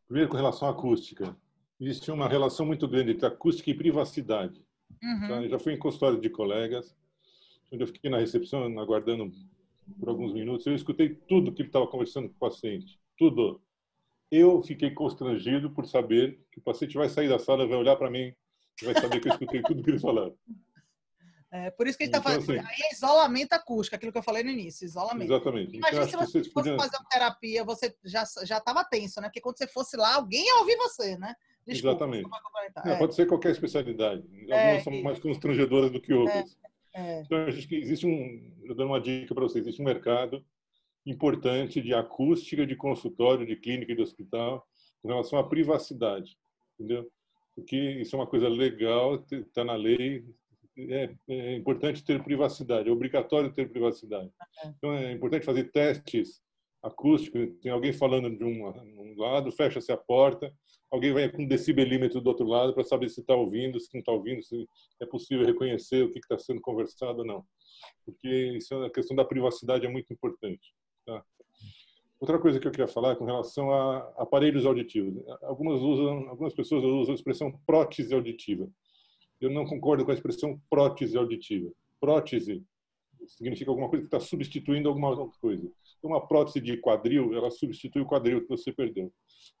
Primeiro, 0.06 0.28
com 0.30 0.36
relação 0.36 0.68
à 0.68 0.70
acústica. 0.70 1.36
Existe 1.80 2.10
uma 2.10 2.28
relação 2.28 2.64
muito 2.64 2.86
grande 2.86 3.12
entre 3.12 3.26
acústica 3.26 3.70
e 3.70 3.74
privacidade. 3.74 4.62
Uhum. 5.02 5.28
Tá? 5.28 5.48
Já 5.48 5.58
fui 5.58 5.72
em 5.72 5.78
consultório 5.78 6.20
de 6.20 6.30
colegas, 6.30 6.96
onde 7.72 7.82
eu 7.82 7.86
fiquei 7.86 8.10
na 8.10 8.18
recepção, 8.18 8.64
aguardando 8.78 9.32
por 9.98 10.08
alguns 10.08 10.32
minutos. 10.32 10.66
Eu 10.66 10.74
escutei 10.74 11.10
tudo 11.10 11.52
que 11.52 11.62
ele 11.62 11.68
estava 11.68 11.86
conversando 11.86 12.28
com 12.28 12.34
o 12.34 12.38
paciente. 12.38 12.98
Tudo. 13.18 13.60
Eu 14.30 14.62
fiquei 14.62 14.90
constrangido 14.90 15.70
por 15.70 15.86
saber 15.86 16.40
que 16.50 16.58
o 16.58 16.62
paciente 16.62 16.96
vai 16.96 17.08
sair 17.08 17.28
da 17.28 17.38
sala, 17.38 17.66
vai 17.66 17.76
olhar 17.76 17.96
para 17.96 18.10
mim 18.10 18.32
vai 18.82 18.94
saber 18.94 19.20
que 19.20 19.28
eu 19.28 19.32
escutei 19.32 19.62
tudo 19.62 19.82
que 19.82 19.90
eles 19.90 20.02
falaram. 20.02 20.34
É, 21.54 21.70
por 21.70 21.86
isso 21.86 21.96
que 21.96 22.02
a 22.02 22.06
gente 22.06 22.16
está 22.16 22.32
então, 22.32 22.42
fazendo. 22.42 22.58
Assim, 22.58 22.68
aí 22.68 22.88
é 22.90 22.92
isolamento 22.92 23.52
acústico, 23.52 23.94
aquilo 23.94 24.10
que 24.10 24.18
eu 24.18 24.24
falei 24.24 24.42
no 24.42 24.50
início, 24.50 24.84
isolamento. 24.84 25.32
Exatamente. 25.32 25.76
Imagina 25.76 26.04
então, 26.04 26.26
se 26.26 26.32
você 26.32 26.50
fosse 26.50 26.76
fazer 26.76 26.96
uma 26.96 27.08
terapia, 27.08 27.62
você 27.62 27.94
já 28.04 28.24
já 28.42 28.58
estava 28.58 28.82
tenso, 28.82 29.20
né? 29.20 29.28
Porque 29.28 29.40
quando 29.40 29.56
você 29.56 29.68
fosse 29.68 29.96
lá, 29.96 30.16
alguém 30.16 30.44
ia 30.44 30.56
ouvir 30.56 30.76
você, 30.78 31.16
né? 31.16 31.32
Desculpa, 31.64 32.04
Exatamente. 32.04 32.28
Não, 32.84 32.92
é. 32.92 32.98
Pode 32.98 33.14
ser 33.14 33.26
qualquer 33.28 33.52
especialidade. 33.52 34.24
É, 34.48 34.64
Algumas 34.64 34.82
são 34.82 35.02
mais 35.04 35.20
constrangedoras 35.20 35.92
do 35.92 36.00
que 36.00 36.12
outras. 36.12 36.58
É, 36.92 37.18
é. 37.18 37.22
Então, 37.22 37.46
acho 37.46 37.68
que 37.68 37.76
existe 37.76 38.04
um. 38.04 38.52
Eu 38.64 38.74
dou 38.74 38.86
uma 38.86 39.00
dica 39.00 39.32
para 39.32 39.44
vocês: 39.44 39.64
existe 39.64 39.80
um 39.80 39.84
mercado 39.84 40.44
importante 41.06 41.80
de 41.80 41.94
acústica 41.94 42.66
de 42.66 42.74
consultório, 42.74 43.46
de 43.46 43.54
clínica 43.54 43.92
e 43.92 43.96
de 43.96 44.02
hospital 44.02 44.66
com 45.00 45.06
relação 45.06 45.38
à 45.38 45.48
privacidade, 45.48 46.36
entendeu? 46.74 47.08
Porque 47.54 47.76
isso 47.76 48.16
é 48.16 48.18
uma 48.18 48.26
coisa 48.26 48.48
legal, 48.48 49.24
está 49.30 49.62
na 49.62 49.76
lei, 49.76 50.24
é, 50.76 51.14
é, 51.28 51.56
importante 51.56 52.04
ter 52.04 52.22
privacidade, 52.22 52.88
é 52.88 52.92
obrigatório 52.92 53.52
ter 53.52 53.70
privacidade. 53.70 54.30
É. 54.62 54.68
Então 54.68 54.92
é 54.92 55.12
importante 55.12 55.46
fazer 55.46 55.70
testes 55.70 56.42
acústicos. 56.82 57.48
Tem 57.62 57.72
alguém 57.72 57.92
falando 57.92 58.30
de 58.30 58.44
um, 58.44 58.66
um 58.66 59.14
lado, 59.16 59.50
fecha-se 59.52 59.92
a 59.92 59.96
porta, 59.96 60.52
alguém 60.90 61.12
vai 61.12 61.30
com 61.30 61.42
um 61.42 61.48
decibelímetro 61.48 62.20
do 62.20 62.28
outro 62.28 62.46
lado 62.46 62.74
para 62.74 62.84
saber 62.84 63.08
se 63.08 63.20
está 63.20 63.34
ouvindo, 63.34 63.80
se 63.80 63.88
não 63.94 64.00
está 64.00 64.12
ouvindo, 64.12 64.42
se 64.42 64.66
é 65.00 65.06
possível 65.06 65.46
reconhecer 65.46 66.04
o 66.04 66.10
que 66.10 66.18
está 66.18 66.38
sendo 66.38 66.60
conversado 66.60 67.20
ou 67.20 67.26
não. 67.26 67.44
Porque 68.04 68.28
isso 68.56 68.74
é 68.74 68.86
a 68.86 68.90
questão 68.90 69.16
da 69.16 69.24
privacidade 69.24 69.86
é 69.86 69.88
muito 69.88 70.12
importante. 70.12 70.74
Tá? 71.06 71.24
Outra 72.20 72.38
coisa 72.38 72.58
que 72.58 72.66
eu 72.66 72.70
queria 72.70 72.88
falar 72.88 73.12
é 73.12 73.16
com 73.16 73.24
relação 73.24 73.70
a 73.70 73.98
aparelhos 74.16 74.64
auditivos. 74.64 75.22
Algumas 75.42 75.80
usam, 75.80 76.28
algumas 76.28 76.54
pessoas 76.54 76.84
usam 76.84 77.12
a 77.12 77.14
expressão 77.16 77.52
prótese 77.66 78.14
auditiva 78.14 78.68
eu 79.44 79.50
não 79.50 79.66
concordo 79.66 80.04
com 80.04 80.10
a 80.10 80.14
expressão 80.14 80.60
prótese 80.70 81.16
auditiva. 81.16 81.70
Prótese 82.00 82.62
significa 83.26 83.70
alguma 83.70 83.88
coisa 83.88 84.02
que 84.02 84.14
está 84.14 84.20
substituindo 84.20 84.88
alguma 84.88 85.10
outra 85.10 85.38
coisa. 85.40 85.70
Então, 85.98 86.10
uma 86.10 86.26
prótese 86.26 86.60
de 86.60 86.76
quadril, 86.76 87.34
ela 87.34 87.50
substitui 87.50 88.02
o 88.02 88.06
quadril 88.06 88.42
que 88.42 88.48
você 88.48 88.72
perdeu. 88.72 89.12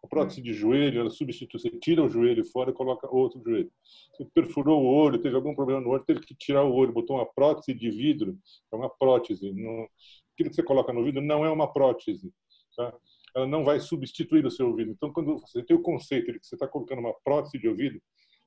A 0.02 0.06
prótese 0.06 0.42
de 0.42 0.52
joelho, 0.52 1.00
ela 1.00 1.10
substitui, 1.10 1.58
você 1.58 1.70
tira 1.70 2.02
o 2.02 2.08
joelho 2.08 2.44
fora 2.44 2.70
e 2.70 2.74
coloca 2.74 3.08
outro 3.10 3.42
joelho. 3.42 3.70
Você 4.12 4.24
perfurou 4.34 4.82
o 4.82 4.86
olho, 4.86 5.20
teve 5.20 5.34
algum 5.34 5.54
problema 5.54 5.80
no 5.80 5.90
olho, 5.90 6.04
teve 6.04 6.20
que 6.20 6.34
tirar 6.34 6.64
o 6.64 6.74
olho, 6.74 6.92
botou 6.92 7.16
uma 7.16 7.26
prótese 7.26 7.72
de 7.74 7.90
vidro, 7.90 8.38
é 8.72 8.76
uma 8.76 8.90
prótese. 8.90 9.52
Não, 9.52 9.88
aquilo 10.34 10.50
que 10.50 10.56
você 10.56 10.62
coloca 10.62 10.92
no 10.92 11.04
vidro 11.04 11.22
não 11.22 11.44
é 11.44 11.50
uma 11.50 11.72
prótese. 11.72 12.32
Tá? 12.76 12.94
Ela 13.34 13.46
não 13.46 13.64
vai 13.64 13.80
substituir 13.80 14.44
o 14.46 14.50
seu 14.50 14.68
ouvido. 14.68 14.90
Então, 14.90 15.12
quando 15.12 15.38
você 15.40 15.62
tem 15.62 15.76
o 15.76 15.82
conceito 15.82 16.32
de 16.32 16.38
que 16.38 16.46
você 16.46 16.54
está 16.54 16.68
colocando 16.68 17.00
uma 17.00 17.14
prótese 17.24 17.58
de 17.58 17.68
ouvido, 17.68 18.00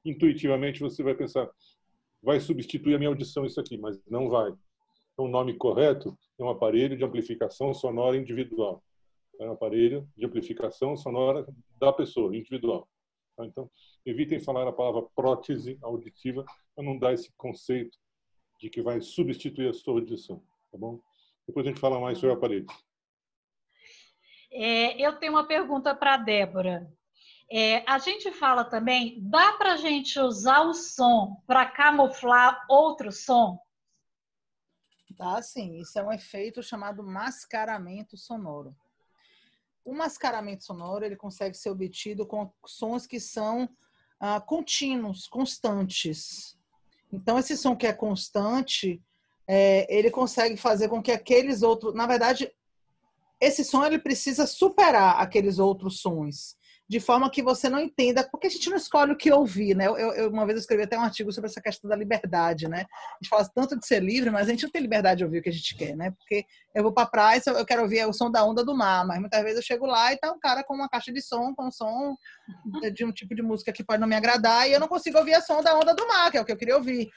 intuitivamente 0.10 0.80
você 0.80 1.04
vai 1.04 1.16
pensar, 1.16 1.50
vai 2.22 2.40
substituir 2.40 2.96
a 2.96 2.98
minha 2.98 3.10
audição 3.10 3.46
isso 3.46 3.60
aqui, 3.60 3.78
mas 3.78 4.00
não 4.08 4.30
vai. 4.30 4.52
Então, 5.14 5.26
o 5.26 5.30
nome 5.30 5.56
correto 5.56 6.18
é 6.40 6.44
um 6.44 6.50
aparelho 6.50 6.96
de 6.96 7.04
amplificação 7.04 7.74
sonora 7.74 8.18
individual. 8.18 8.84
É 9.40 9.48
um 9.48 9.54
aparelho 9.54 10.08
de 10.16 10.26
amplificação 10.26 10.96
sonora 10.96 11.46
da 11.80 11.92
pessoa, 11.92 12.36
individual. 12.36 12.88
Tá? 13.36 13.46
Então, 13.46 13.70
evitem 14.06 14.40
falar 14.40 14.68
a 14.68 14.72
palavra 14.72 15.04
prótese 15.16 15.78
auditiva 15.82 16.44
para 16.76 16.84
não 16.84 16.98
dar 16.98 17.14
esse 17.14 17.32
conceito 17.36 17.98
de 18.60 18.70
que 18.70 18.82
vai 18.82 19.02
substituir 19.02 19.70
a 19.70 19.74
sua 19.74 19.94
audição, 19.94 20.44
tá 20.72 20.78
bom? 20.78 21.00
Depois 21.46 21.66
a 21.66 21.70
gente 21.70 21.80
fala 21.80 22.00
mais 22.00 22.18
sobre 22.18 22.34
o 22.34 22.38
aparelho. 22.38 22.66
É, 24.52 25.00
eu 25.00 25.18
tenho 25.20 25.34
uma 25.34 25.46
pergunta 25.46 25.96
para 25.96 26.16
a 26.16 26.18
Débora. 26.18 26.92
É, 27.50 27.90
a 27.90 27.98
gente 27.98 28.30
fala 28.32 28.66
também, 28.66 29.20
dá 29.22 29.54
para 29.54 29.74
a 29.74 29.78
gente 29.78 30.20
usar 30.20 30.62
o 30.64 30.74
som 30.74 31.42
para 31.48 31.66
camuflar 31.66 32.66
outro 32.70 33.10
som? 33.12 33.58
Dá 35.18 35.42
sim, 35.42 35.80
isso 35.80 35.98
é 35.98 36.04
um 36.04 36.12
efeito 36.12 36.62
chamado 36.62 37.02
mascaramento 37.02 38.18
sonoro. 38.18 38.76
O 39.84 39.94
mascaramento 39.94 40.66
sonoro 40.66 41.06
ele 41.06 41.16
consegue 41.16 41.56
ser 41.56 41.70
obtido 41.70 42.26
com 42.28 42.52
sons 42.66 43.08
que 43.08 43.20
são 43.20 43.70
ah, 44.20 44.42
contínuos, 44.42 45.26
constantes. 45.28 46.58
Então, 47.12 47.40
esse 47.40 47.56
som 47.56 47.78
que 47.78 47.88
é 47.88 47.94
constante, 47.94 49.02
é, 49.48 49.88
ele 49.96 50.12
consegue 50.12 50.58
fazer 50.58 50.90
com 50.90 51.02
que 51.02 51.14
aqueles 51.14 51.62
outros. 51.62 51.94
Na 51.94 52.06
verdade, 52.06 52.54
esse 53.40 53.64
som 53.64 53.86
ele 53.86 53.98
precisa 53.98 54.46
superar 54.46 55.22
aqueles 55.22 55.58
outros 55.58 56.02
sons 56.02 56.58
de 56.90 57.00
forma 57.02 57.30
que 57.30 57.42
você 57.42 57.68
não 57.68 57.80
entenda, 57.80 58.28
porque 58.32 58.48
a 58.48 58.50
gente 58.50 58.70
não 58.70 58.78
escolhe 58.78 59.12
o 59.12 59.18
que 59.18 59.30
ouvir, 59.32 59.76
né? 59.76 59.88
Eu, 59.88 59.96
eu, 59.96 60.30
uma 60.30 60.46
vez 60.46 60.56
eu 60.56 60.62
escrevi 60.62 60.84
até 60.84 60.98
um 60.98 61.02
artigo 61.02 61.32
sobre 61.34 61.50
essa 61.50 61.62
questão 61.62 61.90
da 61.90 61.96
liberdade, 61.96 62.68
né? 62.70 62.86
A 62.90 63.18
gente 63.22 63.30
fala 63.30 63.50
tanto 63.54 63.78
de 63.78 63.86
ser 63.86 64.02
livre, 64.02 64.30
mas 64.30 64.48
a 64.48 64.52
gente 64.52 64.64
não 64.64 64.72
tem 64.72 64.82
liberdade 64.82 65.18
de 65.18 65.26
ouvir 65.26 65.40
o 65.40 65.42
que 65.42 65.50
a 65.50 65.54
gente 65.54 65.76
quer, 65.76 65.98
né? 65.98 66.12
Porque 66.12 66.46
eu 66.74 66.84
vou 66.84 66.94
para 66.94 67.06
praia, 67.06 67.42
eu 67.46 67.66
quero 67.66 67.82
ouvir 67.82 68.08
o 68.08 68.14
som 68.14 68.32
da 68.32 68.46
onda 68.46 68.64
do 68.64 68.76
mar, 68.76 69.06
mas 69.06 69.20
muitas 69.20 69.42
vezes 69.44 69.58
eu 69.58 69.64
chego 69.64 69.86
lá 69.86 70.14
e 70.14 70.18
tá 70.18 70.32
um 70.32 70.40
cara 70.40 70.64
com 70.64 70.76
uma 70.76 70.88
caixa 70.88 71.12
de 71.12 71.22
som, 71.22 71.54
com 71.54 71.68
um 71.68 71.72
som 71.72 72.16
de 72.94 73.04
um 73.04 73.12
tipo 73.12 73.36
de 73.36 73.42
música 73.42 73.74
que 73.74 73.84
pode 73.84 74.00
não 74.00 74.08
me 74.08 74.16
agradar, 74.16 74.70
e 74.70 74.72
eu 74.72 74.80
não 74.80 74.88
consigo 74.88 75.18
ouvir 75.18 75.34
a 75.34 75.42
som 75.42 75.62
da 75.62 75.78
onda 75.78 75.94
do 75.94 76.08
mar, 76.08 76.32
que 76.32 76.38
é 76.38 76.42
o 76.42 76.46
que 76.46 76.52
eu 76.54 76.58
queria 76.58 76.78
ouvir. 76.78 77.10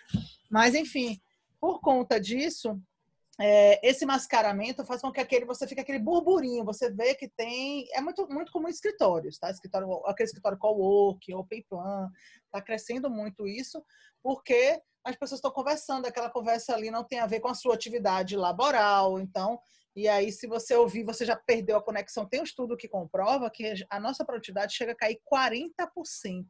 Mas, 0.51 0.75
enfim, 0.75 1.21
por 1.61 1.81
conta 1.81 2.19
disso, 2.19 2.81
é, 3.41 3.89
esse 3.89 4.05
mascaramento 4.05 4.85
faz 4.85 5.01
com 5.01 5.11
que 5.11 5.21
aquele 5.21 5.47
você 5.47 5.67
fique 5.67 5.81
aquele 5.81 5.99
burburinho, 5.99 6.65
você 6.65 6.91
vê 6.91 7.15
que 7.15 7.29
tem 7.29 7.87
é 7.95 8.01
muito 8.01 8.29
muito 8.29 8.53
comum 8.53 8.69
em 8.69 8.71
escritórios, 8.71 9.39
tá? 9.39 9.51
Escritório, 9.51 9.91
aquele 10.07 10.27
escritório 10.27 10.59
co-work, 10.59 11.35
open 11.35 11.65
plan, 11.69 12.11
tá 12.53 12.61
crescendo 12.61 13.09
muito 13.09 13.47
isso, 13.47 13.83
porque 14.23 14.81
as 15.03 15.17
pessoas 15.17 15.39
estão 15.39 15.51
conversando, 15.51 16.07
aquela 16.07 16.29
conversa 16.29 16.75
ali 16.75 16.91
não 16.91 17.03
tem 17.03 17.19
a 17.19 17.27
ver 17.27 17.41
com 17.41 17.49
a 17.49 17.55
sua 17.55 17.75
atividade 17.75 18.37
laboral, 18.37 19.19
então 19.19 19.59
e 19.97 20.07
aí, 20.07 20.31
se 20.31 20.47
você 20.47 20.75
ouvir, 20.77 21.05
você 21.05 21.25
já 21.25 21.35
perdeu 21.35 21.77
a 21.77 21.83
conexão. 21.83 22.25
Tem 22.25 22.41
um 22.41 22.45
estudo 22.45 22.77
que 22.77 22.89
comprova 22.89 23.51
que 23.51 23.75
a 23.91 23.99
nossa 23.99 24.25
produtividade 24.25 24.73
chega 24.73 24.93
a 24.93 24.97
cair 24.97 25.21
40% 25.31 26.47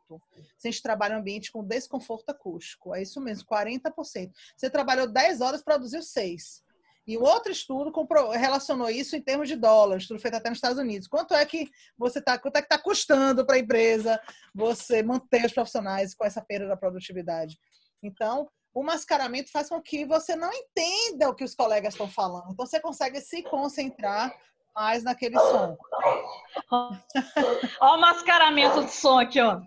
se 0.58 0.68
a 0.68 0.70
gente 0.70 0.82
trabalha 0.82 1.14
em 1.14 1.20
ambiente 1.20 1.50
com 1.50 1.64
desconforto 1.64 2.28
acústico. 2.28 2.94
É 2.94 3.02
isso 3.02 3.20
mesmo, 3.20 3.48
40%. 3.48 4.30
Você 4.56 4.68
trabalhou 4.68 5.10
10 5.10 5.40
horas, 5.40 5.62
produziu 5.62 6.02
6. 6.02 6.62
E 7.06 7.16
o 7.16 7.22
outro 7.22 7.50
estudo 7.50 7.92
relacionou 8.32 8.88
isso 8.88 9.16
em 9.16 9.22
termos 9.22 9.48
de 9.48 9.56
dólar, 9.56 9.96
estudo 9.96 10.20
feito 10.20 10.36
até 10.36 10.48
nos 10.48 10.58
Estados 10.58 10.78
Unidos. 10.78 11.08
Quanto 11.08 11.34
é 11.34 11.44
que 11.44 11.68
você 11.98 12.18
está, 12.18 12.38
quanto 12.38 12.56
é 12.56 12.60
que 12.60 12.66
está 12.66 12.78
custando 12.78 13.44
para 13.44 13.56
a 13.56 13.58
empresa 13.58 14.20
você 14.54 15.02
manter 15.02 15.46
os 15.46 15.52
profissionais 15.52 16.14
com 16.14 16.24
essa 16.24 16.40
perda 16.40 16.68
da 16.68 16.76
produtividade? 16.76 17.58
Então, 18.02 18.48
o 18.72 18.82
mascaramento 18.82 19.50
faz 19.50 19.68
com 19.68 19.80
que 19.80 20.04
você 20.04 20.36
não 20.36 20.50
entenda 20.52 21.28
o 21.28 21.34
que 21.34 21.42
os 21.42 21.54
colegas 21.54 21.94
estão 21.94 22.08
falando. 22.08 22.52
Então, 22.52 22.66
você 22.66 22.78
consegue 22.78 23.20
se 23.20 23.42
concentrar 23.42 24.32
mais 24.74 25.02
naquele 25.02 25.38
som. 25.38 25.76
Olha 27.80 27.96
o 27.96 28.00
mascaramento 28.00 28.84
de 28.84 28.92
som 28.92 29.18
aqui, 29.18 29.40
ó. 29.40 29.60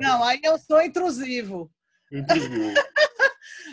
Não, 0.00 0.24
aí 0.24 0.40
o 0.46 0.58
som 0.58 0.80
intrusivo. 0.80 1.70
Intrusivo. 2.10 2.74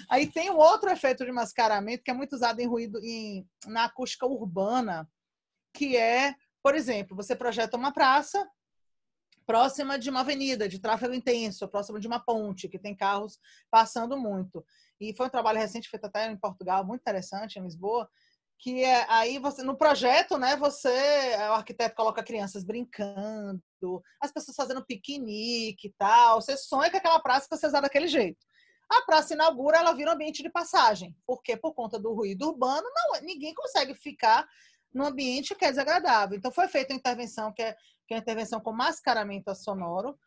Aí 0.10 0.28
tem 0.28 0.50
um 0.50 0.58
outro 0.58 0.90
efeito 0.90 1.26
de 1.26 1.32
mascaramento 1.32 2.04
que 2.04 2.12
é 2.12 2.14
muito 2.14 2.34
usado 2.34 2.60
em 2.60 2.68
ruído 2.68 3.00
em, 3.04 3.48
na 3.66 3.86
acústica 3.86 4.26
urbana, 4.26 5.10
que 5.74 5.98
é, 5.98 6.36
por 6.64 6.76
exemplo, 6.76 7.16
você 7.16 7.36
projeta 7.36 7.78
uma 7.78 7.94
praça 7.94 8.48
próxima 9.46 10.00
de 10.00 10.10
uma 10.10 10.22
avenida 10.22 10.68
de 10.68 10.80
tráfego 10.80 11.14
intenso, 11.14 11.68
próxima 11.68 12.00
de 12.00 12.08
uma 12.08 12.20
ponte 12.20 12.68
que 12.68 12.80
tem 12.80 12.96
carros 12.96 13.40
passando 13.70 14.18
muito. 14.18 14.66
E 15.00 15.16
foi 15.16 15.28
um 15.28 15.30
trabalho 15.30 15.60
recente 15.60 15.90
feito 15.90 16.06
até 16.06 16.30
em 16.30 16.38
Portugal, 16.38 16.86
muito 16.86 17.02
interessante, 17.02 17.60
em 17.60 17.64
Lisboa, 17.64 18.10
que 18.58 18.84
é, 18.84 19.06
aí 19.10 19.38
você 19.38 19.62
no 19.62 19.78
projeto, 19.78 20.38
né, 20.38 20.56
você, 20.56 21.36
o 21.50 21.54
arquiteto 21.54 21.96
coloca 21.96 22.24
crianças 22.24 22.64
brincando, 22.64 23.62
as 24.22 24.32
pessoas 24.32 24.56
fazendo 24.56 24.86
piquenique 24.86 25.88
e 25.88 25.94
tal. 25.98 26.42
Você 26.42 26.58
sonha 26.58 26.90
que 26.90 26.98
aquela 26.98 27.20
praça 27.20 27.48
vai 27.50 27.60
ser 27.60 27.68
usada 27.68 27.84
daquele 27.84 28.08
jeito. 28.08 28.40
A 28.90 29.02
praça 29.02 29.34
inaugura, 29.34 29.78
ela 29.78 29.94
vira 29.94 30.12
um 30.12 30.14
ambiente 30.14 30.44
de 30.44 30.50
passagem, 30.50 31.16
porque 31.26 31.58
por 31.58 31.74
conta 31.74 32.00
do 32.00 32.14
ruído 32.14 32.48
urbano, 32.48 32.88
não, 32.94 33.22
ninguém 33.22 33.54
consegue 33.54 33.96
ficar 33.96 34.48
num 34.94 35.06
ambiente 35.06 35.56
que 35.56 35.66
é 35.66 35.70
desagradável. 35.70 36.38
Então 36.38 36.52
foi 36.52 36.68
feita 36.68 36.94
uma 36.94 37.00
intervenção 37.00 37.52
que 37.52 37.62
é, 37.62 37.74
que 38.08 38.14
é 38.14 38.18
uma 38.18 38.22
intervenção 38.22 38.60
com 38.60 38.72
mascaramento 38.72 39.54
sonoro 39.56 40.18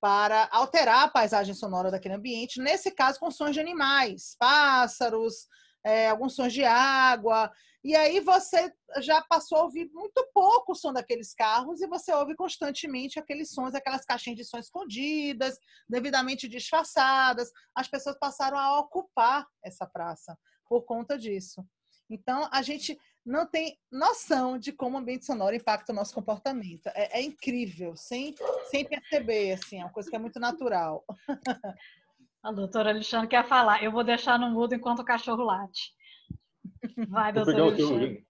para 0.00 0.48
alterar 0.52 1.04
a 1.04 1.08
paisagem 1.08 1.54
sonora 1.54 1.90
daquele 1.90 2.14
ambiente, 2.14 2.60
nesse 2.60 2.90
caso 2.90 3.18
com 3.18 3.30
sons 3.30 3.52
de 3.52 3.60
animais, 3.60 4.36
pássaros, 4.38 5.46
é, 5.88 6.08
alguns 6.08 6.34
sons 6.34 6.52
de 6.52 6.64
água. 6.64 7.50
E 7.82 7.94
aí 7.96 8.20
você 8.20 8.72
já 9.00 9.22
passou 9.22 9.58
a 9.58 9.62
ouvir 9.62 9.88
muito 9.92 10.28
pouco 10.34 10.72
o 10.72 10.74
som 10.74 10.92
daqueles 10.92 11.32
carros 11.32 11.80
e 11.80 11.86
você 11.86 12.12
ouve 12.12 12.34
constantemente 12.34 13.18
aqueles 13.18 13.50
sons, 13.50 13.74
aquelas 13.74 14.04
caixinhas 14.04 14.36
de 14.36 14.44
som 14.44 14.58
escondidas, 14.58 15.56
devidamente 15.88 16.48
disfarçadas. 16.48 17.50
As 17.74 17.88
pessoas 17.88 18.18
passaram 18.18 18.58
a 18.58 18.78
ocupar 18.78 19.46
essa 19.64 19.86
praça 19.86 20.36
por 20.68 20.82
conta 20.82 21.16
disso. 21.16 21.64
Então, 22.10 22.48
a 22.50 22.62
gente 22.62 22.98
não 23.24 23.46
tem 23.46 23.78
noção 23.92 24.58
de 24.58 24.72
como 24.72 24.96
o 24.96 25.00
ambiente 25.00 25.26
sonoro 25.26 25.54
impacta 25.54 25.92
o 25.92 25.94
nosso 25.94 26.14
comportamento. 26.14 26.86
É, 26.88 27.20
é 27.20 27.22
incrível, 27.22 27.96
sem, 27.96 28.34
sem 28.70 28.86
perceber, 28.86 29.52
assim, 29.52 29.80
é 29.80 29.84
uma 29.84 29.92
coisa 29.92 30.08
que 30.08 30.16
é 30.16 30.18
muito 30.18 30.40
natural. 30.40 31.04
A 32.42 32.52
doutora 32.52 32.90
Alexandre 32.90 33.28
quer 33.28 33.46
falar. 33.46 33.82
Eu 33.82 33.92
vou 33.92 34.04
deixar 34.04 34.38
no 34.38 34.50
mudo 34.50 34.74
enquanto 34.74 35.00
o 35.00 35.04
cachorro 35.04 35.44
late. 35.44 35.92
Vai, 37.08 37.32
doutora 37.32 37.56
vou 37.56 37.72
pegar, 37.72 37.76
teu, 37.76 38.22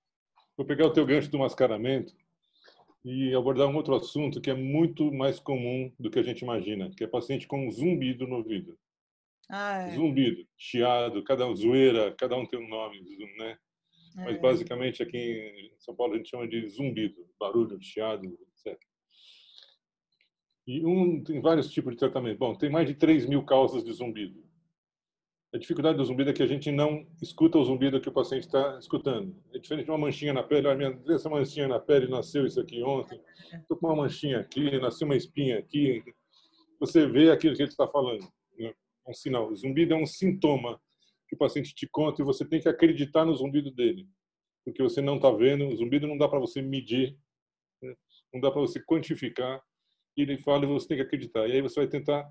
vou 0.57 0.67
pegar 0.67 0.87
o 0.87 0.93
teu 0.93 1.07
gancho 1.07 1.31
do 1.31 1.39
mascaramento 1.39 2.15
e 3.05 3.35
abordar 3.35 3.69
um 3.69 3.77
outro 3.77 3.95
assunto 3.95 4.41
que 4.41 4.51
é 4.51 4.55
muito 4.55 5.13
mais 5.13 5.39
comum 5.39 5.93
do 5.99 6.11
que 6.11 6.19
a 6.19 6.23
gente 6.23 6.43
imagina, 6.43 6.91
que 6.97 7.05
é 7.05 7.07
paciente 7.07 7.47
com 7.47 7.71
zumbido 7.71 8.27
no 8.27 8.37
ouvido. 8.37 8.79
Ah, 9.51 9.83
é. 9.83 9.91
Zumbido, 9.95 10.47
chiado, 10.57 11.23
cada 11.25 11.47
um 11.47 11.57
zoeira, 11.57 12.15
cada 12.19 12.37
um 12.37 12.47
tem 12.47 12.59
um 12.59 12.69
nome, 12.69 13.01
né? 13.39 13.59
É. 14.19 14.25
Mas 14.25 14.41
basicamente 14.41 15.03
aqui 15.03 15.17
em 15.17 15.73
São 15.79 15.95
Paulo 15.95 16.15
a 16.15 16.17
gente 16.17 16.29
chama 16.29 16.47
de 16.47 16.69
zumbido, 16.69 17.27
barulho, 17.39 17.79
chiado, 17.81 18.39
etc. 18.53 18.79
E 20.69 20.85
um, 20.85 21.25
tem 21.25 21.41
vários 21.41 21.71
tipos 21.71 21.95
de 21.95 21.99
tratamento. 21.99 22.37
Bom, 22.37 22.55
tem 22.55 22.69
mais 22.69 22.87
de 22.87 22.95
3 22.95 23.25
mil 23.25 23.43
causas 23.43 23.83
de 23.83 23.91
zumbido. 23.91 24.45
A 25.51 25.57
dificuldade 25.57 25.97
do 25.97 26.05
zumbido 26.05 26.29
é 26.29 26.33
que 26.35 26.43
a 26.43 26.47
gente 26.47 26.71
não 26.71 27.07
escuta 27.23 27.57
o 27.57 27.65
zumbido 27.65 27.99
que 28.03 28.11
o 28.11 28.13
paciente 28.13 28.45
está 28.45 28.79
escutando. 28.79 29.35
É 29.55 29.59
diferente 29.59 29.87
de 29.87 29.91
uma 29.91 29.97
manchinha 29.97 30.35
na 30.35 30.43
pele. 30.43 30.73
minha, 30.75 31.01
essa 31.09 31.31
manchinha 31.31 31.69
na 31.69 31.81
pele 31.81 32.07
nasceu 32.07 32.45
isso 32.45 32.61
aqui 32.61 32.83
ontem. 32.83 33.19
Estou 33.55 33.79
com 33.79 33.87
uma 33.87 33.97
manchinha 33.97 34.41
aqui, 34.41 34.79
nasceu 34.79 35.07
uma 35.07 35.17
espinha 35.17 35.59
aqui. 35.59 36.05
Você 36.79 37.07
vê 37.07 37.31
aquilo 37.31 37.57
que 37.57 37.63
ele 37.63 37.71
está 37.71 37.89
falando. 37.89 38.29
Né? 38.59 38.75
É 39.07 39.11
um 39.11 39.15
sinal. 39.15 39.49
O 39.49 39.57
zumbido 39.57 39.95
é 39.95 39.97
um 39.97 40.05
sintoma 40.05 40.79
que 41.31 41.35
o 41.35 41.39
paciente 41.39 41.75
te 41.75 41.89
conta 41.89 42.21
e 42.21 42.25
você 42.27 42.45
tem 42.45 42.61
que 42.61 42.69
acreditar 42.69 43.25
no 43.25 43.35
zumbido 43.35 43.71
dele. 43.71 44.07
Porque 44.67 44.83
você 44.83 45.01
não 45.01 45.17
está 45.17 45.31
vendo. 45.31 45.67
O 45.67 45.77
zumbido 45.77 46.07
não 46.07 46.19
dá 46.19 46.29
para 46.29 46.39
você 46.39 46.61
medir. 46.61 47.17
Né? 47.83 47.95
Não 48.35 48.41
dá 48.43 48.51
para 48.51 48.61
você 48.61 48.79
quantificar 48.85 49.63
ele 50.23 50.39
fala 50.39 50.65
e 50.65 50.69
você 50.69 50.89
tem 50.89 50.97
que 50.97 51.03
acreditar. 51.03 51.49
E 51.49 51.53
aí 51.53 51.61
você 51.61 51.81
vai 51.81 51.89
tentar 51.89 52.31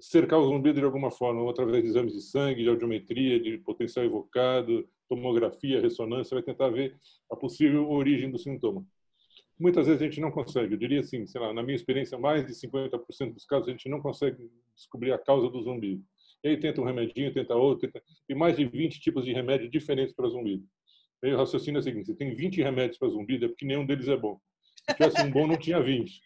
cercar 0.00 0.38
o 0.38 0.46
zumbido 0.46 0.78
de 0.78 0.84
alguma 0.84 1.10
forma, 1.10 1.42
ou 1.42 1.50
através 1.50 1.82
de 1.82 1.88
exames 1.88 2.12
de 2.12 2.22
sangue, 2.22 2.62
de 2.62 2.68
audiometria, 2.68 3.40
de 3.40 3.58
potencial 3.58 4.04
evocado, 4.04 4.88
tomografia, 5.08 5.80
ressonância, 5.80 6.34
vai 6.34 6.42
tentar 6.42 6.68
ver 6.68 6.94
a 7.30 7.36
possível 7.36 7.90
origem 7.90 8.30
do 8.30 8.38
sintoma. 8.38 8.84
Muitas 9.58 9.86
vezes 9.86 10.00
a 10.00 10.04
gente 10.04 10.20
não 10.20 10.30
consegue, 10.30 10.74
eu 10.74 10.78
diria 10.78 11.00
assim, 11.00 11.26
sei 11.26 11.40
lá, 11.40 11.52
na 11.52 11.62
minha 11.62 11.74
experiência, 11.74 12.16
mais 12.16 12.46
de 12.46 12.52
50% 12.52 13.34
dos 13.34 13.44
casos 13.44 13.68
a 13.68 13.72
gente 13.72 13.88
não 13.88 14.00
consegue 14.00 14.48
descobrir 14.76 15.12
a 15.12 15.18
causa 15.18 15.48
do 15.48 15.60
zumbido. 15.62 16.04
E 16.44 16.48
aí 16.50 16.56
tenta 16.56 16.80
um 16.80 16.84
remedinho, 16.84 17.32
tenta 17.32 17.56
outro, 17.56 17.90
tenta... 17.90 18.04
mais 18.36 18.56
de 18.56 18.64
20 18.64 19.00
tipos 19.00 19.24
de 19.24 19.32
remédio 19.32 19.68
diferentes 19.68 20.14
para 20.14 20.28
zumbido. 20.28 20.64
Aí 21.24 21.32
o 21.32 21.36
raciocínio 21.36 21.78
é 21.78 21.80
o 21.80 21.82
seguinte, 21.82 22.06
você 22.06 22.14
tem 22.14 22.32
20 22.34 22.62
remédios 22.62 22.98
para 22.98 23.08
zumbido, 23.08 23.46
é 23.46 23.48
porque 23.48 23.66
nenhum 23.66 23.84
deles 23.84 24.06
é 24.06 24.16
bom. 24.16 24.40
Se 24.88 24.94
tivesse 24.94 25.20
um 25.22 25.30
bom, 25.32 25.48
não 25.48 25.56
tinha 25.56 25.82
20. 25.82 26.22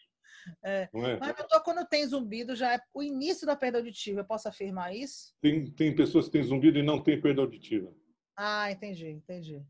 É. 0.63 0.89
É? 0.93 1.17
Mas 1.19 1.35
doutor, 1.35 1.63
quando 1.63 1.87
tem 1.87 2.05
zumbido, 2.05 2.55
já 2.55 2.73
é 2.73 2.79
o 2.93 3.03
início 3.03 3.45
da 3.45 3.55
perda 3.55 3.77
auditiva. 3.77 4.21
Eu 4.21 4.25
posso 4.25 4.47
afirmar 4.47 4.95
isso? 4.95 5.33
Tem, 5.41 5.65
tem 5.71 5.95
pessoas 5.95 6.25
que 6.25 6.31
têm 6.31 6.43
zumbido 6.43 6.77
e 6.77 6.83
não 6.83 7.01
têm 7.01 7.19
perda 7.19 7.41
auditiva. 7.41 7.93
Ah, 8.35 8.71
entendi, 8.71 9.09
entendi. 9.09 9.61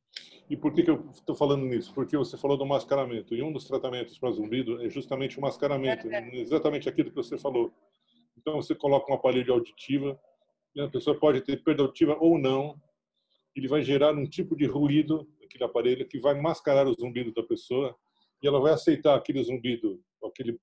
E 0.50 0.56
por 0.56 0.74
que, 0.74 0.84
que 0.84 0.90
eu 0.90 1.10
estou 1.12 1.36
falando 1.36 1.66
nisso? 1.66 1.94
Porque 1.94 2.16
você 2.16 2.38
falou 2.38 2.58
do 2.58 2.66
mascaramento. 2.66 3.36
E 3.36 3.42
um 3.42 3.52
dos 3.52 3.66
tratamentos 3.66 4.18
para 4.18 4.32
zumbido 4.32 4.84
é 4.84 4.90
justamente 4.90 5.38
o 5.38 5.42
mascaramento. 5.42 6.10
É. 6.10 6.36
Exatamente 6.36 6.88
aquilo 6.88 7.10
que 7.10 7.16
você 7.16 7.38
falou. 7.38 7.74
Então, 8.38 8.56
você 8.56 8.74
coloca 8.74 9.12
um 9.12 9.16
aparelho 9.16 9.54
auditivo, 9.54 10.20
e 10.76 10.82
a 10.82 10.90
pessoa 10.90 11.18
pode 11.20 11.42
ter 11.42 11.64
perda 11.64 11.84
auditiva 11.84 12.18
ou 12.20 12.38
não. 12.38 12.80
Ele 13.56 13.68
vai 13.68 13.84
gerar 13.84 14.14
um 14.14 14.26
tipo 14.26 14.56
de 14.56 14.66
ruído, 14.66 15.28
aquele 15.44 15.64
aparelho, 15.64 16.08
que 16.08 16.20
vai 16.20 16.34
mascarar 16.40 16.88
o 16.88 16.94
zumbido 16.94 17.34
da 17.34 17.44
pessoa. 17.44 17.96
E 18.42 18.48
ela 18.48 18.60
vai 18.60 18.74
aceitar 18.74 19.16
aquele 19.16 19.44
zumbido 19.44 20.02
aquele 20.28 20.60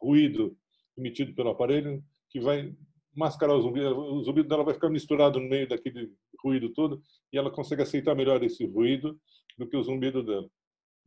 ruído 0.00 0.56
emitido 0.96 1.34
pelo 1.34 1.50
aparelho 1.50 2.04
que 2.28 2.40
vai 2.40 2.74
mascarar 3.14 3.54
o 3.54 3.62
zumbido. 3.62 3.96
O 3.96 4.22
zumbido 4.22 4.48
dela 4.48 4.64
vai 4.64 4.74
ficar 4.74 4.88
misturado 4.88 5.38
no 5.38 5.48
meio 5.48 5.68
daquele 5.68 6.12
ruído 6.42 6.72
todo 6.72 7.02
e 7.32 7.38
ela 7.38 7.50
consegue 7.50 7.82
aceitar 7.82 8.14
melhor 8.14 8.42
esse 8.42 8.64
ruído 8.64 9.20
do 9.58 9.68
que 9.68 9.76
o 9.76 9.82
zumbido 9.82 10.22
dela. 10.22 10.48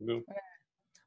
Entendeu? 0.00 0.24
É. 0.30 0.56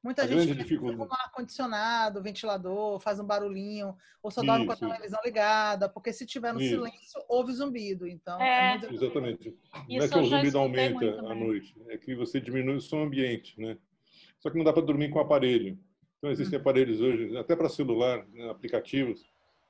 Muita 0.02 0.24
a 0.24 0.28
gente 0.28 0.56
dificuldade. 0.56 0.98
com 0.98 1.14
ar-condicionado, 1.14 2.24
ventilador, 2.24 3.02
faz 3.02 3.20
um 3.20 3.26
barulhinho, 3.26 3.98
ou 4.24 4.32
só 4.32 4.42
dorme 4.42 4.66
com 4.66 4.72
a 4.72 4.76
televisão 4.78 5.20
ligada, 5.26 5.90
porque 5.90 6.14
se 6.14 6.26
tiver 6.26 6.54
no 6.54 6.62
Isso. 6.62 6.76
silêncio, 6.76 7.22
houve 7.28 7.52
zumbido. 7.52 8.08
Então, 8.08 8.42
é. 8.42 8.76
É 8.76 8.78
muito... 8.78 8.94
Exatamente. 8.94 9.58
Não 9.90 9.98
é 9.98 10.08
que 10.08 10.18
o 10.18 10.26
zumbido 10.26 10.58
aumenta 10.58 11.20
à 11.20 11.36
noite, 11.36 11.76
é 11.90 11.98
que 11.98 12.16
você 12.16 12.40
diminui 12.40 12.78
o 12.78 12.82
som 12.82 13.04
ambiente, 13.04 13.60
né? 13.60 13.78
Só 14.40 14.50
que 14.50 14.58
não 14.58 14.64
dá 14.64 14.72
para 14.72 14.86
dormir 14.86 15.10
com 15.10 15.20
o 15.20 15.22
aparelho. 15.22 15.78
Então, 16.20 16.32
existem 16.32 16.58
uhum. 16.58 16.62
aparelhos 16.62 17.02
hoje, 17.02 17.36
até 17.38 17.56
para 17.56 17.70
celular, 17.70 18.28
né, 18.28 18.50
aplicativos, 18.50 19.26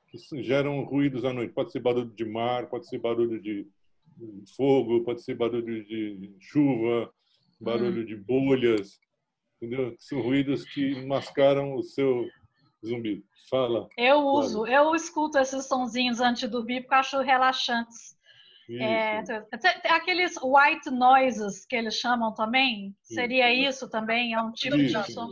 que 0.08 0.42
geram 0.42 0.82
ruídos 0.82 1.24
à 1.24 1.32
noite. 1.32 1.54
Pode 1.54 1.70
ser 1.70 1.80
barulho 1.80 2.10
de 2.10 2.24
mar, 2.24 2.68
pode 2.68 2.88
ser 2.88 2.98
barulho 2.98 3.40
de 3.40 3.66
fogo, 4.56 5.04
pode 5.04 5.22
ser 5.22 5.34
barulho 5.34 5.84
de 5.84 6.34
chuva, 6.40 7.10
barulho 7.60 8.02
hum. 8.02 8.06
de 8.06 8.16
bolhas, 8.16 9.00
entendeu? 9.56 9.94
São 9.98 10.20
ruídos 10.20 10.64
que 10.64 11.06
mascaram 11.06 11.76
o 11.76 11.82
seu 11.82 12.28
zumbido. 12.84 13.22
Fala. 13.48 13.88
Eu 13.96 14.18
uso, 14.18 14.64
claro. 14.64 14.72
eu 14.72 14.94
escuto 14.94 15.38
esses 15.38 15.66
sonzinhos 15.66 16.20
antes 16.20 16.40
de 16.40 16.48
dormir 16.48 16.82
porque 16.82 16.94
acho 16.94 17.20
relaxantes. 17.20 18.18
É, 18.72 19.24
aqueles 19.88 20.36
white 20.40 20.90
noises 20.92 21.66
que 21.66 21.74
eles 21.74 21.94
chamam 21.96 22.32
também, 22.32 22.94
seria 23.02 23.52
isso, 23.52 23.68
isso 23.68 23.90
também? 23.90 24.32
É 24.32 24.40
um 24.40 24.52
tipo 24.52 24.76
isso. 24.76 25.02
de 25.02 25.12
som? 25.12 25.28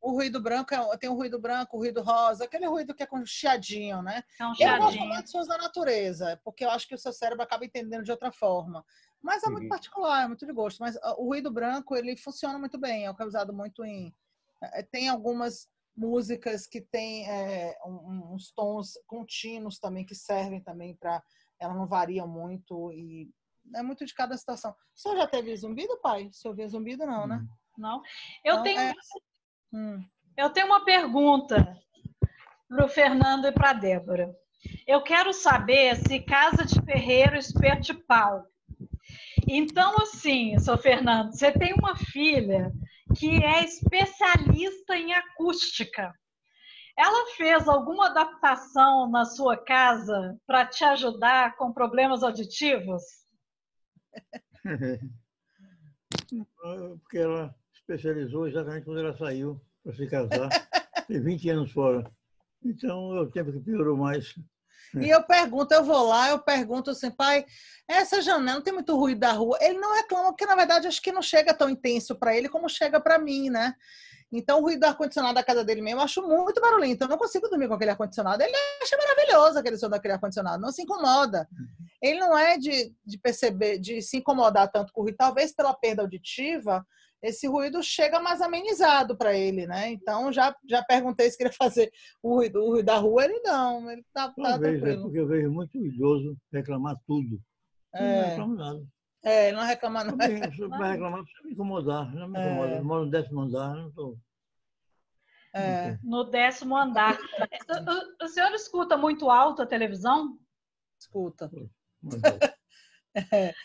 O 0.00 0.12
ruído 0.12 0.40
branco 0.40 0.74
é, 0.74 0.96
tem 0.98 1.10
o 1.10 1.14
ruído 1.14 1.38
branco, 1.38 1.76
o 1.76 1.80
ruído 1.80 2.02
rosa, 2.02 2.44
aquele 2.44 2.66
ruído 2.66 2.94
que 2.94 3.02
é 3.02 3.06
com 3.06 3.24
chiadinho, 3.26 4.02
né? 4.02 4.22
É 4.38 4.46
um 4.46 4.54
chiadinho. 4.54 4.76
Eu 4.76 4.84
gosto 4.84 5.00
muito 5.00 5.24
de 5.24 5.30
sons 5.30 5.48
da 5.48 5.58
natureza, 5.58 6.40
porque 6.44 6.64
eu 6.64 6.70
acho 6.70 6.86
que 6.86 6.94
o 6.94 6.98
seu 6.98 7.12
cérebro 7.12 7.42
acaba 7.42 7.64
entendendo 7.64 8.04
de 8.04 8.10
outra 8.10 8.30
forma. 8.30 8.84
Mas 9.20 9.42
é 9.42 9.48
muito 9.48 9.64
uhum. 9.64 9.68
particular, 9.68 10.24
é 10.24 10.28
muito 10.28 10.46
de 10.46 10.52
gosto. 10.52 10.78
Mas 10.78 10.96
o 11.18 11.24
ruído 11.24 11.50
branco, 11.50 11.96
ele 11.96 12.16
funciona 12.16 12.58
muito 12.58 12.78
bem, 12.78 13.06
é 13.06 13.10
o 13.10 13.14
que 13.16 13.22
é 13.22 13.26
usado 13.26 13.52
muito 13.52 13.84
em... 13.84 14.14
É, 14.62 14.82
tem 14.82 15.08
algumas 15.08 15.68
músicas 15.96 16.66
que 16.66 16.80
tem 16.80 17.28
é, 17.28 17.76
uns 17.84 18.52
tons 18.52 18.92
contínuos 19.06 19.78
também, 19.78 20.04
que 20.04 20.14
servem 20.14 20.60
também 20.60 20.94
para... 20.94 21.22
Elas 21.58 21.76
não 21.76 21.86
variam 21.86 22.28
muito 22.28 22.92
e 22.92 23.30
é 23.74 23.82
muito 23.82 24.04
de 24.04 24.14
cada 24.14 24.36
situação. 24.36 24.70
O 24.70 25.00
senhor 25.00 25.16
já 25.16 25.26
teve 25.26 25.56
zumbido, 25.56 25.98
pai? 26.00 26.26
O 26.26 26.32
senhor 26.32 26.54
viu 26.54 26.68
zumbido, 26.68 27.04
não, 27.06 27.26
né? 27.26 27.44
Não. 27.76 28.02
Eu 28.44 28.52
então, 28.52 28.62
tenho... 28.62 28.78
É... 28.78 28.94
Hum. 29.72 30.04
Eu 30.36 30.50
tenho 30.50 30.66
uma 30.66 30.84
pergunta 30.84 31.76
para 32.68 32.84
o 32.84 32.88
Fernando 32.88 33.46
e 33.46 33.52
para 33.52 33.70
a 33.70 33.74
Débora. 33.74 34.34
Eu 34.86 35.02
quero 35.02 35.32
saber 35.32 35.96
se 35.96 36.20
casa 36.20 36.64
de 36.64 36.80
ferreiro 36.82 37.36
esperte 37.36 37.94
pau. 37.94 38.44
Então, 39.48 39.94
assim, 39.98 40.58
seu 40.58 40.76
Fernando, 40.76 41.32
você 41.32 41.52
tem 41.52 41.72
uma 41.74 41.96
filha 41.96 42.72
que 43.16 43.42
é 43.44 43.64
especialista 43.64 44.96
em 44.96 45.12
acústica. 45.12 46.12
Ela 46.98 47.34
fez 47.36 47.68
alguma 47.68 48.06
adaptação 48.06 49.08
na 49.08 49.24
sua 49.24 49.56
casa 49.56 50.36
para 50.46 50.66
te 50.66 50.82
ajudar 50.84 51.56
com 51.56 51.72
problemas 51.72 52.22
auditivos? 52.22 53.02
Porque 57.00 57.18
ela 57.18 57.54
especializou 57.86 58.48
exatamente 58.48 58.84
quando 58.84 58.98
ela 58.98 59.16
saiu 59.16 59.60
para 59.82 59.94
se 59.94 60.06
casar. 60.08 60.48
Tem 61.06 61.20
20 61.20 61.50
anos 61.50 61.72
fora. 61.72 62.10
Então, 62.64 63.16
é 63.16 63.20
o 63.20 63.30
tempo 63.30 63.52
que 63.52 63.60
piorou 63.60 63.96
mais. 63.96 64.34
E 65.00 65.08
eu 65.08 65.22
pergunto, 65.22 65.72
eu 65.72 65.84
vou 65.84 66.08
lá, 66.08 66.30
eu 66.30 66.38
pergunto 66.38 66.90
assim, 66.90 67.10
pai, 67.10 67.44
essa 67.88 68.20
janela 68.20 68.54
não 68.54 68.62
tem 68.62 68.72
muito 68.72 68.96
ruído 68.96 69.20
da 69.20 69.32
rua. 69.32 69.58
Ele 69.60 69.78
não 69.78 69.94
reclama, 69.94 70.30
porque 70.30 70.46
na 70.46 70.54
verdade 70.54 70.86
acho 70.86 71.02
que 71.02 71.12
não 71.12 71.22
chega 71.22 71.54
tão 71.54 71.68
intenso 71.68 72.16
para 72.16 72.36
ele 72.36 72.48
como 72.48 72.68
chega 72.68 73.00
para 73.00 73.18
mim, 73.18 73.50
né? 73.50 73.74
Então, 74.32 74.58
o 74.58 74.62
ruído 74.62 74.80
do 74.80 74.86
ar-condicionado 74.86 75.34
da 75.34 75.44
casa 75.44 75.64
dele 75.64 75.80
mesmo, 75.80 76.00
eu 76.00 76.04
acho 76.04 76.20
muito 76.22 76.60
barulhento. 76.60 77.04
Eu 77.04 77.08
não 77.08 77.16
consigo 77.16 77.48
dormir 77.48 77.68
com 77.68 77.74
aquele 77.74 77.92
ar-condicionado. 77.92 78.42
Ele 78.42 78.56
acha 78.82 78.96
maravilhoso 78.96 79.58
aquele 79.58 79.78
som 79.78 79.88
daquele 79.88 80.14
ar-condicionado, 80.14 80.60
não 80.60 80.72
se 80.72 80.82
incomoda. 80.82 81.48
Ele 82.02 82.18
não 82.18 82.36
é 82.36 82.58
de, 82.58 82.92
de 83.04 83.18
perceber, 83.18 83.78
de 83.78 84.02
se 84.02 84.16
incomodar 84.16 84.70
tanto 84.70 84.92
com 84.92 85.00
o 85.00 85.04
ruído. 85.04 85.16
Talvez 85.16 85.54
pela 85.54 85.74
perda 85.74 86.02
auditiva, 86.02 86.84
esse 87.22 87.46
ruído 87.46 87.82
chega 87.82 88.20
mais 88.20 88.40
amenizado 88.40 89.16
para 89.16 89.34
ele, 89.36 89.66
né? 89.66 89.90
Então, 89.90 90.32
já, 90.32 90.54
já 90.68 90.82
perguntei 90.84 91.30
se 91.30 91.36
queria 91.36 91.52
fazer 91.52 91.90
o 92.22 92.36
ruído, 92.36 92.60
o 92.62 92.70
ruído 92.70 92.86
da 92.86 92.96
rua. 92.98 93.24
Ele 93.24 93.40
não, 93.40 93.90
ele 93.90 94.04
tá, 94.12 94.28
tá 94.28 94.34
Talvez, 94.36 94.76
é 94.76 94.80
tranquilo. 94.80 95.02
porque 95.04 95.18
eu 95.20 95.26
vejo 95.26 95.50
muito 95.50 95.76
idoso 95.78 96.36
reclamar 96.52 96.96
tudo. 97.06 97.40
Eu 97.94 98.00
Não 98.00 98.06
É. 98.08 98.28
reclamo 98.28 98.54
nada. 98.54 98.86
É, 99.24 99.48
ele 99.48 99.56
não 99.56 99.64
reclama 99.64 100.00
se 100.04 100.66
vai 100.68 100.92
reclamar, 100.92 101.22
precisa 101.24 101.42
me 101.44 101.52
incomodar. 101.52 102.14
Não 102.14 102.28
me 102.28 102.38
incomoda. 102.38 102.72
É. 102.74 102.78
Eu 102.78 102.84
moro 102.84 103.04
no 103.06 103.10
décimo 103.10 103.40
andar, 103.40 103.74
não 103.74 103.88
estou. 103.88 104.18
É, 105.52 105.98
No 106.02 106.24
décimo 106.24 106.76
andar. 106.76 107.18
O, 108.20 108.24
o 108.24 108.28
senhor 108.28 108.52
escuta 108.52 108.96
muito 108.96 109.30
alto 109.30 109.62
a 109.62 109.66
televisão? 109.66 110.38
escuta. 111.00 111.50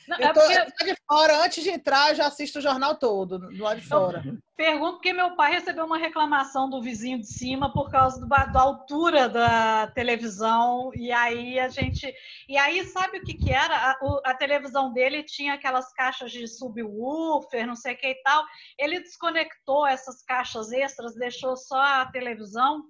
Não, 0.08 0.18
Eu 0.18 0.28
é 0.28 0.34
tô, 0.34 0.40
porque 0.42 0.84
eu 0.90 0.94
de 0.94 1.02
fora, 1.08 1.44
antes 1.44 1.64
de 1.64 1.70
entrar, 1.70 2.10
eu 2.10 2.16
já 2.16 2.28
assisto 2.28 2.60
o 2.60 2.62
jornal 2.62 2.96
todo, 2.98 3.38
do 3.38 3.64
lado 3.64 3.80
de 3.82 3.86
fora. 3.88 4.24
pergunto 4.56 4.94
porque 4.94 5.12
meu 5.12 5.36
pai 5.36 5.52
recebeu 5.52 5.86
uma 5.86 5.98
reclamação 5.98 6.70
do 6.70 6.82
vizinho 6.82 7.20
de 7.20 7.28
cima 7.28 7.74
por 7.74 7.90
causa 7.90 8.20
do 8.20 8.28
da 8.28 8.62
altura 8.62 9.28
da 9.28 9.88
televisão 9.88 10.92
e 10.96 11.12
aí 11.12 11.60
a 11.60 11.68
gente 11.68 12.14
e 12.48 12.58
aí 12.58 12.84
sabe 12.86 13.18
o 13.18 13.24
que 13.24 13.34
que 13.34 13.52
era? 13.52 13.76
A, 13.76 13.98
o- 14.02 14.22
a 14.26 14.34
televisão 14.34 14.94
dele 14.94 15.24
tinha 15.24 15.54
aquelas 15.56 15.92
caixas 15.94 16.32
de 16.32 16.48
subwoofer 16.48 17.66
não 17.68 17.76
sei 17.76 17.94
o 17.96 17.98
que 17.98 18.08
e 18.08 18.22
tal. 18.24 18.44
Ele 18.78 19.00
desconectou 19.00 19.86
essas 19.88 20.24
caixas 20.24 20.72
extras 20.72 21.16
deixou 21.16 21.58
só 21.58 21.80
a 21.82 22.06
televisão 22.06 22.84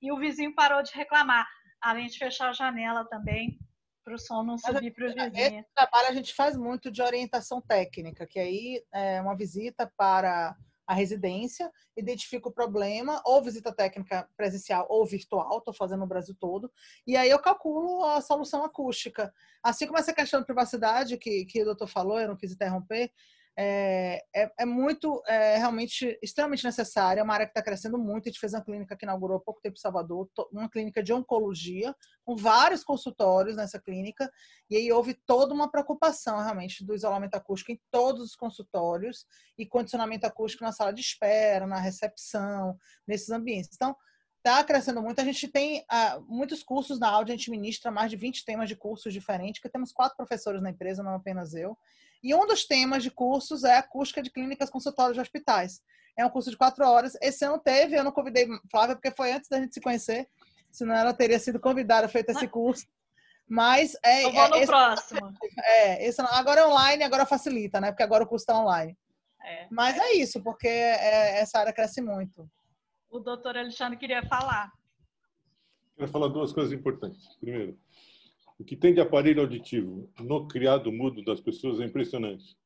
e 0.00 0.12
o 0.12 0.18
vizinho 0.18 0.54
parou 0.54 0.82
de 0.82 0.92
reclamar. 0.92 1.46
Além 1.80 2.06
de 2.06 2.18
fechar 2.18 2.48
a 2.48 2.52
janela 2.52 3.04
também 3.08 3.58
para 4.06 4.14
o 4.14 4.18
som 4.18 4.44
não 4.44 4.56
subir 4.56 4.92
para 4.92 5.04
o 5.04 5.08
vizinho 5.08 5.32
Esse 5.34 5.74
trabalho 5.74 6.08
a 6.08 6.12
gente 6.12 6.32
faz 6.32 6.56
muito 6.56 6.92
de 6.92 7.02
orientação 7.02 7.60
técnica, 7.60 8.24
que 8.24 8.38
aí 8.38 8.80
é 8.94 9.20
uma 9.20 9.36
visita 9.36 9.92
para 9.96 10.56
a 10.86 10.94
residência, 10.94 11.68
identifica 11.96 12.48
o 12.48 12.52
problema, 12.52 13.20
ou 13.24 13.42
visita 13.42 13.74
técnica 13.74 14.28
presencial 14.36 14.86
ou 14.88 15.04
virtual, 15.04 15.58
estou 15.58 15.74
fazendo 15.74 16.00
no 16.00 16.06
Brasil 16.06 16.36
todo, 16.38 16.70
e 17.04 17.16
aí 17.16 17.28
eu 17.28 17.40
calculo 17.40 18.04
a 18.04 18.20
solução 18.20 18.62
acústica. 18.64 19.34
Assim 19.60 19.86
como 19.86 19.98
essa 19.98 20.12
questão 20.12 20.38
de 20.38 20.46
privacidade 20.46 21.18
que, 21.18 21.44
que 21.44 21.62
o 21.62 21.64
doutor 21.64 21.88
falou, 21.88 22.20
eu 22.20 22.28
não 22.28 22.36
quis 22.36 22.52
interromper, 22.52 23.10
é, 23.58 24.22
é, 24.34 24.52
é 24.60 24.66
muito, 24.66 25.22
é, 25.26 25.56
realmente, 25.56 26.18
extremamente 26.22 26.62
necessária, 26.62 27.20
é 27.20 27.24
uma 27.24 27.32
área 27.32 27.46
que 27.46 27.52
está 27.52 27.62
crescendo 27.62 27.98
muito, 27.98 28.28
a 28.28 28.30
gente 28.30 28.38
fez 28.38 28.52
uma 28.52 28.62
clínica 28.62 28.94
que 28.94 29.06
inaugurou 29.06 29.38
há 29.38 29.40
pouco 29.40 29.60
tempo 29.62 29.76
em 29.76 29.80
Salvador, 29.80 30.28
uma 30.52 30.68
clínica 30.68 31.02
de 31.02 31.12
oncologia, 31.12 31.94
com 32.22 32.36
vários 32.36 32.84
consultórios 32.84 33.56
nessa 33.56 33.80
clínica, 33.80 34.30
e 34.68 34.76
aí 34.76 34.92
houve 34.92 35.14
toda 35.14 35.54
uma 35.54 35.70
preocupação, 35.70 36.38
realmente, 36.42 36.84
do 36.84 36.94
isolamento 36.94 37.34
acústico 37.34 37.72
em 37.72 37.80
todos 37.90 38.22
os 38.22 38.36
consultórios 38.36 39.24
e 39.56 39.64
condicionamento 39.64 40.26
acústico 40.26 40.62
na 40.62 40.72
sala 40.72 40.92
de 40.92 41.00
espera, 41.00 41.66
na 41.66 41.80
recepção, 41.80 42.76
nesses 43.06 43.30
ambientes. 43.30 43.70
Então, 43.74 43.96
está 44.46 44.62
crescendo 44.62 45.02
muito. 45.02 45.20
A 45.20 45.24
gente 45.24 45.48
tem 45.48 45.84
ah, 45.88 46.20
muitos 46.28 46.62
cursos 46.62 46.98
na 46.98 47.08
áudio, 47.08 47.32
a 47.32 47.36
gente 47.36 47.50
ministra 47.50 47.90
mais 47.90 48.10
de 48.10 48.16
20 48.16 48.44
temas 48.44 48.68
de 48.68 48.76
cursos 48.76 49.12
diferentes, 49.12 49.60
que 49.60 49.68
temos 49.68 49.92
quatro 49.92 50.16
professores 50.16 50.62
na 50.62 50.70
empresa, 50.70 51.02
não 51.02 51.14
apenas 51.14 51.54
eu. 51.54 51.76
E 52.26 52.34
um 52.34 52.44
dos 52.44 52.66
temas 52.66 53.04
de 53.04 53.10
cursos 53.10 53.62
é 53.62 53.76
acústica 53.76 54.20
de 54.20 54.30
clínicas 54.30 54.68
consultórios 54.68 55.14
de 55.14 55.20
hospitais. 55.20 55.80
É 56.18 56.26
um 56.26 56.30
curso 56.30 56.50
de 56.50 56.56
quatro 56.56 56.84
horas. 56.84 57.16
Esse 57.22 57.44
ano 57.44 57.56
teve, 57.56 57.96
eu 57.96 58.02
não 58.02 58.10
convidei 58.10 58.48
Flávia, 58.68 58.96
porque 58.96 59.12
foi 59.12 59.30
antes 59.30 59.48
da 59.48 59.60
gente 59.60 59.74
se 59.74 59.80
conhecer, 59.80 60.28
senão 60.68 60.92
ela 60.92 61.14
teria 61.14 61.38
sido 61.38 61.60
convidada, 61.60 62.08
feito 62.08 62.30
esse 62.30 62.48
curso. 62.48 62.84
Mas 63.48 63.96
é, 64.04 64.24
eu 64.24 64.32
vou 64.32 64.48
no 64.48 64.56
é, 64.56 64.58
esse, 64.58 64.66
próximo 64.66 65.32
é, 65.62 66.04
esse, 66.04 66.20
agora 66.20 66.62
é 66.62 66.66
online, 66.66 67.04
agora 67.04 67.24
facilita, 67.24 67.80
né? 67.80 67.92
Porque 67.92 68.02
agora 68.02 68.24
o 68.24 68.26
curso 68.26 68.42
está 68.42 68.58
online. 68.58 68.98
É. 69.44 69.68
Mas 69.70 69.96
é 69.96 70.14
isso, 70.14 70.42
porque 70.42 70.66
é, 70.66 71.38
essa 71.38 71.60
área 71.60 71.72
cresce 71.72 72.02
muito. 72.02 72.50
o 73.08 73.20
doutor 73.20 73.56
Alexandre 73.56 73.96
queria 73.96 74.26
falar 74.26 74.72
Quero 75.96 76.10
falar 76.10 76.28
duas 76.28 76.52
coisas 76.52 76.72
importantes. 76.72 77.26
Primeiro, 77.40 77.78
o 78.58 78.64
que 78.64 78.76
tem 78.76 78.94
de 78.94 79.00
aparelho 79.00 79.42
auditivo 79.42 80.10
no 80.18 80.46
criado 80.48 80.90
mudo 80.90 81.22
das 81.22 81.40
pessoas 81.40 81.80
é 81.80 81.84
impressionante. 81.84 82.56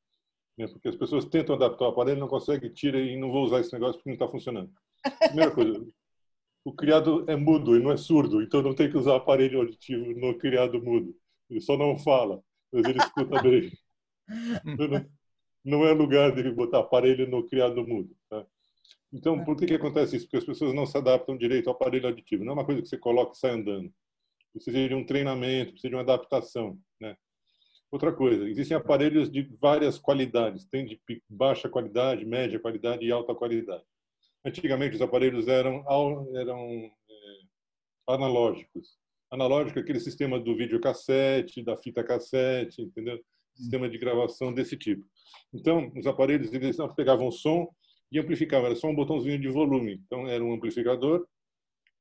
Né? 0.56 0.66
Porque 0.68 0.88
as 0.88 0.96
pessoas 0.96 1.24
tentam 1.24 1.54
adaptar 1.54 1.86
o 1.86 1.88
aparelho, 1.88 2.20
não 2.20 2.28
conseguem, 2.28 2.72
tira 2.72 3.00
e 3.00 3.16
não 3.16 3.32
vou 3.32 3.44
usar 3.44 3.60
esse 3.60 3.72
negócio 3.72 3.96
porque 3.96 4.10
não 4.10 4.14
está 4.14 4.28
funcionando. 4.28 4.70
Primeira 5.18 5.50
coisa, 5.50 5.84
o 6.64 6.72
criado 6.72 7.24
é 7.28 7.34
mudo 7.34 7.76
e 7.76 7.82
não 7.82 7.90
é 7.90 7.96
surdo, 7.96 8.42
então 8.42 8.62
não 8.62 8.74
tem 8.74 8.90
que 8.90 8.96
usar 8.96 9.16
aparelho 9.16 9.60
auditivo 9.60 10.12
no 10.18 10.36
criado 10.38 10.80
mudo. 10.82 11.16
Ele 11.48 11.60
só 11.60 11.76
não 11.76 11.98
fala, 11.98 12.42
mas 12.72 12.84
ele 12.84 12.98
escuta 12.98 13.42
bem. 13.42 13.72
Então, 14.64 15.06
não, 15.64 15.84
é 15.84 15.92
lugar 15.92 16.32
de 16.32 16.50
botar 16.52 16.78
aparelho 16.78 17.28
no 17.28 17.46
criado 17.48 17.84
mudo. 17.86 18.14
Tá? 18.28 18.46
Então, 19.12 19.44
por 19.44 19.56
que, 19.56 19.66
que 19.66 19.74
acontece 19.74 20.16
isso? 20.16 20.26
Porque 20.26 20.36
as 20.36 20.44
pessoas 20.44 20.72
não 20.72 20.86
se 20.86 20.96
adaptam 20.96 21.36
direito 21.36 21.68
ao 21.68 21.74
aparelho 21.74 22.06
auditivo. 22.06 22.44
Não 22.44 22.52
é 22.52 22.54
uma 22.54 22.64
coisa 22.64 22.80
que 22.80 22.88
você 22.88 22.96
coloca 22.96 23.32
e 23.32 23.38
sai 23.38 23.50
andando. 23.52 23.92
Precisa 24.52 24.88
de 24.88 24.94
um 24.94 25.04
treinamento, 25.04 25.72
precisa 25.72 25.90
de 25.90 25.94
uma 25.94 26.02
adaptação. 26.02 26.78
Né? 27.00 27.16
Outra 27.90 28.12
coisa, 28.12 28.48
existem 28.48 28.76
aparelhos 28.76 29.30
de 29.30 29.42
várias 29.60 29.98
qualidades. 29.98 30.64
Tem 30.64 30.84
de 30.84 31.00
baixa 31.28 31.68
qualidade, 31.68 32.24
média 32.24 32.58
qualidade 32.60 33.04
e 33.04 33.12
alta 33.12 33.34
qualidade. 33.34 33.84
Antigamente, 34.44 34.96
os 34.96 35.02
aparelhos 35.02 35.48
eram, 35.48 35.84
eram 36.34 36.60
é, 36.64 37.40
analógicos. 38.08 38.98
Analógico 39.30 39.78
é 39.78 39.82
aquele 39.82 40.00
sistema 40.00 40.40
do 40.40 40.56
videocassete, 40.56 41.62
da 41.62 41.76
fita 41.76 42.02
cassete, 42.02 42.82
entendeu? 42.82 43.20
Sistema 43.54 43.88
de 43.88 43.98
gravação 43.98 44.52
desse 44.52 44.76
tipo. 44.76 45.04
Então, 45.52 45.92
os 45.96 46.06
aparelhos 46.06 46.52
eles 46.52 46.76
pegavam 46.96 47.30
som 47.30 47.68
e 48.10 48.18
amplificavam. 48.18 48.66
Era 48.66 48.76
só 48.76 48.88
um 48.88 48.94
botãozinho 48.94 49.40
de 49.40 49.48
volume. 49.48 50.00
Então, 50.06 50.26
era 50.26 50.42
um 50.42 50.52
amplificador, 50.52 51.26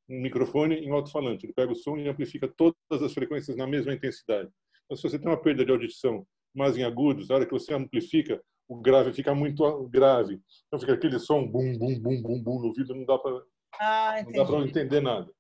um 0.10 0.22
microfone 0.22 0.80
e 0.80 0.90
um 0.90 0.96
alto-falante. 0.96 1.46
Ele 1.46 1.54
pega 1.54 1.72
o 1.72 1.76
som 1.76 1.98
e 1.98 2.08
amplifica 2.08 2.48
todas 2.48 2.76
as 2.92 3.14
frequências 3.14 3.56
na 3.56 3.68
mesma 3.68 3.94
intensidade. 3.94 4.50
Então, 4.86 4.98
se 4.98 5.04
você 5.04 5.20
tem 5.20 5.30
uma 5.30 5.42
perda 5.42 5.64
de 5.64 5.72
audição 5.72 6.26
mais 6.54 6.76
em 6.76 6.84
agudos, 6.84 7.30
na 7.30 7.36
hora 7.36 7.46
que 7.46 7.52
você 7.52 7.74
amplifica, 7.74 8.42
o 8.68 8.82
grave 8.82 9.14
fica 9.14 9.34
muito 9.36 9.88
grave. 9.90 10.42
Então, 10.68 10.80
fica 10.80 10.94
aquele 10.94 11.20
som 11.20 11.46
bum, 11.46 11.78
bum, 11.78 12.00
bum, 12.00 12.22
bum, 12.22 12.44
bum 12.44 12.60
no 12.60 12.68
ouvido, 12.68 12.96
não 12.96 13.06
dá 13.06 13.18
para 13.20 13.42
Ah, 13.80 14.24
não 14.26 14.32
dá 14.32 14.46
para 14.46 14.66
entender 14.66 15.00
nada. 15.00 15.32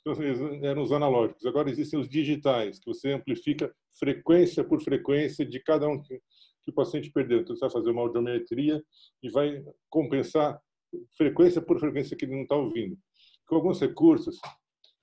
Então, 0.00 0.22
eles 0.22 0.40
eram 0.62 0.82
os 0.82 0.92
analógicos. 0.92 1.46
Agora 1.46 1.70
existem 1.70 1.98
os 1.98 2.08
digitais, 2.08 2.78
que 2.78 2.86
você 2.86 3.12
amplifica 3.12 3.72
frequência 3.98 4.62
por 4.62 4.82
frequência 4.82 5.46
de 5.46 5.60
cada 5.60 5.88
um 5.88 6.02
que, 6.02 6.18
que 6.18 6.70
o 6.70 6.74
paciente 6.74 7.10
perdeu. 7.10 7.40
Então, 7.40 7.56
você 7.56 7.60
vai 7.60 7.70
fazer 7.70 7.90
uma 7.90 8.02
audiometria 8.02 8.82
e 9.22 9.30
vai 9.30 9.64
compensar 9.88 10.60
frequência 11.16 11.62
por 11.62 11.78
frequência 11.80 12.16
que 12.16 12.24
ele 12.24 12.34
não 12.34 12.42
está 12.42 12.56
ouvindo. 12.56 12.98
Com 13.52 13.56
alguns 13.56 13.82
recursos 13.82 14.40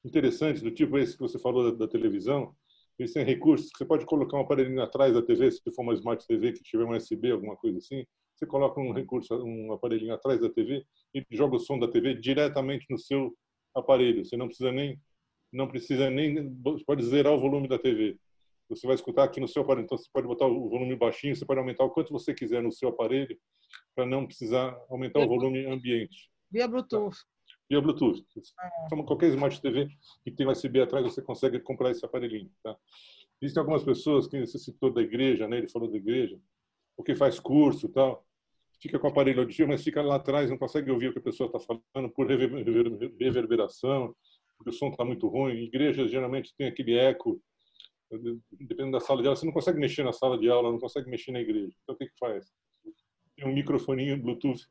interessantes, 0.03 0.63
do 0.63 0.71
tipo 0.71 0.97
esse 0.97 1.13
que 1.13 1.21
você 1.21 1.37
falou 1.37 1.71
da, 1.71 1.85
da 1.85 1.87
televisão, 1.87 2.55
eles 2.97 3.13
têm 3.13 3.23
recursos 3.23 3.69
que 3.69 3.77
você 3.77 3.85
pode 3.85 4.07
colocar 4.07 4.37
um 4.37 4.39
aparelhinho 4.41 4.81
atrás 4.81 5.13
da 5.13 5.21
TV, 5.21 5.51
se 5.51 5.61
for 5.71 5.83
uma 5.83 5.93
Smart 5.93 6.25
TV 6.25 6.53
que 6.53 6.63
tiver 6.63 6.83
um 6.83 6.97
USB, 6.97 7.29
alguma 7.29 7.55
coisa 7.55 7.77
assim, 7.77 8.03
você 8.35 8.47
coloca 8.47 8.81
um 8.81 8.91
recurso, 8.91 9.35
um 9.35 9.71
aparelhinho 9.71 10.15
atrás 10.15 10.41
da 10.41 10.49
TV 10.49 10.83
e 11.13 11.23
joga 11.29 11.57
o 11.57 11.59
som 11.59 11.77
da 11.77 11.87
TV 11.87 12.15
diretamente 12.15 12.87
no 12.89 12.97
seu 12.97 13.37
aparelho. 13.75 14.25
Você 14.25 14.35
não 14.35 14.47
precisa 14.47 14.71
nem 14.71 14.99
não 15.53 15.67
precisa 15.67 16.09
nem 16.09 16.51
pode 16.87 17.05
zerar 17.05 17.33
o 17.33 17.39
volume 17.39 17.67
da 17.67 17.77
TV. 17.77 18.17
Você 18.67 18.87
vai 18.87 18.95
escutar 18.95 19.25
aqui 19.25 19.39
no 19.39 19.47
seu 19.47 19.61
aparelho. 19.61 19.85
Então 19.85 19.95
você 19.95 20.09
pode 20.11 20.25
botar 20.25 20.47
o 20.47 20.67
volume 20.67 20.95
baixinho, 20.95 21.35
você 21.35 21.45
pode 21.45 21.59
aumentar 21.59 21.83
o 21.83 21.91
quanto 21.91 22.11
você 22.11 22.33
quiser 22.33 22.63
no 22.63 22.71
seu 22.71 22.89
aparelho 22.89 23.39
para 23.93 24.07
não 24.07 24.25
precisar 24.25 24.75
aumentar 24.89 25.19
o 25.19 25.27
volume 25.27 25.67
ambiente. 25.67 26.31
Via 26.49 26.67
Bluetooth. 26.67 27.15
Via 27.69 27.81
Bluetooth. 27.81 28.25
Toma 28.89 29.05
qualquer 29.05 29.29
Smart 29.29 29.61
TV 29.61 29.87
que 30.23 30.31
tem 30.31 30.47
USB 30.47 30.81
atrás, 30.81 31.05
você 31.05 31.21
consegue 31.21 31.59
comprar 31.59 31.91
esse 31.91 32.03
aparelhinho. 32.03 32.51
Tá? 32.63 32.75
Existem 33.41 33.61
algumas 33.61 33.83
pessoas 33.83 34.27
que 34.27 34.39
você 34.39 34.57
citou 34.57 34.91
da 34.91 35.01
igreja, 35.01 35.47
né? 35.47 35.57
Ele 35.57 35.69
falou 35.69 35.89
da 35.89 35.97
igreja, 35.97 36.39
porque 36.97 37.15
faz 37.15 37.39
curso 37.39 37.85
e 37.85 37.89
tal, 37.89 38.25
fica 38.81 38.97
com 38.97 39.07
o 39.07 39.09
aparelho 39.11 39.41
auditivo, 39.41 39.69
mas 39.69 39.83
fica 39.83 40.01
lá 40.01 40.15
atrás, 40.15 40.49
não 40.49 40.57
consegue 40.57 40.91
ouvir 40.91 41.09
o 41.09 41.13
que 41.13 41.19
a 41.19 41.21
pessoa 41.21 41.47
está 41.47 41.59
falando 41.59 42.09
por 42.11 42.27
rever- 42.27 42.51
rever- 42.51 43.13
reverberação, 43.19 44.15
porque 44.57 44.71
o 44.71 44.73
som 44.73 44.89
está 44.89 45.05
muito 45.05 45.27
ruim. 45.27 45.63
Igrejas 45.63 46.09
geralmente 46.09 46.53
tem 46.57 46.67
aquele 46.67 46.97
eco, 46.97 47.41
dependendo 48.51 48.93
da 48.93 48.99
sala 48.99 49.21
de 49.21 49.27
aula, 49.27 49.35
você 49.37 49.45
não 49.45 49.53
consegue 49.53 49.79
mexer 49.79 50.03
na 50.03 50.11
sala 50.11 50.37
de 50.37 50.49
aula, 50.49 50.71
não 50.71 50.79
consegue 50.79 51.09
mexer 51.09 51.31
na 51.31 51.39
igreja. 51.39 51.73
Então 51.83 51.93
o 51.95 51.97
que 51.97 52.07
que 52.07 52.17
faz? 52.19 52.51
Tem 53.37 53.47
um 53.47 53.53
microfoninho 53.53 54.21
Bluetooth 54.21 54.67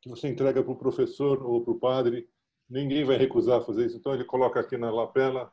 que 0.00 0.08
você 0.08 0.28
entrega 0.28 0.62
para 0.62 0.72
o 0.72 0.78
professor 0.78 1.42
ou 1.42 1.62
para 1.62 1.72
o 1.72 1.78
padre 1.78 2.28
ninguém 2.70 3.04
vai 3.04 3.16
recusar 3.16 3.64
fazer 3.64 3.86
isso. 3.86 3.96
Então 3.96 4.14
ele 4.14 4.24
coloca 4.24 4.60
aqui 4.60 4.78
na 4.78 4.90
lapela 4.90 5.52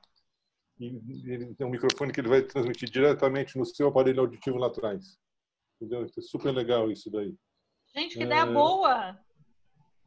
e 0.80 1.02
ele 1.26 1.56
tem 1.56 1.66
um 1.66 1.72
microfone 1.72 2.14
que 2.14 2.22
ele 2.22 2.30
vai 2.30 2.44
transmitir 2.44 2.90
diretamente 2.90 3.58
no 3.58 3.66
seu 3.66 3.88
aparelho 3.88 4.22
auditivo 4.22 4.58
lá 4.58 4.68
atrás. 4.68 5.18
Entendeu? 5.76 6.06
É 6.06 6.22
super 6.22 6.54
legal 6.54 6.92
isso 6.92 7.10
daí. 7.10 7.36
Gente, 7.96 8.18
que 8.18 8.24
ideia 8.24 8.42
é... 8.42 8.46
boa! 8.46 9.20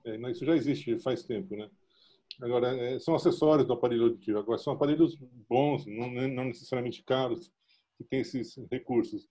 É, 0.04 0.30
isso 0.30 0.44
já 0.44 0.54
existe 0.54 0.98
faz 1.00 1.24
tempo, 1.24 1.56
né? 1.56 1.68
Agora, 2.40 2.68
é, 2.68 2.98
são 2.98 3.14
acessórios 3.14 3.66
do 3.66 3.72
aparelho 3.72 4.04
auditivo. 4.04 4.38
Agora, 4.38 4.58
são 4.58 4.72
aparelhos 4.72 5.16
bons, 5.48 5.84
não, 5.86 6.10
não 6.10 6.44
necessariamente 6.44 7.02
caros, 7.02 7.52
que 7.98 8.04
têm 8.04 8.20
esses 8.20 8.56
recursos. 8.70 9.28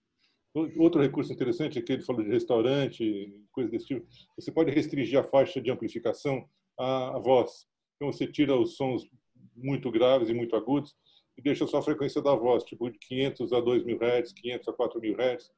Outro 0.54 1.02
recurso 1.02 1.32
interessante 1.32 1.78
é 1.78 1.82
que 1.82 1.93
ele 1.93 2.02
falou 2.02 2.24
de 2.24 2.32
restaurante, 2.32 3.32
coisa 3.52 3.70
desse 3.70 3.86
tipo. 3.86 4.06
Você 4.36 4.52
pode 4.52 4.72
restringir 4.72 5.20
a 5.20 5.24
faixa 5.24 5.62
de 5.62 5.70
amplificação 5.70 6.47
à, 6.78 7.20
voz. 7.20 7.68
Então, 7.95 8.12
você 8.12 8.26
tira 8.26 8.56
os 8.56 8.76
sons 8.76 9.08
muito 9.56 9.91
graves 9.91 10.30
e 10.30 10.34
muito 10.34 10.56
agudos 10.56 10.95
e 11.38 11.41
deixa 11.41 11.68
só 11.68 11.78
a 11.78 11.82
frequência 11.82 12.22
da 12.22 12.34
voz, 12.34 12.64
tipo 12.64 12.89
de 12.89 12.97
500 12.97 13.54
a 13.54 13.62
2.000 13.62 13.97
Hz, 14.02 14.34
500 14.34 14.68
a 14.68 14.74
4.000 14.74 15.16
Hz, 15.20 15.52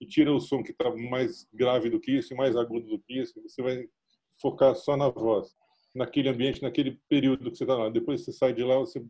e 0.00 0.06
tira 0.06 0.32
o 0.32 0.40
som 0.40 0.62
que 0.62 0.72
está 0.72 0.94
mais 0.94 1.46
grave 1.52 1.88
do 1.88 2.00
que 2.00 2.12
isso 2.12 2.34
e 2.34 2.36
mais 2.36 2.56
agudo 2.56 2.88
do 2.88 2.98
que 2.98 3.20
isso. 3.20 3.40
Você 3.42 3.62
vai 3.62 3.88
focar 4.40 4.74
só 4.74 4.96
na 4.96 5.08
voz, 5.08 5.54
naquele 5.94 6.28
ambiente, 6.28 6.62
naquele 6.62 7.00
período 7.08 7.50
que 7.50 7.56
você 7.56 7.64
está 7.64 7.76
lá. 7.76 7.88
Depois 7.88 8.24
você 8.24 8.32
sai 8.32 8.52
de 8.52 8.64
lá, 8.64 8.78
você 8.78 9.02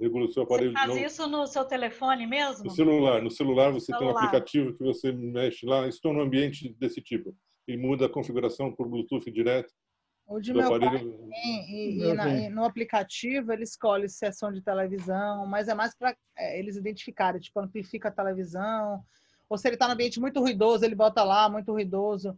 regula 0.00 0.26
o 0.26 0.32
seu 0.32 0.42
aparelho. 0.42 0.72
Você 0.72 0.86
faz 0.86 1.12
isso 1.12 1.26
no 1.28 1.46
seu 1.46 1.64
telefone 1.64 2.26
mesmo? 2.26 2.64
No 2.64 2.70
celular. 2.70 3.22
No 3.22 3.30
celular 3.30 3.72
você 3.72 3.86
celular. 3.86 3.98
tem 3.98 4.08
um 4.08 4.18
aplicativo 4.18 4.74
que 4.74 4.82
você 4.82 5.12
mexe 5.12 5.66
lá. 5.66 5.88
Estou 5.88 6.12
no 6.12 6.20
ambiente 6.20 6.74
desse 6.78 7.00
tipo. 7.00 7.34
E 7.66 7.76
muda 7.76 8.06
a 8.06 8.08
configuração 8.08 8.72
por 8.72 8.88
Bluetooth 8.88 9.30
direto. 9.30 9.72
O 10.28 10.40
de 10.40 10.52
meu 10.52 10.66
aparelho... 10.66 11.18
pai 11.18 11.28
e, 11.44 12.02
e, 12.02 12.14
na, 12.14 12.28
e, 12.28 12.48
no 12.48 12.64
aplicativo 12.64 13.52
ele 13.52 13.62
escolhe 13.62 14.08
sessão 14.08 14.52
de 14.52 14.60
televisão, 14.60 15.46
mas 15.46 15.68
é 15.68 15.74
mais 15.74 15.96
para 15.96 16.16
é, 16.36 16.58
eles 16.58 16.76
identificarem, 16.76 17.40
tipo, 17.40 17.60
amplifica 17.60 18.08
a 18.08 18.12
televisão, 18.12 19.04
ou 19.48 19.56
se 19.56 19.68
ele 19.68 19.76
está 19.76 19.86
no 19.86 19.94
ambiente 19.94 20.18
muito 20.18 20.40
ruidoso, 20.40 20.84
ele 20.84 20.96
bota 20.96 21.22
lá, 21.22 21.48
muito 21.48 21.70
ruidoso. 21.70 22.36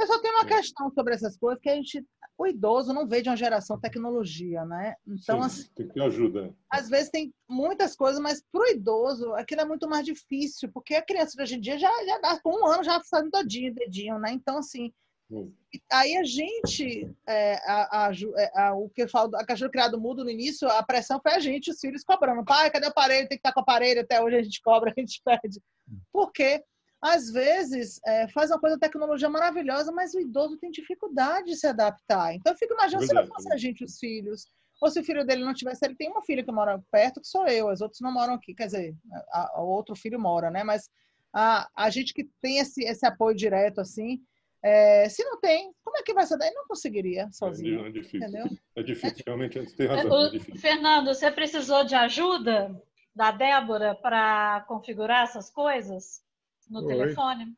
Eu 0.00 0.06
só 0.06 0.18
tenho 0.18 0.34
uma 0.34 0.46
questão 0.46 0.90
sobre 0.90 1.14
essas 1.14 1.36
coisas, 1.36 1.60
que 1.60 1.68
a 1.68 1.74
gente, 1.74 2.02
o 2.38 2.46
idoso 2.46 2.90
não 2.90 3.06
vê 3.06 3.20
de 3.20 3.28
uma 3.28 3.36
geração 3.36 3.78
tecnologia, 3.78 4.64
né? 4.64 4.94
Então, 5.06 5.42
Sim, 5.42 5.46
assim, 5.46 5.70
tem 5.74 5.88
que 5.88 6.00
ajuda. 6.00 6.54
Às 6.70 6.88
vezes 6.88 7.10
tem 7.10 7.34
muitas 7.46 7.94
coisas, 7.94 8.18
mas 8.18 8.42
para 8.50 8.62
o 8.62 8.66
idoso 8.66 9.34
aquilo 9.34 9.60
é 9.60 9.64
muito 9.66 9.86
mais 9.86 10.06
difícil, 10.06 10.70
porque 10.72 10.94
a 10.94 11.04
criança 11.04 11.36
de 11.36 11.42
hoje 11.42 11.56
em 11.56 11.60
dia 11.60 11.78
já, 11.78 11.90
já 12.06 12.18
dá 12.18 12.40
com 12.40 12.50
um 12.50 12.66
ano 12.66 12.82
já 12.82 12.98
fazendo 13.10 13.30
dedinho, 13.30 13.74
dedinho, 13.74 14.18
né? 14.18 14.32
Então, 14.32 14.56
assim, 14.56 14.90
hum. 15.30 15.52
aí 15.92 16.16
a 16.16 16.24
gente, 16.24 17.14
é, 17.28 17.56
a, 17.70 18.06
a, 18.06 18.12
é, 18.38 18.58
a, 18.58 18.74
o 18.74 18.88
que 18.88 19.02
eu 19.02 19.08
falo, 19.08 19.36
a 19.36 19.44
cachorro 19.44 19.70
criado 19.70 20.00
mudo 20.00 20.24
no 20.24 20.30
início, 20.30 20.66
a 20.66 20.82
pressão 20.82 21.20
foi 21.22 21.32
a 21.32 21.40
gente, 21.40 21.70
os 21.70 21.78
filhos 21.78 22.02
cobrando. 22.02 22.42
Pai, 22.42 22.70
cadê 22.70 22.86
o 22.86 22.88
aparelho? 22.88 23.28
Tem 23.28 23.36
que 23.36 23.46
estar 23.46 23.52
com 23.52 23.60
o 23.60 23.62
aparelho, 23.62 24.00
até 24.00 24.18
hoje 24.22 24.36
a 24.36 24.42
gente 24.42 24.62
cobra, 24.62 24.90
a 24.96 24.98
gente 24.98 25.20
pede. 25.22 25.60
Hum. 25.90 26.00
Por 26.10 26.32
quê? 26.32 26.64
Às 27.00 27.30
vezes 27.30 28.00
é, 28.06 28.28
faz 28.28 28.50
uma 28.50 28.60
coisa 28.60 28.78
tecnologia 28.78 29.28
maravilhosa, 29.28 29.90
mas 29.90 30.14
o 30.14 30.20
idoso 30.20 30.58
tem 30.58 30.70
dificuldade 30.70 31.46
de 31.46 31.56
se 31.56 31.66
adaptar. 31.66 32.34
Então 32.34 32.52
eu 32.52 32.58
fico 32.58 32.74
imaginando 32.74 33.06
Verdade. 33.06 33.26
se 33.26 33.30
não 33.30 33.36
fosse 33.36 33.52
a 33.52 33.56
gente 33.56 33.84
os 33.84 33.98
filhos, 33.98 34.46
ou 34.80 34.90
se 34.90 35.00
o 35.00 35.04
filho 35.04 35.24
dele 35.24 35.44
não 35.44 35.54
tivesse, 35.54 35.84
ele 35.84 35.94
tem 35.94 36.10
uma 36.10 36.22
filha 36.22 36.42
que 36.42 36.52
mora 36.52 36.82
perto, 36.90 37.20
que 37.20 37.26
sou 37.26 37.46
eu, 37.46 37.68
as 37.68 37.80
outras 37.80 38.00
não 38.00 38.12
moram 38.12 38.34
aqui, 38.34 38.54
quer 38.54 38.66
dizer, 38.66 38.94
o 39.56 39.62
outro 39.62 39.94
filho 39.94 40.18
mora, 40.18 40.50
né? 40.50 40.64
Mas 40.64 40.88
a, 41.32 41.68
a 41.76 41.90
gente 41.90 42.14
que 42.14 42.28
tem 42.40 42.58
esse, 42.58 42.82
esse 42.84 43.06
apoio 43.06 43.36
direto 43.36 43.80
assim, 43.80 44.20
é, 44.62 45.08
se 45.08 45.24
não 45.24 45.40
tem, 45.40 45.72
como 45.82 45.96
é 45.96 46.02
que 46.02 46.14
vai 46.14 46.26
ser? 46.26 46.36
Daí 46.36 46.50
não 46.52 46.66
conseguiria 46.66 47.28
sozinho. 47.32 47.86
É 47.86 47.90
difícil. 47.90 48.28
Entendeu? 48.28 48.46
É 48.76 48.82
difícil, 48.82 49.22
realmente 49.26 49.58
você 49.58 49.76
tem 49.76 49.86
razão. 49.86 50.26
É 50.26 50.58
Fernando, 50.58 51.06
você 51.14 51.30
precisou 51.30 51.84
de 51.84 51.94
ajuda 51.94 52.74
da 53.14 53.30
Débora 53.30 53.94
para 53.94 54.64
configurar 54.68 55.24
essas 55.24 55.50
coisas? 55.50 56.22
No 56.70 56.82
Foi. 56.82 56.96
telefone. 56.96 57.54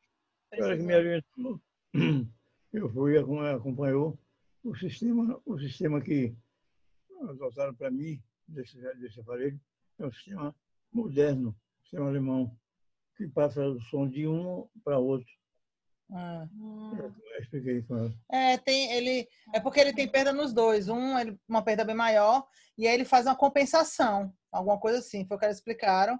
Ela 0.52 0.76
que 0.76 0.82
me 0.82 0.94
orientou. 0.94 1.60
Eu 2.72 2.88
fui 2.90 3.18
acompanhou 3.18 4.18
o 4.64 4.74
sistema, 4.74 5.40
o 5.44 5.58
sistema 5.58 6.00
que 6.00 6.34
adotaram 7.28 7.74
para 7.74 7.90
mim 7.90 8.22
desse, 8.48 8.78
desse 8.94 9.20
aparelho 9.20 9.60
é 9.98 10.06
um 10.06 10.12
sistema 10.12 10.56
moderno, 10.90 11.54
sistema 11.82 12.08
alemão, 12.08 12.56
que 13.14 13.28
passa 13.28 13.62
o 13.66 13.80
som 13.82 14.08
de 14.08 14.26
um 14.26 14.66
para 14.82 14.98
outro. 14.98 15.30
Ah. 16.10 16.48
Eu 16.96 17.40
expliquei 17.40 17.82
com 17.82 17.96
ela. 17.98 18.14
É, 18.30 18.56
tem, 18.56 18.92
ele, 18.92 19.28
é 19.52 19.60
porque 19.60 19.80
ele 19.80 19.92
tem 19.92 20.08
perda 20.08 20.32
nos 20.32 20.52
dois. 20.52 20.88
Um, 20.88 21.18
ele, 21.18 21.38
uma 21.46 21.62
perda 21.62 21.84
bem 21.84 21.94
maior, 21.94 22.46
e 22.76 22.86
aí 22.86 22.94
ele 22.94 23.04
faz 23.04 23.26
uma 23.26 23.36
compensação, 23.36 24.32
alguma 24.50 24.80
coisa 24.80 24.98
assim, 24.98 25.26
foi 25.26 25.36
o 25.36 25.40
que 25.40 25.46
eles 25.46 25.58
explicaram 25.58 26.18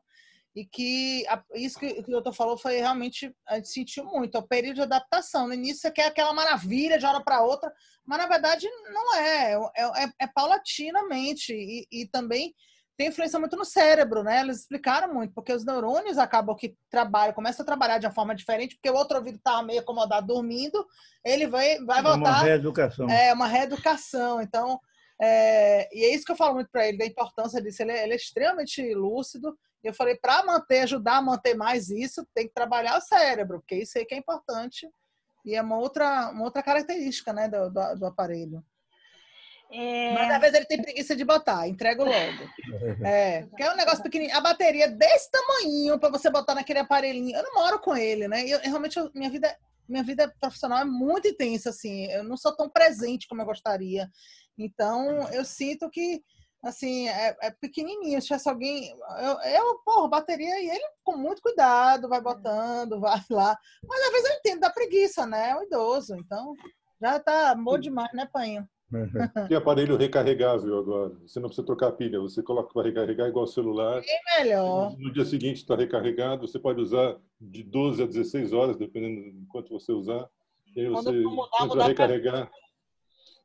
e 0.55 0.67
que 0.67 1.27
a, 1.29 1.43
isso 1.55 1.79
que, 1.79 2.03
que 2.03 2.11
o 2.11 2.13
doutor 2.13 2.35
falou 2.35 2.59
foi 2.59 2.77
realmente, 2.77 3.35
a 3.49 3.57
gente 3.57 3.69
sentiu 3.69 4.05
muito, 4.05 4.37
é 4.37 4.41
o 4.41 4.47
período 4.47 4.77
de 4.77 4.83
adaptação. 4.83 5.49
No 5.49 5.55
início 5.55 5.81
você 5.81 5.91
quer 5.91 6.07
aquela 6.07 6.33
maravilha 6.33 6.99
de 6.99 7.07
hora 7.07 7.23
para 7.23 7.43
outra, 7.43 7.73
mas 8.05 8.19
na 8.19 8.27
verdade 8.27 8.69
não 8.93 9.15
é, 9.15 9.55
é, 9.55 10.05
é, 10.05 10.13
é 10.21 10.27
paulatinamente 10.27 11.55
e, 11.55 11.87
e, 11.91 12.07
também 12.07 12.55
tem 12.99 13.09
influência 13.09 13.39
muito 13.39 13.57
no 13.57 13.65
cérebro, 13.65 14.23
né? 14.23 14.41
Eles 14.41 14.61
explicaram 14.61 15.13
muito, 15.13 15.33
porque 15.33 15.53
os 15.53 15.65
neurônios 15.65 16.19
acabam 16.19 16.55
que 16.55 16.77
trabalham, 16.91 17.33
começam 17.33 17.63
a 17.63 17.67
trabalhar 17.67 17.97
de 17.99 18.07
uma 18.07 18.13
forma 18.13 18.35
diferente, 18.35 18.77
porque 18.77 18.91
o 18.91 18.95
outro 18.95 19.17
ouvido 19.17 19.37
estava 19.37 19.63
meio 19.63 19.81
acomodado 19.81 20.27
dormindo, 20.27 20.87
ele 21.25 21.47
vai, 21.47 21.79
vai 21.79 22.01
é 22.01 22.03
voltar. 22.03 22.19
Uma 22.19 22.43
reeducação. 22.43 23.09
É, 23.09 23.33
uma 23.33 23.47
reeducação. 23.47 24.43
Então, 24.43 24.79
é, 25.21 25.89
e 25.91 26.05
é 26.05 26.15
isso 26.15 26.25
que 26.25 26.33
eu 26.33 26.37
falo 26.37 26.55
muito 26.55 26.71
para 26.71 26.87
ele, 26.87 26.99
da 26.99 27.07
importância 27.07 27.63
disso. 27.63 27.83
Ele, 27.83 27.93
é, 27.93 28.05
ele 28.05 28.13
é 28.13 28.17
extremamente 28.17 28.95
lúcido 28.95 29.57
eu 29.89 29.95
falei, 29.95 30.17
para 30.17 30.45
manter, 30.45 30.81
ajudar 30.81 31.17
a 31.17 31.23
manter 31.23 31.55
mais 31.55 31.91
isso, 31.91 32.27
tem 32.35 32.47
que 32.47 32.55
trabalhar 32.55 32.97
o 32.97 33.01
cérebro, 33.01 33.61
porque 33.61 33.77
isso 33.77 33.99
aí 33.99 34.05
que 34.05 34.15
é 34.15 34.19
importante 34.19 34.89
e 35.45 35.55
é 35.55 35.63
uma 35.63 35.77
outra, 35.79 36.31
uma 36.31 36.45
outra 36.45 36.63
característica 36.63 37.33
né, 37.33 37.49
do, 37.49 37.69
do, 37.71 37.95
do 37.97 38.07
aparelho. 38.07 38.65
É... 39.73 40.13
Mas 40.13 40.31
às 40.31 40.41
vezes 40.41 40.57
ele 40.57 40.67
tem 40.67 40.83
preguiça 40.83 41.17
de 41.17 41.25
botar, 41.25 41.67
entrego 41.67 42.05
logo. 42.05 42.13
É, 43.05 43.47
que 43.57 43.63
é 43.63 43.73
um 43.73 43.77
negócio 43.77 44.03
pequenininho. 44.03 44.37
A 44.37 44.41
bateria 44.41 44.89
desse 44.89 45.31
tamanho 45.31 45.99
para 45.99 46.11
você 46.11 46.31
botar 46.31 46.55
naquele 46.55 46.79
aparelhinho. 46.79 47.35
Eu 47.35 47.43
não 47.43 47.55
moro 47.55 47.81
com 47.81 47.97
ele, 47.97 48.29
né? 48.29 48.47
Eu, 48.47 48.61
realmente, 48.61 48.99
eu, 48.99 49.11
minha 49.15 49.31
vida 49.31 49.57
minha 49.89 50.03
vida 50.03 50.33
profissional 50.41 50.79
é 50.79 50.85
muito 50.85 51.29
intensa, 51.29 51.71
assim. 51.71 52.07
Eu 52.07 52.23
não 52.25 52.37
sou 52.37 52.55
tão 52.55 52.69
presente 52.69 53.27
como 53.27 53.43
eu 53.43 53.47
gostaria. 53.47 54.09
Então, 54.57 55.29
eu 55.33 55.45
sinto 55.45 55.91
que 55.91 56.23
assim, 56.63 57.09
é, 57.09 57.37
é 57.43 57.51
pequenininho. 57.51 58.21
Se 58.21 58.29
tivesse 58.29 58.49
alguém. 58.49 58.97
Eu, 59.19 59.51
eu, 59.51 59.79
porra, 59.85 60.09
bateria 60.09 60.61
e 60.61 60.71
ele 60.71 60.85
com 61.03 61.17
muito 61.17 61.43
cuidado, 61.43 62.09
vai 62.09 62.19
é. 62.19 62.23
botando, 62.23 63.01
vai 63.01 63.21
lá. 63.31 63.57
Mas 63.87 64.01
às 64.01 64.13
vezes 64.13 64.31
eu 64.31 64.37
entendo 64.37 64.61
da 64.61 64.71
preguiça, 64.71 65.27
né? 65.27 65.51
É 65.51 65.57
um 65.57 65.63
idoso, 65.63 66.15
então 66.15 66.55
já 67.01 67.19
tá 67.19 67.55
bom 67.55 67.79
demais, 67.79 68.13
né, 68.13 68.29
Panho? 68.33 68.67
Tem 69.49 69.57
aparelho 69.57 69.97
recarregável 69.97 70.79
agora. 70.79 71.15
Você 71.27 71.41
não 71.41 71.49
precisa 71.49 71.67
trocar 71.67 71.89
a 71.89 71.93
pilha. 71.93 72.21
Você 72.21 72.43
coloca 72.43 72.73
para 72.75 72.87
recarregar 72.87 73.27
igual 73.27 73.45
o 73.45 73.49
celular. 73.49 74.03
Bem 74.03 74.21
melhor. 74.39 74.95
No 74.99 75.11
dia 75.11 75.25
seguinte 75.25 75.57
está 75.57 75.75
recarregado. 75.75 76.47
Você 76.47 76.59
pode 76.59 76.81
usar 76.81 77.17
de 77.41 77.63
12 77.63 78.03
a 78.03 78.07
16 78.07 78.53
horas, 78.53 78.77
dependendo 78.77 79.41
de 79.41 79.47
quanto 79.47 79.71
você 79.71 79.93
usar. 79.93 80.29
E 80.77 80.83
aí 80.83 80.89
você 80.91 81.23
Quando 81.23 81.75
recarregar. 81.81 82.51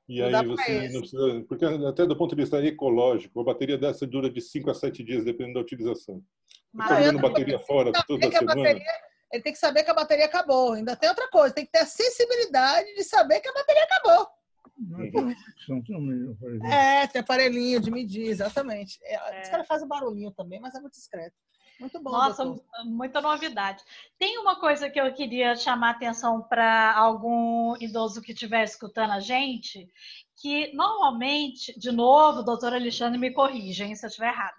E 0.08 0.22
aí 0.22 0.32
você 0.46 0.90
não 0.90 1.02
precisa. 1.02 1.46
Porque 1.48 1.66
até 1.66 2.06
do 2.06 2.18
ponto 2.18 2.36
de 2.36 2.42
vista 2.42 2.64
ecológico, 2.64 3.42
a 3.42 3.44
bateria 3.44 3.78
dessa 3.78 4.08
dura 4.08 4.30
de 4.30 4.40
5 4.42 4.70
a 4.70 4.74
7 4.74 5.04
dias, 5.04 5.26
dependendo 5.26 5.56
da 5.56 5.62
utilização. 5.62 6.24
Está 6.74 7.02
jogando 7.02 7.22
bateria 7.22 7.60
fora 7.60 7.92
toda 8.08 8.32
semana. 8.32 8.56
Bateria, 8.56 8.84
ele 9.34 9.44
tem 9.44 9.52
que 9.52 9.60
saber 9.60 9.84
que 9.84 9.92
a 9.92 9.94
bateria 9.94 10.26
acabou. 10.26 10.74
Ainda 10.74 10.96
tem 10.96 11.10
outra 11.10 11.28
coisa, 11.30 11.54
tem 11.54 11.66
que 11.66 11.72
ter 11.72 11.80
a 11.80 11.86
sensibilidade 11.86 12.94
de 12.96 13.04
saber 13.04 13.42
que 13.42 13.50
a 13.50 13.54
bateria 13.54 13.84
acabou. 13.84 14.28
É, 16.72 17.08
tem 17.08 17.22
aparelhinho 17.22 17.80
de 17.80 17.90
medir, 17.92 18.28
exatamente. 18.28 19.00
É. 19.04 19.42
Os 19.42 19.50
caras 19.50 19.68
fazem 19.68 19.88
barulhinho 19.88 20.32
também, 20.32 20.60
mas 20.60 20.76
é 20.76 20.80
muito 20.80 20.94
discreto. 20.94 21.36
Muito 21.80 22.00
bom. 22.00 22.12
Nossa, 22.12 22.44
doutor. 22.44 22.66
muita 22.86 23.22
novidade. 23.22 23.84
Tem 24.18 24.38
uma 24.40 24.60
coisa 24.60 24.90
que 24.90 25.00
eu 25.00 25.14
queria 25.14 25.56
chamar 25.56 25.92
atenção 25.92 26.42
para 26.42 26.96
algum 26.96 27.76
idoso 27.80 28.22
que 28.22 28.32
estiver 28.32 28.64
escutando 28.64 29.12
a 29.12 29.20
gente, 29.20 29.88
que 30.42 30.74
normalmente, 30.74 31.78
de 31.80 31.92
novo, 31.92 32.44
doutor 32.44 32.74
Alexandre 32.74 33.20
me 33.20 33.32
corrija 33.32 33.86
hein, 33.86 33.96
se 33.96 34.06
eu 34.06 34.10
estiver 34.10 34.30
errado. 34.30 34.58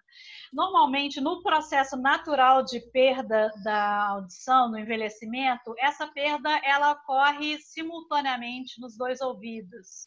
Normalmente, 0.52 1.20
no 1.20 1.42
processo 1.42 1.96
natural 1.96 2.64
de 2.64 2.80
perda 2.80 3.50
da 3.62 4.06
audição, 4.08 4.70
no 4.70 4.78
envelhecimento, 4.78 5.74
essa 5.78 6.06
perda 6.06 6.50
ela 6.64 6.92
ocorre 6.92 7.58
simultaneamente 7.58 8.80
nos 8.80 8.96
dois 8.96 9.20
ouvidos. 9.20 10.06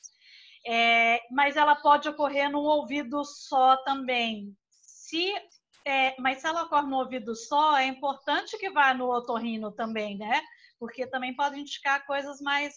É, 0.65 1.19
mas 1.31 1.55
ela 1.55 1.75
pode 1.75 2.07
ocorrer 2.09 2.49
num 2.49 2.63
ouvido 2.63 3.23
só 3.23 3.77
também. 3.83 4.55
Se 4.81 5.33
é, 5.85 6.15
mas 6.19 6.39
se 6.39 6.47
ela 6.47 6.63
ocorre 6.63 6.87
no 6.87 6.97
ouvido 6.97 7.35
só, 7.35 7.77
é 7.77 7.85
importante 7.85 8.57
que 8.57 8.69
vá 8.69 8.93
no 8.93 9.09
otorrino 9.09 9.71
também, 9.71 10.17
né? 10.17 10.41
Porque 10.79 11.07
também 11.07 11.35
pode 11.35 11.59
indicar 11.59 12.05
coisas 12.05 12.41
mais 12.41 12.75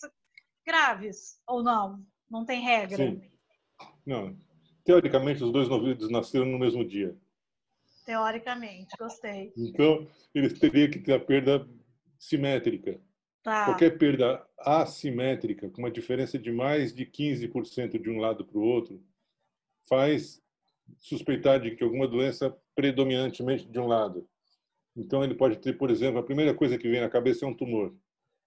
graves, 0.67 1.41
ou 1.47 1.63
não? 1.63 2.05
Não 2.31 2.45
tem 2.45 2.63
regra? 2.63 2.97
Sim. 2.97 3.31
Não. 4.07 4.37
Teoricamente, 4.85 5.43
os 5.43 5.53
dois 5.53 5.69
novilhos 5.69 6.11
nasceram 6.11 6.47
no 6.47 6.59
mesmo 6.59 6.85
dia. 6.85 7.17
Teoricamente, 8.05 8.95
gostei. 8.99 9.53
Então, 9.57 10.07
eles 10.35 10.59
teriam 10.59 10.91
que 10.91 10.99
ter 10.99 11.15
a 11.15 11.21
perda 11.21 11.67
simétrica. 12.19 13.01
Tá. 13.43 13.67
Qualquer 13.67 13.99
perda 13.99 14.47
assimétrica, 14.59 15.71
com 15.71 15.79
uma 15.79 15.91
diferença 15.91 16.39
de 16.39 16.51
mais 16.51 16.95
de 16.95 17.07
15% 17.07 18.01
de 18.01 18.11
um 18.11 18.19
lado 18.19 18.45
para 18.45 18.59
o 18.59 18.63
outro, 18.63 19.03
faz 19.89 20.44
suspeitar 20.99 21.61
de 21.61 21.75
que 21.75 21.85
alguma 21.85 22.07
doença 22.07 22.57
predominantemente 22.75 23.67
de 23.67 23.79
um 23.79 23.87
lado. 23.87 24.27
Então, 24.97 25.25
ele 25.25 25.35
pode 25.35 25.57
ter, 25.59 25.77
por 25.77 25.91
exemplo, 25.91 26.19
a 26.19 26.23
primeira 26.23 26.55
coisa 26.55 26.79
que 26.79 26.89
vem 26.89 27.01
na 27.01 27.09
cabeça 27.09 27.45
é 27.45 27.49
um 27.49 27.55
tumor. 27.55 27.95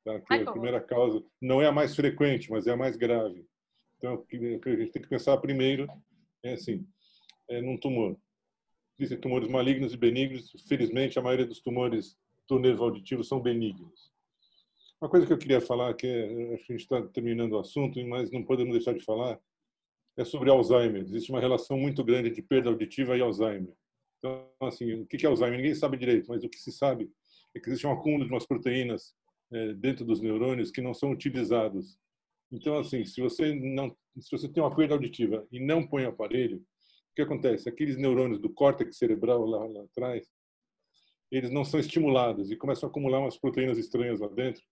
Tá? 0.04 0.20
Que 0.22 0.34
é 0.34 0.44
a 0.44 0.52
primeira 0.52 0.80
causa 0.80 1.24
não 1.42 1.62
é 1.62 1.68
a 1.68 1.72
mais 1.72 1.96
frequente, 1.96 2.50
mas 2.50 2.68
é 2.68 2.72
a 2.72 2.78
mais 2.78 2.96
grave. 2.96 3.46
Então, 3.98 4.14
o 4.14 4.26
que 4.26 4.38
a 4.38 4.76
gente 4.76 4.92
tem 4.92 5.02
que 5.02 5.10
pensar 5.10 5.38
primeiro 5.38 5.88
é 6.44 6.54
assim, 6.54 6.88
é 7.50 7.62
num 7.62 7.78
tumor. 7.78 8.18
Existem 8.98 9.20
tumores 9.20 9.50
malignos 9.50 9.94
e 9.94 9.98
benignos. 9.98 10.52
Felizmente, 10.68 11.20
a 11.20 11.22
maioria 11.22 11.46
dos 11.46 11.62
tumores 11.62 12.18
do 12.48 12.60
nervo 12.60 12.84
auditivo 12.84 13.24
são 13.24 13.42
benignos. 13.42 14.12
Uma 15.00 15.10
coisa 15.10 15.28
que 15.28 15.34
eu 15.34 15.38
queria 15.38 15.62
falar, 15.62 15.94
que 15.94 16.08
é, 16.08 16.54
acho 16.56 16.66
que 16.66 16.74
a 16.74 16.78
gente 16.78 16.84
está 16.84 17.02
terminando 17.10 17.54
o 17.54 17.60
assunto, 17.60 18.04
mas 18.08 18.32
não 18.32 18.44
podemos 18.44 18.74
deixar 18.74 18.94
de 18.94 19.04
falar, 19.04 19.40
é 20.18 20.26
sobre 20.26 20.50
Alzheimer. 20.50 21.04
Existe 21.04 21.32
uma 21.32 21.40
relação 21.40 21.78
muito 21.78 22.04
grande 22.04 22.32
de 22.32 22.42
perda 22.42 22.70
auditiva 22.70 23.16
e 23.16 23.22
Alzheimer. 23.22 23.74
Então, 24.18 24.50
assim, 24.62 24.94
o 25.02 25.06
que 25.06 25.26
é 25.26 25.30
Alzheimer? 25.30 25.58
Ninguém 25.58 25.76
sabe 25.76 25.98
direito, 25.98 26.28
mas 26.30 26.44
o 26.44 26.50
que 26.50 26.58
se 26.58 26.72
sabe 26.72 27.10
é 27.56 27.60
que 27.60 27.70
existe 27.70 27.86
um 27.86 27.92
acúmulo 27.92 28.26
de 28.26 28.32
umas 28.32 28.46
proteínas 28.46 29.14
é, 29.52 29.74
dentro 29.74 30.04
dos 30.04 30.20
neurônios 30.20 30.72
que 30.72 30.82
não 30.82 30.94
são 30.94 31.12
utilizados. 31.12 31.98
Então, 32.52 32.78
assim, 32.80 33.06
se 33.06 33.22
você 33.22 33.54
não, 33.54 33.96
se 34.20 34.32
você 34.32 34.50
tem 34.50 34.64
uma 34.64 34.76
perda 34.76 34.96
auditiva 34.96 35.46
e 35.52 35.60
não 35.60 35.86
põe 35.88 36.06
aparelho, 36.06 36.58
o 36.58 37.16
que 37.16 37.22
acontece? 37.22 37.70
Aqueles 37.70 37.98
neurônios 37.98 38.40
do 38.40 38.50
córtex 38.50 38.98
cerebral 38.98 39.46
lá, 39.46 39.66
lá 39.66 39.84
atrás, 39.84 40.28
eles 41.32 41.52
não 41.52 41.66
são 41.66 41.80
estimulados 41.80 42.52
e 42.52 42.56
começam 42.56 42.88
a 42.88 42.90
acumular 42.90 43.20
umas 43.20 43.38
proteínas 43.38 43.78
estranhas 43.78 44.20
lá 44.20 44.28
dentro. 44.28 44.64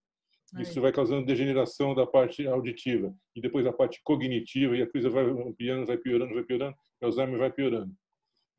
Isso 0.60 0.80
vai 0.80 0.92
causando 0.92 1.26
degeneração 1.26 1.94
da 1.94 2.06
parte 2.06 2.48
auditiva 2.48 3.14
e 3.36 3.42
depois 3.42 3.66
a 3.66 3.74
parte 3.74 4.00
cognitiva 4.04 4.78
e 4.78 4.82
a 4.82 4.90
coisa 4.90 5.10
vai 5.10 5.26
piorando, 5.54 5.86
vai 5.86 5.98
piorando, 5.98 6.34
vai 6.34 6.44
piorando, 6.44 6.76
o 7.02 7.06
Alzheimer 7.06 7.38
vai 7.38 7.52
piorando. 7.52 7.94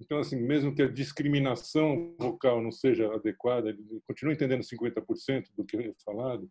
Então, 0.01 0.19
assim, 0.19 0.37
mesmo 0.37 0.75
que 0.75 0.83
a 0.83 0.93
discriminação 0.93 2.15
vocal 2.19 2.61
não 2.63 2.71
seja 2.71 3.13
adequada, 3.15 3.75
continua 4.07 4.35
entendendo 4.35 4.63
50% 4.63 5.47
do 5.57 5.65
que 5.65 5.77
é 5.77 5.95
falado, 6.05 6.51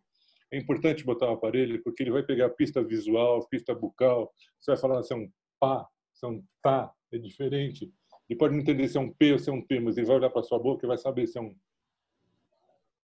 é 0.52 0.58
importante 0.58 1.04
botar 1.04 1.28
o 1.28 1.34
aparelho 1.34 1.82
porque 1.82 2.02
ele 2.02 2.10
vai 2.10 2.24
pegar 2.24 2.46
a 2.46 2.50
pista 2.50 2.82
visual, 2.82 3.42
a 3.42 3.48
pista 3.48 3.74
bucal, 3.74 4.32
você 4.58 4.72
vai 4.72 4.80
falar 4.80 5.02
se 5.02 5.12
é 5.12 5.16
um 5.16 5.30
pá, 5.60 5.86
se 6.12 6.24
é 6.24 6.28
um 6.28 6.42
tá, 6.62 6.92
é 7.12 7.18
diferente. 7.18 7.92
Ele 8.28 8.38
pode 8.38 8.54
não 8.54 8.60
entender 8.62 8.88
se 8.88 8.96
é 8.96 9.00
um 9.00 9.12
P 9.12 9.32
ou 9.32 9.38
se 9.38 9.48
é 9.48 9.52
um 9.52 9.64
T, 9.64 9.78
mas 9.78 9.96
ele 9.96 10.06
vai 10.06 10.16
olhar 10.16 10.30
para 10.30 10.42
sua 10.42 10.58
boca 10.58 10.84
e 10.84 10.88
vai 10.88 10.98
saber 10.98 11.26
se 11.26 11.38
é 11.38 11.40
um... 11.40 11.54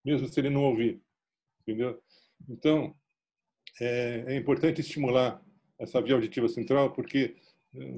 Mesmo 0.04 0.26
se 0.26 0.40
ele 0.40 0.50
não 0.50 0.64
ouvir, 0.64 1.00
entendeu? 1.60 2.00
Então, 2.48 2.94
é, 3.80 4.24
é 4.28 4.36
importante 4.36 4.80
estimular 4.80 5.42
essa 5.78 6.00
via 6.00 6.14
auditiva 6.14 6.48
central 6.48 6.92
porque 6.92 7.34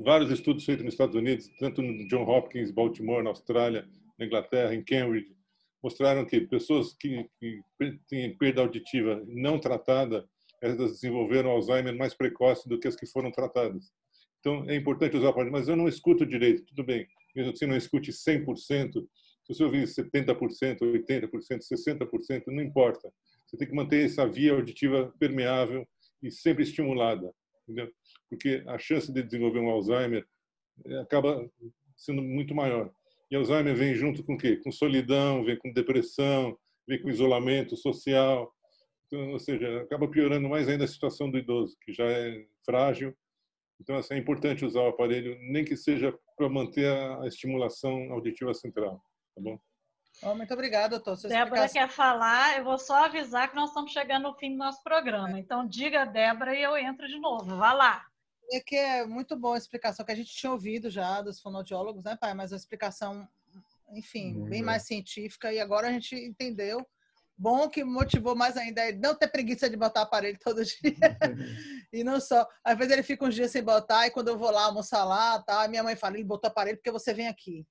vários 0.05 0.31
estudos 0.31 0.65
feitos 0.65 0.85
nos 0.85 0.95
Estados 0.95 1.15
Unidos, 1.15 1.51
tanto 1.59 1.83
no 1.83 2.07
John 2.09 2.23
Hopkins, 2.23 2.71
Baltimore, 2.71 3.23
na 3.23 3.31
Austrália, 3.31 3.89
na 4.19 4.27
Inglaterra, 4.27 4.75
em 4.75 4.85
Cambridge, 4.85 5.35
mostraram 5.83 6.25
que 6.25 6.41
pessoas 6.41 6.95
que, 6.95 7.29
que 7.39 7.61
têm 8.09 8.37
perda 8.39 8.63
auditiva 8.63 9.23
não 9.27 9.59
tratada, 9.59 10.27
elas 10.63 10.93
desenvolveram 10.93 11.51
Alzheimer 11.51 11.97
mais 11.97 12.15
precoce 12.15 12.69
do 12.69 12.79
que 12.79 12.89
as 12.89 12.97
que 12.97 13.07
foram 13.07 13.31
tratadas. 13.31 13.93
Então, 14.41 14.65
é 14.69 14.77
importante 14.77 15.17
usar 15.17 15.31
aparelho, 15.31 15.53
mas 15.53 15.69
eu 15.69 15.77
não 15.77 15.89
escuto 15.89 16.25
direito, 16.25 16.65
tudo 16.67 16.85
bem. 16.85 17.07
Mesmo 17.35 17.53
que 17.53 17.59
você 17.59 17.67
não 17.67 17.77
escute 17.77 18.13
100%, 18.13 18.93
se 18.93 19.55
você 19.55 19.65
ouvir 19.65 19.87
70%, 19.87 20.79
80%, 20.81 21.31
60%, 21.31 22.43
não 22.47 22.63
importa. 22.63 23.13
Você 23.47 23.57
tem 23.57 23.69
que 23.69 23.75
manter 23.75 24.05
essa 24.05 24.27
via 24.27 24.53
auditiva 24.53 25.13
permeável 25.19 25.87
e 26.23 26.31
sempre 26.31 26.63
estimulada, 26.63 27.33
entendeu? 27.63 27.91
porque 28.35 28.63
a 28.67 28.79
chance 28.79 29.13
de 29.13 29.23
desenvolver 29.23 29.61
um 29.61 29.71
Alzheimer 29.71 30.27
eh, 30.87 31.01
acaba 31.01 31.49
sendo 31.97 32.23
muito 32.23 32.55
maior. 32.55 32.91
E 33.31 33.37
Alzheimer 33.37 33.75
vem 33.75 33.95
junto 33.95 34.25
com 34.25 34.35
o 34.35 34.39
quê? 34.39 34.57
Com 34.57 34.73
solidão, 34.73 35.45
vem 35.45 35.57
com 35.57 35.73
depressão, 35.73 36.57
vem 36.87 37.01
com 37.01 37.09
isolamento 37.09 37.77
social. 37.77 38.53
Então, 39.07 39.31
ou 39.31 39.39
seja, 39.39 39.83
acaba 39.83 40.09
piorando 40.09 40.49
mais 40.49 40.69
ainda 40.69 40.85
a 40.85 40.89
situação 40.89 41.31
do 41.31 41.39
idoso, 41.39 41.77
que 41.83 41.93
já 41.93 42.05
é 42.05 42.45
frágil. 42.65 43.15
Então, 43.81 43.97
assim, 43.97 44.15
é 44.15 44.19
importante 44.19 44.65
usar 44.65 44.81
o 44.81 44.89
aparelho, 44.89 45.37
nem 45.41 45.65
que 45.65 45.77
seja 45.77 46.17
para 46.37 46.49
manter 46.49 46.87
a 46.87 47.27
estimulação 47.27 48.13
auditiva 48.13 48.55
central, 48.55 49.03
tá 49.35 49.41
bom? 49.41 49.59
Oh, 50.25 50.35
muito 50.35 50.55
obrigada, 50.55 50.99
doutor. 50.99 51.29
Débora 51.29 51.67
explicação... 51.67 51.73
quer 51.73 51.89
falar, 51.89 52.59
eu 52.59 52.65
vou 52.65 52.79
só 52.79 53.05
avisar 53.05 53.49
que 53.49 53.57
nós 53.57 53.69
estamos 53.69 53.93
chegando 53.93 54.25
no 54.25 54.35
fim 54.35 54.53
do 54.53 54.57
nosso 54.57 54.83
programa. 54.83 55.39
Então, 55.39 55.67
diga, 55.67 56.05
Débora, 56.05 56.55
e 56.55 56.63
eu 56.63 56.77
entro 56.77 57.07
de 57.07 57.19
novo. 57.19 57.57
Vá 57.57 57.73
lá. 57.73 58.07
É 58.51 58.61
que 58.61 58.77
é 58.77 59.07
muito 59.07 59.37
boa 59.37 59.55
a 59.55 59.59
explicação 59.59 60.05
que 60.05 60.13
a 60.13 60.15
gente 60.15 60.35
tinha 60.35 60.53
ouvido 60.53 60.91
já 60.91 61.21
dos 61.21 61.41
fonoaudiólogos, 61.41 62.05
né, 62.05 62.17
pai? 62.17 62.35
Mas 62.35 62.53
a 62.53 62.57
explicação, 62.57 63.29
enfim, 63.91 64.45
bem 64.45 64.63
mais 64.63 64.85
científica 64.85 65.53
e 65.53 65.61
agora 65.61 65.89
a 65.89 65.93
gente 65.93 66.15
entendeu. 66.15 66.87
Bom 67.37 67.69
que 67.69 67.83
motivou 67.83 68.37
mais 68.37 68.57
ainda 68.57 68.83
é 68.83 68.93
não 68.93 69.15
ter 69.15 69.29
preguiça 69.29 69.69
de 69.69 69.77
botar 69.77 70.03
aparelho 70.03 70.39
todo 70.43 70.63
dia. 70.65 71.19
e 71.93 72.05
não 72.05 72.21
só. 72.21 72.47
Às 72.65 72.79
vezes 72.79 72.93
ele 72.93 73.03
fica 73.03 73.25
uns 73.25 73.35
dias 73.35 73.51
sem 73.51 73.63
botar 73.63 74.07
e 74.07 74.11
quando 74.11 74.29
eu 74.29 74.39
vou 74.39 74.51
lá 74.51 74.65
almoçar 74.65 75.05
lá, 75.05 75.43
tá, 75.43 75.67
minha 75.67 75.83
mãe 75.83 75.97
fala, 75.97 76.15
ele 76.15 76.25
botou 76.25 76.49
aparelho 76.49 76.77
porque 76.77 76.93
você 76.93 77.13
vem 77.13 77.27
aqui. 77.27 77.67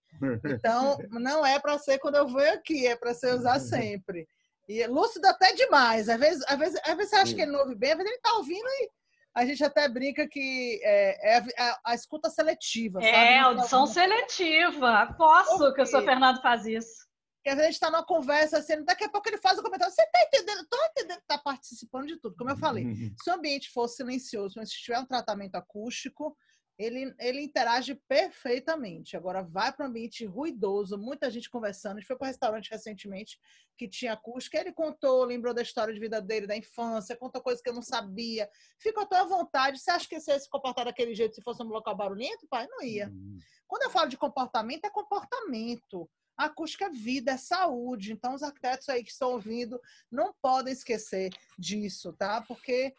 Então, 0.46 0.98
não 1.12 1.46
é 1.46 1.60
para 1.60 1.78
ser 1.78 1.98
quando 2.00 2.16
eu 2.16 2.28
vou 2.28 2.42
aqui, 2.42 2.86
é 2.88 2.96
para 2.96 3.14
ser 3.14 3.34
usar 3.34 3.60
sempre. 3.60 4.28
E 4.68 4.82
é 4.82 4.88
lúcido 4.88 5.28
até 5.28 5.54
demais. 5.54 6.10
Às 6.10 6.20
vezes, 6.20 6.44
às 6.48 6.58
vezes, 6.58 6.80
às 6.86 6.96
vezes 6.96 7.10
você 7.10 7.16
acha 7.16 7.36
que 7.36 7.42
ele 7.42 7.52
não 7.52 7.62
ouve 7.62 7.76
bem, 7.76 7.92
às 7.92 7.98
vezes 7.98 8.12
ele 8.12 8.22
tá 8.22 8.34
ouvindo 8.34 8.68
e 8.68 8.90
a 9.36 9.46
gente 9.46 9.64
até 9.64 9.90
brinca 9.90 10.28
que 10.28 10.80
é, 10.84 11.38
é 11.38 11.44
a, 11.58 11.80
a, 11.88 11.96
escuta 11.96 12.30
seletiva. 12.30 13.04
É, 13.04 13.12
sabe? 13.12 13.38
audição 13.40 13.88
seletiva. 13.88 15.14
Posso 15.18 15.74
que 15.74 15.82
o 15.82 15.86
seu 15.86 16.04
Fernando 16.04 16.42
faz 16.42 16.66
isso. 16.66 17.04
Porque 17.44 17.50
às 17.50 17.56
vezes 17.58 17.68
a 17.68 17.72
gente 17.72 17.76
está 17.76 17.92
numa 17.92 18.06
conversa, 18.06 18.58
assim, 18.60 18.82
daqui 18.86 19.04
a 19.04 19.10
pouco 19.10 19.28
ele 19.28 19.38
faz 19.38 19.58
o 19.58 19.60
um 19.60 19.64
comentário. 19.66 19.94
Você 19.94 20.02
está 20.02 20.22
entendendo? 20.22 20.62
Estou 20.62 20.80
entendendo 20.86 21.18
que 21.18 21.24
está 21.24 21.38
participando 21.38 22.08
de 22.08 22.18
tudo. 22.18 22.38
Como 22.38 22.50
eu 22.50 22.56
falei, 22.56 22.86
se 23.22 23.30
o 23.30 23.34
ambiente 23.34 23.70
fosse 23.70 23.98
silencioso, 23.98 24.54
mas 24.56 24.70
se 24.70 24.78
tiver 24.78 24.98
um 24.98 25.06
tratamento 25.06 25.56
acústico, 25.56 26.38
ele, 26.80 27.14
ele 27.20 27.42
interage 27.42 27.96
perfeitamente. 28.08 29.18
Agora, 29.18 29.44
vai 29.44 29.74
para 29.74 29.86
um 29.86 29.90
ambiente 29.90 30.26
ruidoso, 30.26 30.98
muita 30.98 31.30
gente 31.30 31.50
conversando. 31.50 31.98
A 31.98 32.00
gente 32.00 32.08
foi 32.08 32.16
para 32.16 32.28
um 32.28 32.30
restaurante 32.30 32.72
recentemente 32.72 33.38
que 33.78 33.90
tinha 33.90 34.14
acústica. 34.14 34.58
Ele 34.58 34.72
contou, 34.72 35.26
lembrou 35.26 35.54
da 35.54 35.62
história 35.62 35.94
de 35.94 36.00
vida 36.00 36.22
dele, 36.22 36.48
da 36.48 36.56
infância, 36.56 37.18
contou 37.18 37.42
coisas 37.42 37.62
que 37.62 37.70
eu 37.70 37.74
não 37.74 37.82
sabia. 37.82 38.50
Ficou 38.80 39.04
à 39.04 39.06
tua 39.06 39.26
vontade. 39.26 39.80
Você 39.80 39.92
acha 39.92 40.08
que 40.08 40.18
você 40.18 40.32
ia 40.32 40.40
se 40.40 40.50
comportar 40.50 40.86
daquele 40.86 41.14
jeito 41.14 41.36
se 41.36 41.42
fosse 41.42 41.62
um 41.62 41.68
local 41.68 41.94
barulhento? 41.94 42.48
Pai, 42.50 42.66
não 42.68 42.82
ia. 42.82 43.10
Uhum. 43.10 43.38
Quando 43.68 43.84
eu 43.84 43.90
falo 43.90 44.08
de 44.08 44.18
comportamento, 44.18 44.86
é 44.86 44.90
comportamento. 44.90 46.10
Acústica 46.46 46.86
é 46.86 46.90
vida, 46.90 47.32
é 47.32 47.38
saúde. 47.38 48.14
Então, 48.14 48.34
os 48.34 48.44
arquitetos 48.44 48.90
aí 48.90 49.04
que 49.04 49.12
estão 49.12 49.32
ouvindo 49.32 49.80
não 50.12 50.34
podem 50.42 50.74
esquecer 50.74 51.32
disso, 51.58 52.14
tá? 52.14 52.42
Porque 52.42 52.96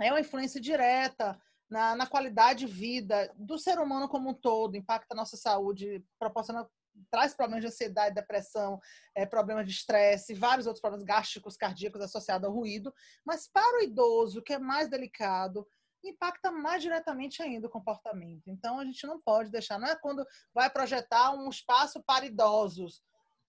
é 0.00 0.10
uma 0.10 0.20
influência 0.20 0.60
direta 0.60 1.40
na, 1.70 1.96
na 1.96 2.06
qualidade 2.06 2.66
de 2.66 2.72
vida 2.72 3.32
do 3.36 3.58
ser 3.58 3.78
humano 3.78 4.08
como 4.08 4.30
um 4.30 4.34
todo, 4.34 4.76
impacta 4.76 5.14
a 5.14 5.16
nossa 5.16 5.36
saúde, 5.36 6.04
proporciona 6.18 6.68
traz 7.10 7.34
problemas 7.34 7.62
de 7.62 7.68
ansiedade, 7.68 8.14
depressão, 8.14 8.80
é, 9.14 9.26
problemas 9.26 9.66
de 9.66 9.72
estresse, 9.72 10.34
vários 10.34 10.66
outros 10.66 10.80
problemas 10.80 11.04
gástricos, 11.04 11.56
cardíacos 11.56 12.00
associados 12.00 12.46
ao 12.46 12.54
ruído. 12.54 12.94
Mas 13.24 13.48
para 13.48 13.78
o 13.78 13.82
idoso, 13.82 14.42
que 14.42 14.52
é 14.52 14.58
mais 14.58 14.88
delicado, 14.88 15.66
impacta 16.10 16.50
mais 16.50 16.82
diretamente 16.82 17.42
ainda 17.42 17.66
o 17.66 17.70
comportamento. 17.70 18.48
Então, 18.48 18.78
a 18.78 18.84
gente 18.84 19.06
não 19.06 19.20
pode 19.20 19.50
deixar, 19.50 19.78
não 19.78 19.88
é 19.88 19.96
quando 19.96 20.24
vai 20.52 20.70
projetar 20.70 21.32
um 21.32 21.48
espaço 21.48 22.02
para 22.02 22.26
idosos. 22.26 23.02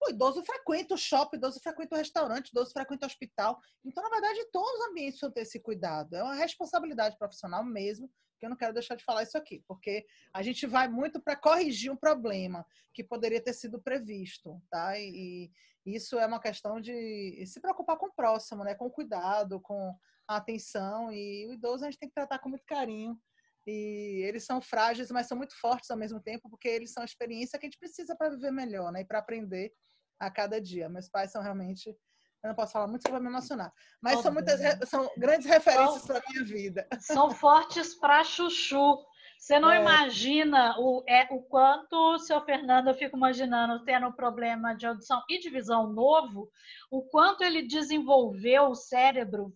O 0.06 0.10
idoso 0.10 0.44
frequenta 0.44 0.94
o 0.94 0.98
shopping, 0.98 1.38
o 1.38 1.40
idoso 1.40 1.60
frequenta 1.60 1.96
o 1.96 1.98
restaurante, 1.98 2.48
o 2.48 2.52
idoso 2.52 2.72
frequenta 2.72 3.06
o 3.06 3.10
hospital. 3.10 3.60
Então, 3.84 4.04
na 4.04 4.10
verdade, 4.10 4.46
todos 4.52 4.70
os 4.72 4.88
ambientes 4.88 5.14
precisam 5.14 5.32
ter 5.32 5.42
esse 5.42 5.60
cuidado. 5.60 6.16
É 6.16 6.24
uma 6.24 6.36
responsabilidade 6.36 7.18
profissional 7.18 7.64
mesmo, 7.64 8.10
que 8.40 8.46
eu 8.46 8.50
não 8.50 8.58
quero 8.58 8.74
deixar 8.74 8.96
de 8.96 9.04
falar 9.04 9.24
isso 9.24 9.38
aqui, 9.38 9.64
porque 9.68 10.06
a 10.34 10.44
gente 10.44 10.68
vai 10.68 10.88
muito 10.88 11.20
para 11.22 11.36
corrigir 11.36 11.92
um 11.92 11.96
problema 11.96 12.66
que 12.94 13.04
poderia 13.04 13.42
ter 13.42 13.54
sido 13.54 13.82
previsto, 13.82 14.62
tá? 14.70 14.98
E, 15.00 15.52
e, 15.86 15.96
isso 15.96 16.18
é 16.18 16.26
uma 16.26 16.40
questão 16.40 16.82
de 16.82 17.44
se 17.46 17.60
preocupar 17.60 17.98
com 17.98 18.08
o 18.08 18.14
próximo, 18.14 18.64
né? 18.64 18.76
Com 18.76 18.90
cuidado, 18.90 19.60
com 19.60 19.96
atenção. 20.28 21.12
E 21.12 21.48
o 21.48 21.54
idoso 21.54 21.84
a 21.84 21.90
gente 21.90 22.00
tem 22.00 22.10
que 22.10 22.16
tratar 22.16 22.40
com 22.40 22.50
muito 22.50 22.66
carinho. 22.66 23.20
E 23.68 24.24
eles 24.28 24.46
são 24.46 24.62
frágeis, 24.62 25.10
mas 25.10 25.28
são 25.28 25.38
muito 25.38 25.60
fortes 25.60 25.90
ao 25.90 25.98
mesmo 25.98 26.20
tempo, 26.20 26.50
porque 26.50 26.68
eles 26.68 26.92
são 26.92 27.02
a 27.02 27.06
experiência 27.06 27.58
que 27.58 27.66
a 27.66 27.70
gente 27.70 27.80
precisa 27.80 28.16
para 28.16 28.30
viver 28.30 28.52
melhor, 28.52 28.92
né? 28.92 29.02
E 29.02 29.06
para 29.06 29.20
aprender 29.20 29.74
a 30.20 30.30
cada 30.30 30.62
dia. 30.62 30.88
Meus 30.88 31.10
pais 31.10 31.32
são 31.32 31.42
realmente. 31.42 31.90
Eu 31.90 32.50
não 32.50 32.56
posso 32.56 32.74
falar 32.74 32.88
muito, 32.88 33.10
vai 33.10 33.20
me 33.20 33.28
emocionar. 33.28 33.74
Mas 34.00 34.22
são 34.22 34.32
muitas, 34.32 34.60
são 34.88 35.10
grandes 35.18 35.48
referências 35.48 36.06
para 36.06 36.22
minha 36.30 36.46
vida. 36.46 36.88
São 37.00 37.32
fortes 37.32 37.96
para 37.96 38.24
chuchu. 38.24 39.00
Você 39.40 39.60
não 39.60 39.72
é... 39.72 39.82
imagina 39.82 40.76
o, 40.80 41.04
é, 41.08 41.28
o 41.32 41.42
quanto 41.42 41.94
o 41.94 42.20
seu 42.20 42.40
Fernando, 42.46 42.88
eu 42.88 42.96
fico 42.96 43.18
imaginando, 43.18 43.84
tendo 43.84 44.08
um 44.08 44.12
problema 44.12 44.76
de 44.76 44.86
audição 44.86 45.24
e 45.30 45.40
de 45.40 45.50
visão 45.50 45.92
novo, 45.92 46.50
o 46.90 47.04
quanto 47.04 47.44
ele 47.44 47.64
desenvolveu 47.64 48.68
o 48.68 48.76
cérebro 48.76 49.54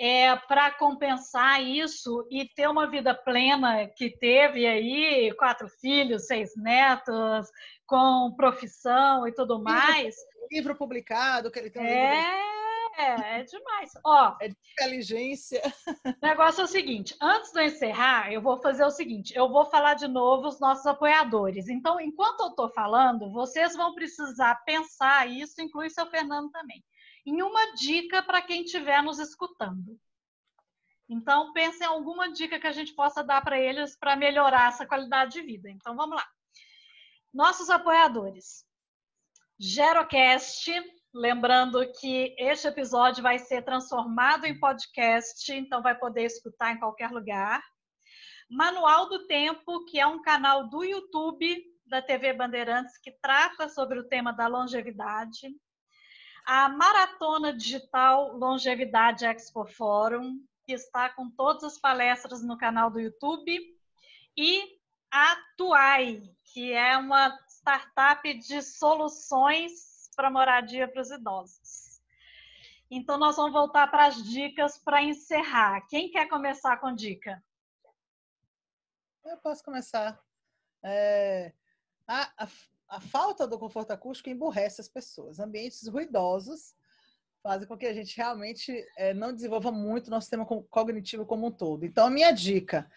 é, 0.00 0.34
para 0.34 0.70
compensar 0.70 1.62
isso 1.62 2.26
e 2.30 2.48
ter 2.48 2.66
uma 2.66 2.88
vida 2.88 3.14
plena 3.14 3.86
que 3.86 4.08
teve 4.08 4.66
aí, 4.66 5.30
quatro 5.36 5.68
filhos, 5.68 6.26
seis 6.26 6.56
netos, 6.56 7.46
com 7.86 8.32
profissão 8.34 9.28
e 9.28 9.32
tudo 9.32 9.62
mais. 9.62 10.16
Livro, 10.50 10.74
publicado, 10.74 11.50
que 11.50 11.58
ele 11.58 11.70
tem 11.70 11.82
um 11.82 11.86
é... 11.86 12.14
livro 12.16 12.50
é, 12.98 13.42
demais. 13.44 13.90
Ó, 14.04 14.36
é 14.40 14.48
de 14.48 14.56
inteligência. 14.72 15.60
O 16.04 16.26
negócio 16.26 16.62
é 16.62 16.64
o 16.64 16.68
seguinte: 16.68 17.16
antes 17.20 17.52
de 17.52 17.60
eu 17.60 17.64
encerrar, 17.66 18.32
eu 18.32 18.42
vou 18.42 18.60
fazer 18.60 18.84
o 18.84 18.90
seguinte: 18.90 19.32
eu 19.34 19.48
vou 19.48 19.64
falar 19.66 19.94
de 19.94 20.08
novo 20.08 20.48
os 20.48 20.60
nossos 20.60 20.86
apoiadores. 20.86 21.68
Então, 21.68 22.00
enquanto 22.00 22.40
eu 22.40 22.48
estou 22.48 22.68
falando, 22.70 23.30
vocês 23.32 23.76
vão 23.76 23.94
precisar 23.94 24.56
pensar, 24.64 25.28
isso 25.28 25.60
inclui 25.60 25.88
seu 25.90 26.06
Fernando 26.06 26.50
também, 26.50 26.82
em 27.30 27.42
uma 27.42 27.74
dica 27.74 28.22
para 28.22 28.42
quem 28.42 28.64
estiver 28.64 29.00
nos 29.02 29.20
escutando. 29.20 29.96
Então, 31.08 31.52
pensem 31.52 31.86
em 31.86 31.90
alguma 31.90 32.32
dica 32.32 32.58
que 32.58 32.66
a 32.66 32.72
gente 32.72 32.92
possa 32.92 33.22
dar 33.22 33.40
para 33.40 33.58
eles 33.58 33.96
para 33.96 34.16
melhorar 34.16 34.68
essa 34.68 34.86
qualidade 34.86 35.34
de 35.34 35.42
vida. 35.42 35.70
Então, 35.70 35.94
vamos 35.94 36.16
lá. 36.16 36.26
Nossos 37.32 37.70
apoiadores. 37.70 38.64
Gerocast, 39.58 40.72
lembrando 41.14 41.80
que 42.00 42.34
este 42.36 42.66
episódio 42.66 43.22
vai 43.22 43.38
ser 43.38 43.62
transformado 43.62 44.44
em 44.44 44.58
podcast, 44.58 45.52
então 45.52 45.82
vai 45.82 45.96
poder 45.96 46.24
escutar 46.24 46.72
em 46.72 46.78
qualquer 46.78 47.10
lugar. 47.10 47.62
Manual 48.48 49.08
do 49.08 49.26
Tempo, 49.28 49.84
que 49.84 50.00
é 50.00 50.06
um 50.06 50.22
canal 50.22 50.68
do 50.68 50.82
YouTube 50.82 51.64
da 51.86 52.02
TV 52.02 52.32
Bandeirantes 52.32 52.98
que 52.98 53.12
trata 53.22 53.68
sobre 53.68 54.00
o 54.00 54.08
tema 54.08 54.32
da 54.32 54.48
longevidade 54.48 55.54
a 56.44 56.68
Maratona 56.68 57.52
Digital 57.52 58.36
Longevidade 58.36 59.24
Expo 59.24 59.64
Forum, 59.64 60.42
que 60.64 60.72
está 60.72 61.08
com 61.10 61.30
todas 61.30 61.64
as 61.64 61.78
palestras 61.78 62.42
no 62.42 62.56
canal 62.56 62.90
do 62.90 63.00
YouTube, 63.00 63.58
e 64.36 64.78
a 65.10 65.36
Tuai, 65.56 66.22
que 66.44 66.72
é 66.72 66.96
uma 66.96 67.38
startup 67.48 68.32
de 68.34 68.62
soluções 68.62 70.10
para 70.14 70.30
moradia 70.30 70.88
para 70.88 71.02
os 71.02 71.10
idosos. 71.10 72.00
Então, 72.90 73.16
nós 73.16 73.36
vamos 73.36 73.52
voltar 73.52 73.86
para 73.88 74.06
as 74.06 74.22
dicas 74.22 74.76
para 74.78 75.02
encerrar. 75.02 75.86
Quem 75.88 76.10
quer 76.10 76.28
começar 76.28 76.76
com 76.78 76.94
dica? 76.94 77.42
Eu 79.24 79.36
posso 79.38 79.62
começar. 79.62 80.20
É, 80.82 81.52
a, 82.08 82.48
a, 82.90 83.00
falta 83.00 83.46
do 83.46 83.58
conforto 83.58 83.92
acústico 83.92 84.28
emburrece 84.28 84.80
as 84.80 84.88
pessoas. 84.88 85.38
Ambientes 85.38 85.86
ruidosos 85.86 86.74
fazem 87.42 87.66
com 87.66 87.76
que 87.76 87.86
a 87.86 87.94
gente 87.94 88.16
realmente 88.16 88.84
é, 88.98 89.14
não 89.14 89.32
desenvolva 89.32 89.72
muito 89.72 90.08
o 90.08 90.10
nosso 90.10 90.26
sistema 90.26 90.44
cognitivo 90.44 91.24
como 91.24 91.46
um 91.46 91.50
todo. 91.50 91.86
Então, 91.86 92.06
a 92.06 92.10
minha 92.10 92.32
dica 92.32 92.90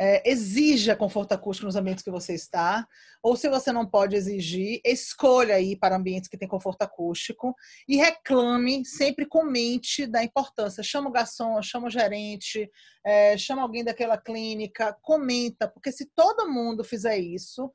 é, 0.00 0.28
exija 0.28 0.94
conforto 0.94 1.32
acústico 1.32 1.66
nos 1.66 1.74
ambientes 1.74 2.04
que 2.04 2.10
você 2.10 2.32
está, 2.32 2.86
ou 3.20 3.36
se 3.36 3.48
você 3.48 3.72
não 3.72 3.84
pode 3.84 4.14
exigir, 4.14 4.80
escolha 4.84 5.60
ir 5.60 5.76
para 5.76 5.96
ambientes 5.96 6.28
que 6.28 6.38
têm 6.38 6.46
conforto 6.46 6.82
acústico 6.82 7.54
e 7.86 7.96
reclame, 7.96 8.84
sempre 8.84 9.26
comente 9.26 10.06
da 10.06 10.22
importância. 10.22 10.84
Chama 10.84 11.08
o 11.08 11.12
garçom, 11.12 11.60
chama 11.62 11.88
o 11.88 11.90
gerente, 11.90 12.70
é, 13.04 13.36
chama 13.36 13.62
alguém 13.62 13.82
daquela 13.82 14.16
clínica, 14.16 14.96
comenta, 15.02 15.66
porque 15.66 15.90
se 15.90 16.06
todo 16.14 16.48
mundo 16.48 16.84
fizer 16.84 17.18
isso, 17.18 17.70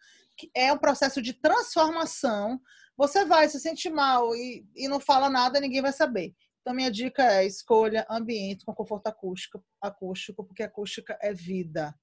é 0.55 0.71
um 0.71 0.77
processo 0.77 1.21
de 1.21 1.33
transformação. 1.33 2.59
Você 2.97 3.25
vai 3.25 3.49
se 3.49 3.59
sentir 3.59 3.89
mal 3.89 4.35
e, 4.35 4.65
e 4.75 4.87
não 4.87 4.99
fala 4.99 5.29
nada, 5.29 5.59
ninguém 5.59 5.81
vai 5.81 5.91
saber. 5.91 6.33
Então, 6.61 6.73
minha 6.73 6.89
dica 6.89 7.21
é 7.23 7.45
escolha 7.45 8.05
ambiente 8.09 8.63
com 8.63 8.73
conforto 8.73 9.07
acústico, 9.07 9.63
acústico, 9.81 10.45
porque 10.45 10.63
acústica 10.63 11.17
é 11.21 11.33
vida. 11.33 11.93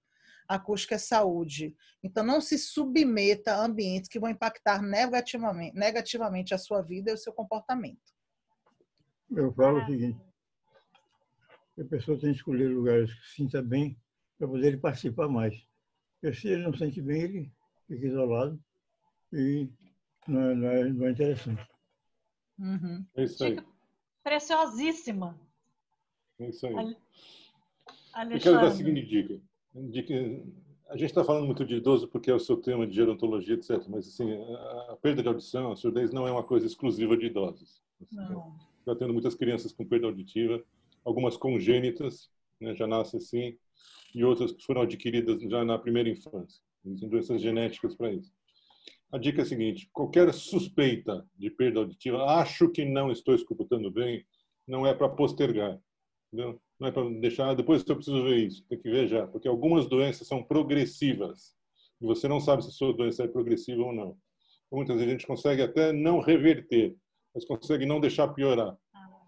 Acústica 0.47 0.97
é 0.97 0.99
saúde. 0.99 1.75
Então, 2.03 2.23
não 2.23 2.41
se 2.41 2.59
submeta 2.59 3.55
a 3.55 3.65
ambientes 3.65 4.11
que 4.11 4.19
vão 4.19 4.29
impactar 4.29 4.83
negativamente, 4.83 5.75
negativamente 5.75 6.53
a 6.53 6.59
sua 6.59 6.83
vida 6.83 7.11
e 7.11 7.15
o 7.15 7.19
seu 7.19 7.33
comportamento. 7.33 8.13
Eu 9.31 9.53
falo 9.55 9.81
o 9.81 9.87
seguinte: 9.87 10.21
a 11.79 11.85
pessoa 11.85 12.21
tem 12.21 12.33
que 12.33 12.39
escolher 12.39 12.69
lugares 12.69 13.13
que 13.15 13.29
se 13.29 13.35
sinta 13.37 13.63
bem 13.63 13.97
para 14.39 14.49
poder 14.49 14.79
participar 14.81 15.29
mais. 15.29 15.55
Porque 16.21 16.37
se 16.37 16.49
ele 16.49 16.65
não 16.65 16.73
se 16.73 16.81
sente 16.81 17.01
bem, 17.01 17.23
ele 17.23 17.53
fica 17.91 18.07
isolado 18.07 18.59
e 19.33 19.69
não 20.29 20.41
é, 20.41 20.55
não 20.55 20.69
é, 20.69 20.85
não 20.91 21.07
é 21.07 21.11
interessante. 21.11 21.67
Uhum. 22.59 23.05
É 23.17 23.25
isso 23.25 23.43
aí. 23.43 23.59
Preciosíssima. 24.23 25.39
É 26.39 26.49
isso 26.49 26.67
aí. 26.67 26.97
Alexandre. 28.13 28.37
Eu 28.37 28.41
quero 28.41 28.55
dar 28.57 28.67
a 28.67 28.71
seguinte 28.71 29.07
dica. 29.07 29.41
dica 29.75 30.15
a 30.89 30.97
gente 30.97 31.11
está 31.11 31.25
falando 31.25 31.47
muito 31.47 31.65
de 31.65 31.77
idoso 31.77 32.09
porque 32.09 32.31
é 32.31 32.35
o 32.35 32.41
seu 32.41 32.57
tema 32.57 32.87
de 32.87 32.95
gerontologia, 32.95 33.55
etc. 33.55 33.83
Mas 33.89 34.09
assim, 34.09 34.31
a, 34.33 34.93
a 34.93 34.97
perda 34.97 35.23
de 35.23 35.29
audição, 35.29 35.73
a 35.73 35.77
surdez 35.77 36.13
não 36.13 36.27
é 36.27 36.33
uma 36.33 36.45
coisa 36.45 36.67
exclusiva 36.67 37.17
de 37.17 37.27
idosos. 37.27 37.83
Não. 38.13 38.57
Está 38.81 38.95
tendo 38.95 39.13
muitas 39.13 39.35
crianças 39.35 39.73
com 39.73 39.85
perda 39.85 40.07
auditiva, 40.07 40.63
algumas 41.05 41.37
congênitas, 41.37 42.31
né, 42.61 42.75
já 42.75 42.87
nascem 42.87 43.19
assim, 43.19 43.59
e 44.15 44.25
outras 44.25 44.53
que 44.53 44.65
foram 44.65 44.83
adquiridas 44.83 45.41
já 45.43 45.65
na 45.65 45.79
primeira 45.79 46.09
infância. 46.09 46.61
Existem 46.85 47.09
doenças 47.09 47.41
genéticas 47.41 47.95
para 47.95 48.13
isso. 48.13 48.33
A 49.13 49.19
dica 49.19 49.41
é 49.41 49.43
a 49.43 49.47
seguinte: 49.47 49.89
qualquer 49.93 50.33
suspeita 50.33 51.27
de 51.37 51.51
perda 51.51 51.81
auditiva, 51.81 52.25
acho 52.25 52.69
que 52.71 52.85
não 52.85 53.11
estou 53.11 53.35
escutando 53.35 53.91
bem, 53.91 54.25
não 54.67 54.87
é 54.87 54.95
para 54.95 55.09
postergar. 55.09 55.79
Entendeu? 56.33 56.61
Não 56.79 56.89
é 56.89 56.93
para 56.93 57.11
deixar, 57.11 57.51
ah, 57.51 57.55
depois 57.55 57.85
eu 57.87 57.97
preciso 57.97 58.23
ver 58.23 58.47
isso, 58.47 58.65
tem 58.69 58.79
que 58.79 58.89
ver 58.89 59.09
já, 59.09 59.27
porque 59.27 59.49
algumas 59.49 59.87
doenças 59.87 60.27
são 60.27 60.43
progressivas 60.43 61.55
e 62.01 62.07
você 62.07 62.29
não 62.29 62.41
sabe 62.41 62.63
se 62.63 62.69
a 62.71 62.73
sua 62.73 62.93
doença 62.95 63.25
é 63.25 63.29
progressiva 63.29 63.83
ou 63.83 63.93
não. 63.93 64.17
Muitas 64.73 64.97
vezes 64.97 65.09
a 65.09 65.13
gente 65.13 65.27
consegue 65.27 65.63
até 65.63 65.93
não 65.93 66.21
reverter, 66.21 66.97
mas 67.35 67.45
consegue 67.45 67.85
não 67.85 68.01
deixar 68.01 68.29
piorar. 68.29 68.77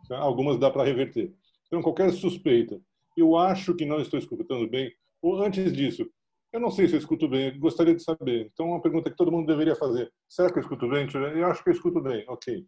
Tá? 0.09 0.19
Algumas 0.19 0.59
dá 0.59 0.71
para 0.71 0.85
reverter. 0.85 1.35
Então, 1.67 1.83
qualquer 1.83 2.13
suspeita, 2.13 2.81
eu 3.17 3.37
acho 3.37 3.75
que 3.75 3.85
não 3.85 4.01
estou 4.01 4.19
escutando 4.19 4.69
bem, 4.69 4.93
ou 5.21 5.43
antes 5.43 5.73
disso, 5.73 6.09
eu 6.53 6.61
não 6.61 6.71
sei 6.71 6.87
se 6.87 6.95
eu 6.95 6.99
escuto 6.99 7.29
bem, 7.29 7.59
gostaria 7.59 7.95
de 7.95 8.03
saber. 8.03 8.51
Então, 8.53 8.67
uma 8.67 8.83
pergunta 8.83 9.11
que 9.11 9.17
todo 9.17 9.33
mundo 9.33 9.47
deveria 9.47 9.75
fazer: 9.75 10.13
será 10.29 10.53
que 10.53 10.59
eu 10.59 10.63
escuto 10.63 10.89
bem? 10.89 11.09
Eu 11.35 11.47
acho 11.47 11.63
que 11.63 11.71
eu 11.71 11.73
escuto 11.73 12.01
bem, 12.01 12.25
ok. 12.29 12.67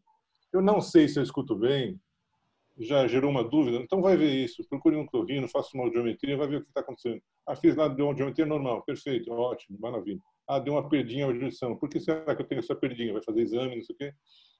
Eu 0.53 0.63
não 0.63 0.81
sei 0.81 1.09
se 1.09 1.19
eu 1.19 1.23
escuto 1.23 1.55
bem, 1.57 2.01
já 2.79 3.07
gerou 3.07 3.31
uma 3.31 3.45
dúvida, 3.45 3.77
então 3.79 4.01
vai 4.01 4.17
ver 4.17 4.33
isso. 4.33 4.65
Procure 4.69 4.97
um 4.97 5.07
clorino, 5.07 5.49
faça 5.49 5.71
uma 5.75 5.85
audiometria, 5.85 6.37
vai 6.37 6.49
ver 6.49 6.57
o 6.57 6.63
que 6.63 6.69
está 6.69 6.81
acontecendo. 6.81 7.21
Ah, 7.47 7.55
fiz 7.55 7.77
lá 7.77 7.89
de 7.89 8.01
audiometria 8.01 8.47
normal, 8.47 8.83
perfeito, 8.83 9.31
ótimo, 9.31 9.79
maravilha. 9.79 10.21
Ah, 10.49 10.59
deu 10.59 10.75
uma 10.75 10.89
perdinha 10.89 11.27
de 11.33 11.45
audição. 11.45 11.77
Por 11.77 11.89
que 11.89 12.01
será 12.01 12.35
que 12.35 12.43
eu 12.43 12.47
tenho 12.47 12.61
essa 12.61 12.75
perdinha? 12.75 13.13
Vai 13.13 13.23
fazer 13.23 13.43
exame, 13.43 13.77
não 13.77 13.83
sei 13.83 13.95
o 13.95 13.99
quê. 13.99 14.13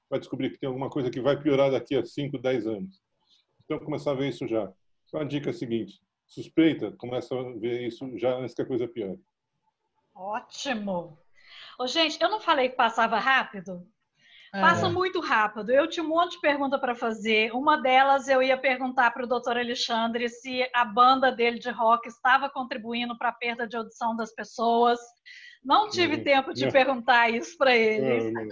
Vai 0.09 0.19
descobrir 0.19 0.51
que 0.51 0.59
tem 0.59 0.67
alguma 0.67 0.89
coisa 0.89 1.09
que 1.09 1.19
vai 1.19 1.41
piorar 1.41 1.71
daqui 1.71 1.95
a 1.95 2.05
5, 2.05 2.37
10 2.37 2.67
anos. 2.67 3.01
Então, 3.63 3.79
começar 3.79 4.11
a 4.11 4.15
ver 4.15 4.29
isso 4.29 4.47
já. 4.47 4.71
Então, 5.07 5.19
a 5.19 5.23
dica 5.23 5.49
é 5.49 5.51
a 5.51 5.53
seguinte: 5.53 5.99
suspeita, 6.27 6.91
começa 6.97 7.35
a 7.35 7.53
ver 7.53 7.87
isso 7.87 8.17
já 8.17 8.35
antes 8.35 8.53
que 8.53 8.61
a 8.61 8.65
coisa 8.65 8.87
piore. 8.87 9.19
Ótimo! 10.13 11.17
Ô, 11.77 11.87
gente, 11.87 12.21
eu 12.21 12.29
não 12.29 12.39
falei 12.39 12.69
que 12.69 12.75
passava 12.75 13.19
rápido? 13.19 13.85
É. 14.53 14.61
Passa 14.61 14.89
muito 14.89 15.19
rápido. 15.19 15.69
Eu 15.69 15.89
tinha 15.89 16.03
um 16.03 16.07
monte 16.07 16.33
de 16.33 16.41
pergunta 16.41 16.79
para 16.79 16.95
fazer. 16.95 17.51
Uma 17.53 17.75
delas 17.81 18.29
eu 18.29 18.41
ia 18.41 18.57
perguntar 18.57 19.11
para 19.11 19.25
o 19.25 19.27
doutor 19.27 19.57
Alexandre 19.57 20.29
se 20.29 20.65
a 20.73 20.85
banda 20.85 21.29
dele 21.29 21.59
de 21.59 21.69
rock 21.69 22.07
estava 22.07 22.49
contribuindo 22.49 23.17
para 23.17 23.29
a 23.29 23.33
perda 23.33 23.67
de 23.67 23.75
audição 23.75 24.15
das 24.15 24.33
pessoas. 24.33 24.97
Não 25.61 25.89
tive 25.89 26.17
não, 26.17 26.23
tempo 26.23 26.53
de 26.53 26.65
não. 26.65 26.71
perguntar 26.71 27.29
isso 27.29 27.57
para 27.57 27.75
ele. 27.75 28.31
Não, 28.31 28.45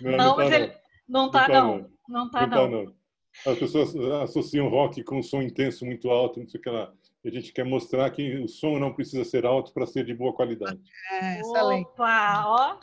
não, 0.00 0.16
não, 0.16 0.36
mas 0.36 0.50
tá, 0.50 0.56
ele 0.56 0.74
não 1.08 1.26
está 1.26 1.48
não. 1.48 1.90
Não 2.08 2.26
está 2.26 2.46
não. 2.46 2.95
As 3.44 3.58
pessoas 3.58 3.94
associam 4.22 4.68
rock 4.68 5.02
com 5.04 5.18
um 5.18 5.22
som 5.22 5.42
intenso 5.42 5.84
muito 5.84 6.10
alto, 6.10 6.40
não 6.40 6.48
sei 6.48 6.58
o 6.60 6.62
que 6.62 6.70
lá. 6.70 6.92
A 7.24 7.30
gente 7.30 7.52
quer 7.52 7.64
mostrar 7.64 8.08
que 8.10 8.36
o 8.36 8.48
som 8.48 8.78
não 8.78 8.92
precisa 8.92 9.24
ser 9.24 9.44
alto 9.44 9.72
para 9.72 9.86
ser 9.86 10.04
de 10.04 10.14
boa 10.14 10.32
qualidade. 10.32 10.80
É, 11.10 11.40
excelente. 11.40 11.88
Opa, 11.88 12.44
ó, 12.46 12.78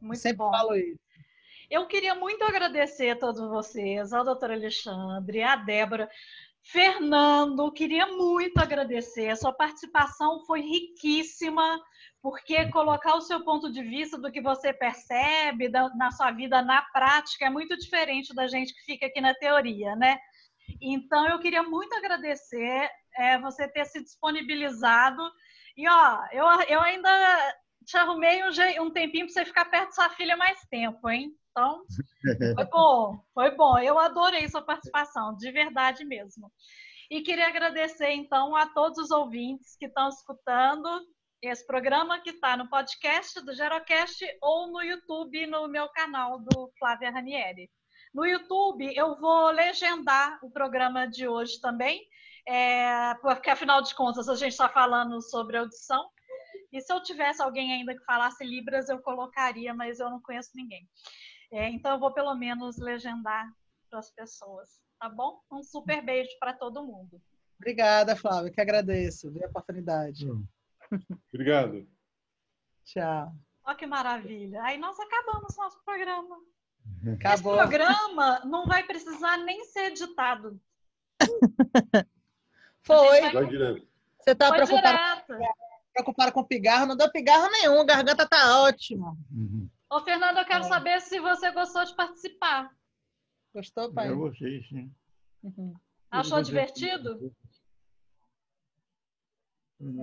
muito 0.00 0.20
Sempre 0.20 0.38
bom. 0.38 0.50
falo 0.50 0.76
isso. 0.76 0.98
Eu 1.70 1.86
queria 1.86 2.14
muito 2.14 2.44
agradecer 2.44 3.10
a 3.10 3.16
todos 3.16 3.40
vocês, 3.40 4.12
ao 4.12 4.24
doutor 4.24 4.52
Alexandre, 4.52 5.42
à 5.42 5.56
Débora. 5.56 6.08
Fernando, 6.68 7.70
queria 7.70 8.06
muito 8.08 8.58
agradecer. 8.58 9.28
A 9.28 9.36
sua 9.36 9.52
participação 9.52 10.44
foi 10.44 10.60
riquíssima, 10.60 11.80
porque 12.20 12.68
colocar 12.70 13.14
o 13.14 13.20
seu 13.20 13.44
ponto 13.44 13.70
de 13.70 13.82
vista 13.82 14.18
do 14.18 14.32
que 14.32 14.40
você 14.40 14.72
percebe 14.72 15.68
na 15.68 16.10
sua 16.10 16.32
vida 16.32 16.60
na 16.62 16.82
prática 16.92 17.46
é 17.46 17.50
muito 17.50 17.76
diferente 17.76 18.34
da 18.34 18.48
gente 18.48 18.74
que 18.74 18.80
fica 18.80 19.06
aqui 19.06 19.20
na 19.20 19.32
teoria, 19.34 19.94
né? 19.94 20.18
Então, 20.80 21.28
eu 21.28 21.38
queria 21.38 21.62
muito 21.62 21.94
agradecer 21.94 22.90
é, 23.16 23.38
você 23.38 23.68
ter 23.68 23.84
se 23.84 24.02
disponibilizado 24.02 25.22
E 25.76 25.88
ó, 25.88 26.26
eu, 26.32 26.44
eu 26.68 26.80
ainda 26.80 27.54
te 27.84 27.96
arrumei 27.96 28.42
um, 28.42 28.82
um 28.82 28.90
tempinho 28.90 29.26
para 29.26 29.34
você 29.34 29.44
ficar 29.44 29.66
perto 29.66 29.86
da 29.86 29.92
sua 29.92 30.10
filha 30.10 30.36
mais 30.36 30.60
tempo, 30.68 31.08
hein? 31.08 31.30
Então, 31.56 31.82
foi 32.54 32.64
bom, 32.66 33.18
foi 33.32 33.50
bom. 33.56 33.78
Eu 33.78 33.98
adorei 33.98 34.46
sua 34.46 34.60
participação, 34.60 35.34
de 35.34 35.50
verdade 35.50 36.04
mesmo. 36.04 36.52
E 37.10 37.22
queria 37.22 37.48
agradecer, 37.48 38.10
então, 38.10 38.54
a 38.54 38.66
todos 38.66 38.98
os 38.98 39.10
ouvintes 39.10 39.74
que 39.78 39.86
estão 39.86 40.08
escutando 40.10 40.86
esse 41.40 41.66
programa, 41.66 42.20
que 42.20 42.30
está 42.30 42.58
no 42.58 42.68
podcast 42.68 43.40
do 43.42 43.54
Gerocast 43.54 44.22
ou 44.42 44.70
no 44.70 44.82
YouTube, 44.82 45.46
no 45.46 45.66
meu 45.66 45.88
canal 45.88 46.40
do 46.40 46.70
Flávia 46.78 47.10
Ranieri. 47.10 47.70
No 48.12 48.26
YouTube, 48.26 48.92
eu 48.94 49.18
vou 49.18 49.50
legendar 49.50 50.38
o 50.42 50.50
programa 50.50 51.06
de 51.06 51.26
hoje 51.26 51.58
também, 51.60 52.02
é, 52.46 53.14
porque, 53.22 53.48
afinal 53.48 53.80
de 53.80 53.94
contas, 53.94 54.28
a 54.28 54.34
gente 54.34 54.52
está 54.52 54.68
falando 54.68 55.22
sobre 55.22 55.56
audição. 55.56 56.06
E 56.72 56.80
se 56.80 56.92
eu 56.92 57.02
tivesse 57.02 57.40
alguém 57.40 57.72
ainda 57.72 57.94
que 57.96 58.04
falasse 58.04 58.44
Libras, 58.44 58.88
eu 58.88 58.98
colocaria, 59.00 59.72
mas 59.72 60.00
eu 60.00 60.10
não 60.10 60.20
conheço 60.20 60.50
ninguém. 60.54 60.86
É, 61.52 61.68
então, 61.68 61.92
eu 61.92 62.00
vou 62.00 62.12
pelo 62.12 62.34
menos 62.34 62.76
legendar 62.78 63.52
para 63.88 63.98
as 63.98 64.10
pessoas, 64.10 64.80
tá 64.98 65.08
bom? 65.08 65.40
Um 65.50 65.62
super 65.62 66.04
beijo 66.04 66.30
para 66.38 66.52
todo 66.52 66.84
mundo. 66.84 67.20
Obrigada, 67.58 68.16
Flávia, 68.16 68.50
que 68.50 68.60
agradeço 68.60 69.32
a 69.42 69.48
oportunidade. 69.48 70.26
Obrigado. 71.32 71.88
Tchau. 72.84 73.32
Olha 73.64 73.76
que 73.76 73.86
maravilha. 73.86 74.62
Aí 74.62 74.78
nós 74.78 74.98
acabamos 75.00 75.56
nosso 75.56 75.82
programa. 75.84 76.36
Acabou. 77.14 77.54
Esse 77.54 77.62
programa 77.62 78.40
não 78.44 78.66
vai 78.66 78.84
precisar 78.84 79.38
nem 79.38 79.64
ser 79.64 79.90
editado. 79.90 80.60
Foi. 82.82 83.32
Vai 83.32 83.46
direto. 83.46 83.86
Você 84.20 84.30
está 84.30 84.50
direto. 84.50 85.38
preocupada 85.92 86.32
com 86.32 86.44
pigarro? 86.44 86.86
Não 86.86 86.96
deu 86.96 87.10
pigarro 87.10 87.50
nenhum, 87.50 87.80
a 87.80 87.84
garganta 87.84 88.28
tá 88.28 88.62
ótima. 88.62 89.16
Uhum. 89.32 89.68
Ô, 89.90 90.00
Fernando, 90.00 90.38
eu 90.38 90.44
quero 90.44 90.64
saber 90.64 91.00
se 91.00 91.20
você 91.20 91.50
gostou 91.52 91.84
de 91.84 91.94
participar. 91.94 92.70
Gostou, 93.54 93.92
pai? 93.92 94.08
Eu 94.08 94.18
gostei, 94.18 94.62
sim. 94.64 94.92
Uhum. 95.42 95.74
Achou 96.10 96.42
divertido? 96.42 97.34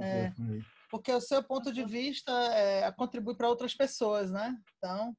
É. 0.01 0.31
Porque 0.89 1.11
o 1.11 1.19
seu 1.19 1.43
ponto 1.43 1.71
de 1.73 1.83
vista 1.83 2.31
é, 2.53 2.91
contribui 2.93 3.35
para 3.35 3.49
outras 3.49 3.73
pessoas, 3.73 4.31
né? 4.31 4.57
Então, 4.77 5.15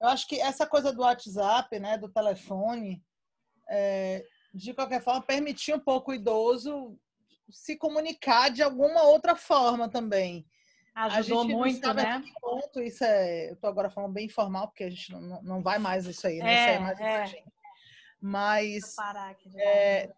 eu 0.00 0.08
acho 0.08 0.26
que 0.28 0.40
essa 0.40 0.66
coisa 0.66 0.92
do 0.92 1.02
WhatsApp, 1.02 1.78
né, 1.78 1.96
do 1.96 2.08
telefone, 2.08 3.02
é, 3.68 4.26
de 4.52 4.74
qualquer 4.74 5.02
forma, 5.02 5.22
permitir 5.22 5.74
um 5.74 5.80
pouco 5.80 6.10
o 6.10 6.14
idoso 6.14 6.98
se 7.50 7.76
comunicar 7.76 8.50
de 8.50 8.62
alguma 8.62 9.02
outra 9.04 9.36
forma 9.36 9.88
também. 9.88 10.46
Ajudou 10.94 11.40
a 11.40 11.42
gente 11.42 11.56
muito, 11.56 11.80
não 11.80 11.94
sabe 11.94 12.02
né? 12.02 12.22
ponto 12.40 12.80
isso 12.80 13.02
é. 13.02 13.48
Eu 13.48 13.54
estou 13.54 13.68
agora 13.68 13.90
falando 13.90 14.12
bem 14.12 14.26
informal, 14.26 14.68
porque 14.68 14.84
a 14.84 14.90
gente 14.90 15.10
não, 15.10 15.42
não 15.42 15.62
vai 15.62 15.78
mais 15.78 16.06
isso 16.06 16.26
aí, 16.26 16.38
né? 16.38 16.52
É, 16.52 16.60
isso 16.60 16.68
aí 16.70 16.76
é 16.76 16.78
mais 16.78 17.00
é. 17.00 17.16
pra 17.16 17.26
gente. 17.26 17.52
Mas 18.20 18.94
parar 18.94 19.30
aqui 19.30 19.50
é. 19.60 20.10